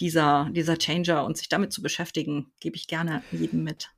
dieser, 0.00 0.48
dieser 0.50 0.76
Changer 0.76 1.24
und 1.24 1.36
sich 1.36 1.48
damit 1.48 1.72
zu 1.72 1.80
beschäftigen, 1.80 2.50
gebe 2.58 2.74
ich 2.74 2.88
gerne 2.88 3.22
jedem 3.30 3.62
mit. 3.62 3.90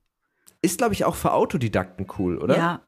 Ist, 0.61 0.77
glaube 0.77 0.93
ich, 0.93 1.03
auch 1.03 1.15
für 1.15 1.33
Autodidakten 1.33 2.05
cool, 2.19 2.37
oder? 2.37 2.57
Ja. 2.57 2.81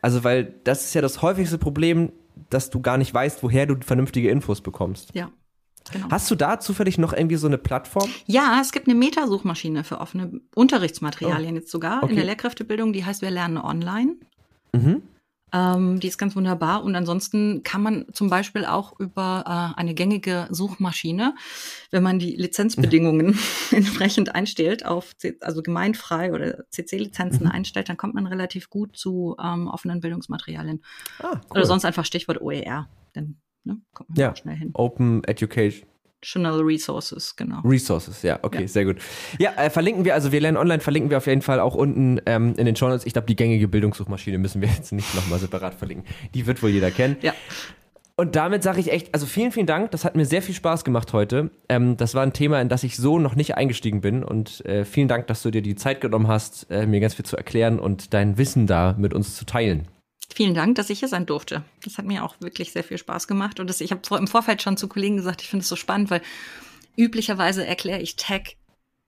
Also, 0.00 0.24
weil 0.24 0.44
das 0.64 0.86
ist 0.86 0.94
ja 0.94 1.02
das 1.02 1.20
häufigste 1.20 1.58
Problem, 1.58 2.10
dass 2.50 2.70
du 2.70 2.80
gar 2.80 2.98
nicht 2.98 3.12
weißt, 3.12 3.42
woher 3.42 3.66
du 3.66 3.76
vernünftige 3.80 4.30
Infos 4.30 4.60
bekommst. 4.60 5.14
Ja. 5.14 5.30
Genau. 5.92 6.08
Hast 6.10 6.30
du 6.30 6.34
da 6.34 6.58
zufällig 6.58 6.98
noch 6.98 7.12
irgendwie 7.12 7.36
so 7.36 7.46
eine 7.46 7.58
Plattform? 7.58 8.10
Ja, 8.26 8.58
es 8.60 8.72
gibt 8.72 8.88
eine 8.88 8.96
Metasuchmaschine 8.98 9.84
für 9.84 10.00
offene 10.00 10.40
Unterrichtsmaterialien 10.54 11.54
oh. 11.54 11.58
jetzt 11.58 11.70
sogar 11.70 12.02
okay. 12.02 12.10
in 12.10 12.16
der 12.16 12.24
Lehrkräftebildung, 12.24 12.92
die 12.92 13.04
heißt 13.04 13.22
Wir 13.22 13.30
lernen 13.30 13.58
online. 13.58 14.16
Mhm. 14.72 15.02
Ähm, 15.52 16.00
die 16.00 16.08
ist 16.08 16.18
ganz 16.18 16.34
wunderbar. 16.34 16.82
Und 16.82 16.96
ansonsten 16.96 17.62
kann 17.62 17.82
man 17.82 18.06
zum 18.12 18.28
Beispiel 18.28 18.64
auch 18.64 18.98
über 18.98 19.44
äh, 19.46 19.80
eine 19.80 19.94
gängige 19.94 20.48
Suchmaschine, 20.50 21.34
wenn 21.90 22.02
man 22.02 22.18
die 22.18 22.34
Lizenzbedingungen 22.36 23.38
entsprechend 23.70 24.34
einstellt, 24.34 24.84
auf 24.84 25.16
C 25.16 25.36
also 25.40 25.62
gemeinfrei 25.62 26.32
oder 26.32 26.64
CC-Lizenzen 26.70 27.44
mhm. 27.44 27.52
einstellt, 27.52 27.88
dann 27.88 27.96
kommt 27.96 28.14
man 28.14 28.26
relativ 28.26 28.70
gut 28.70 28.96
zu 28.96 29.36
ähm, 29.42 29.68
offenen 29.68 30.00
Bildungsmaterialien. 30.00 30.82
Ah, 31.20 31.32
cool. 31.32 31.40
Oder 31.50 31.66
sonst 31.66 31.84
einfach 31.84 32.04
Stichwort 32.04 32.40
OER. 32.40 32.88
Dann 33.12 33.36
ne, 33.64 33.80
kommt 33.94 34.10
man 34.10 34.18
ja. 34.18 34.36
schnell 34.36 34.56
hin. 34.56 34.70
Open 34.74 35.22
Education. 35.24 35.88
Educational 36.22 36.60
Resources, 36.60 37.36
genau. 37.36 37.60
Resources, 37.60 38.22
ja, 38.22 38.38
okay, 38.42 38.62
ja. 38.62 38.68
sehr 38.68 38.84
gut. 38.84 38.96
Ja, 39.38 39.52
äh, 39.56 39.70
verlinken 39.70 40.04
wir, 40.04 40.14
also 40.14 40.32
wir 40.32 40.40
lernen 40.40 40.56
online, 40.56 40.80
verlinken 40.80 41.10
wir 41.10 41.18
auf 41.18 41.26
jeden 41.26 41.42
Fall 41.42 41.60
auch 41.60 41.74
unten 41.74 42.20
ähm, 42.26 42.54
in 42.56 42.66
den 42.66 42.74
Show 42.74 42.88
Notes. 42.88 43.06
Ich 43.06 43.12
glaube, 43.12 43.26
die 43.26 43.36
gängige 43.36 43.68
Bildungssuchmaschine 43.68 44.38
müssen 44.38 44.60
wir 44.60 44.68
jetzt 44.76 44.92
nicht 44.92 45.14
nochmal 45.14 45.38
separat 45.38 45.74
verlinken. 45.74 46.06
Die 46.34 46.46
wird 46.46 46.62
wohl 46.62 46.70
jeder 46.70 46.90
kennen. 46.90 47.16
Ja. 47.20 47.34
Und 48.18 48.34
damit 48.34 48.62
sage 48.62 48.80
ich 48.80 48.90
echt, 48.90 49.12
also 49.12 49.26
vielen, 49.26 49.52
vielen 49.52 49.66
Dank. 49.66 49.90
Das 49.90 50.06
hat 50.06 50.16
mir 50.16 50.24
sehr 50.24 50.40
viel 50.40 50.54
Spaß 50.54 50.84
gemacht 50.84 51.12
heute. 51.12 51.50
Ähm, 51.68 51.98
das 51.98 52.14
war 52.14 52.22
ein 52.22 52.32
Thema, 52.32 52.62
in 52.62 52.70
das 52.70 52.82
ich 52.82 52.96
so 52.96 53.18
noch 53.18 53.36
nicht 53.36 53.56
eingestiegen 53.56 54.00
bin. 54.00 54.24
Und 54.24 54.64
äh, 54.64 54.86
vielen 54.86 55.08
Dank, 55.08 55.26
dass 55.26 55.42
du 55.42 55.50
dir 55.50 55.60
die 55.60 55.74
Zeit 55.74 56.00
genommen 56.00 56.26
hast, 56.26 56.70
äh, 56.70 56.86
mir 56.86 57.00
ganz 57.00 57.12
viel 57.14 57.26
zu 57.26 57.36
erklären 57.36 57.78
und 57.78 58.14
dein 58.14 58.38
Wissen 58.38 58.66
da 58.66 58.94
mit 58.98 59.12
uns 59.12 59.36
zu 59.36 59.44
teilen. 59.44 59.86
Vielen 60.36 60.52
Dank, 60.52 60.74
dass 60.74 60.90
ich 60.90 60.98
hier 60.98 61.08
sein 61.08 61.24
durfte. 61.24 61.62
Das 61.82 61.96
hat 61.96 62.04
mir 62.04 62.22
auch 62.22 62.34
wirklich 62.42 62.70
sehr 62.70 62.84
viel 62.84 62.98
Spaß 62.98 63.26
gemacht. 63.26 63.58
Und 63.58 63.70
das, 63.70 63.80
ich 63.80 63.90
habe 63.90 64.02
im 64.18 64.26
Vorfeld 64.26 64.60
schon 64.60 64.76
zu 64.76 64.86
Kollegen 64.86 65.16
gesagt, 65.16 65.40
ich 65.40 65.48
finde 65.48 65.62
es 65.62 65.68
so 65.70 65.76
spannend, 65.76 66.10
weil 66.10 66.20
üblicherweise 66.94 67.66
erkläre 67.66 68.00
ich 68.00 68.16
Tech 68.16 68.58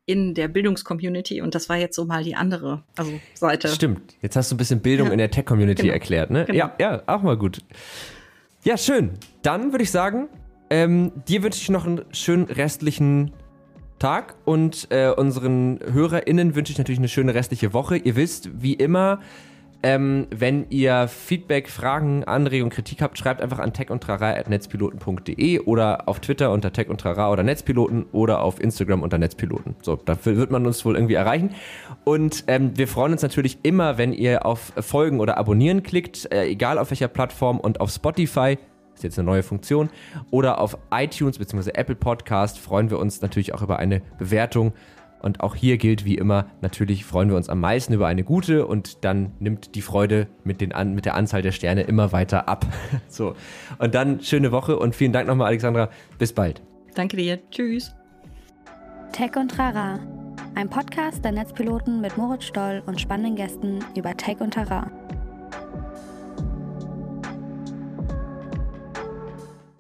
in 0.07 0.33
der 0.33 0.49
Bildungscommunity 0.49 1.43
und 1.43 1.55
das 1.55 1.68
war 1.68 1.76
jetzt 1.76 1.97
so 1.97 2.07
mal 2.07 2.24
die 2.24 2.35
andere 2.35 2.83
also 2.97 3.12
Seite. 3.35 3.68
Stimmt. 3.68 4.16
Jetzt 4.22 4.37
hast 4.37 4.51
du 4.51 4.55
ein 4.55 4.57
bisschen 4.57 4.81
Bildung 4.81 5.09
ja. 5.09 5.12
in 5.12 5.18
der 5.18 5.31
Tech-Community 5.31 5.83
genau. 5.83 5.93
erklärt, 5.93 6.31
ne? 6.31 6.47
Genau. 6.47 6.59
Ja, 6.59 6.74
ja, 6.81 7.03
auch 7.07 7.20
mal 7.20 7.37
gut. 7.37 7.59
Ja, 8.64 8.79
schön. 8.79 9.11
Dann 9.43 9.72
würde 9.72 9.85
ich 9.85 9.91
sagen, 9.91 10.31
ähm, 10.70 11.12
dir 11.29 11.43
wünsche 11.43 11.61
ich 11.61 11.68
noch 11.68 11.85
einen 11.85 12.07
schönen 12.11 12.45
restlichen 12.45 13.35
Tag 13.99 14.35
und 14.47 14.87
äh, 14.89 15.11
unseren 15.11 15.79
HörerInnen 15.93 16.55
wünsche 16.55 16.72
ich 16.72 16.79
natürlich 16.79 17.01
eine 17.01 17.09
schöne 17.09 17.35
restliche 17.35 17.74
Woche. 17.74 17.99
Ihr 17.99 18.16
wisst, 18.16 18.62
wie 18.62 18.72
immer, 18.72 19.20
ähm, 19.83 20.26
wenn 20.31 20.66
ihr 20.70 21.07
Feedback, 21.07 21.68
Fragen, 21.68 22.24
Anregungen, 22.24 22.70
Kritik 22.70 23.01
habt, 23.01 23.16
schreibt 23.16 23.41
einfach 23.41 23.61
an 23.61 23.72
techundtrara.netzpiloten.de 23.72 25.61
oder 25.61 26.09
auf 26.09 26.18
Twitter 26.20 26.51
unter 26.51 26.72
tech 26.72 26.89
und 26.89 27.01
trara 27.01 27.31
oder 27.31 27.45
Netzpiloten 27.45 28.07
oder 28.12 28.41
auf 28.41 28.61
Instagram 28.61 29.03
unter 29.03 29.18
Netzpiloten. 29.18 29.76
So, 29.83 29.97
dafür 29.97 30.37
wird 30.37 30.51
man 30.51 30.66
uns 30.66 30.85
wohl 30.85 30.97
irgendwie 30.97 31.14
erreichen. 31.14 31.55
Und 32.05 32.45
ähm, 32.49 32.76
wir 32.76 32.89
freuen 32.89 33.12
uns 33.12 33.22
natürlich 33.22 33.59
immer, 33.62 33.99
wenn 33.99 34.12
ihr 34.12 34.45
auf 34.47 34.72
Folgen 34.81 35.20
oder 35.20 35.39
Abonnieren 35.39 35.85
klickt, 35.85 36.31
äh, 36.33 36.47
egal 36.47 36.79
auf 36.79 36.91
welcher 36.91 37.09
Plattform 37.09 37.61
und 37.61 37.81
auf 37.81 37.91
Spotify 37.91 38.59
ist 38.99 39.05
jetzt 39.05 39.18
eine 39.18 39.26
neue 39.26 39.45
Funktion. 39.45 39.91
Oder 40.31 40.61
auf 40.61 40.76
iTunes 40.91 41.39
bzw. 41.39 41.70
Apple 41.74 41.95
Podcast 41.95 42.59
freuen 42.59 42.91
wir 42.91 42.99
uns 42.99 43.22
natürlich 43.22 43.55
auch 43.55 43.62
über 43.62 43.79
eine 43.79 44.03
Bewertung. 44.18 44.72
Und 45.21 45.41
auch 45.41 45.55
hier 45.55 45.79
gilt 45.79 46.05
wie 46.05 46.16
immer, 46.16 46.47
natürlich 46.61 47.05
freuen 47.05 47.29
wir 47.29 47.37
uns 47.37 47.49
am 47.49 47.61
meisten 47.61 47.93
über 47.93 48.07
eine 48.07 48.25
gute 48.25 48.66
und 48.66 49.05
dann 49.05 49.33
nimmt 49.41 49.75
die 49.75 49.83
Freude 49.83 50.29
mit, 50.45 50.61
den, 50.61 50.73
mit 50.95 51.05
der 51.05 51.14
Anzahl 51.14 51.43
der 51.43 51.53
Sterne 51.53 51.83
immer 51.83 52.12
weiter 52.12 52.49
ab. 52.49 52.66
so. 53.09 53.35
Und 53.79 53.95
dann 53.95 54.21
schöne 54.21 54.53
Woche 54.53 54.79
und 54.79 54.95
vielen 54.95 55.12
Dank 55.12 55.27
nochmal, 55.27 55.49
Alexandra. 55.49 55.91
Bis 56.19 56.33
bald. 56.33 56.62
Danke 56.95 57.16
dir. 57.16 57.39
Tschüss. 57.51 57.95
Tech 59.12 59.37
und 59.37 59.51
Trara. 59.51 59.99
Ein 60.55 60.69
Podcast 60.69 61.25
der 61.25 61.33
Netzpiloten 61.33 62.01
mit 62.01 62.16
Moritz 62.16 62.45
Stoll 62.45 62.83
und 62.87 63.01
spannenden 63.01 63.37
Gästen 63.37 63.81
über 63.97 64.16
Tech 64.16 64.41
und 64.41 64.55
Trara. 64.55 64.91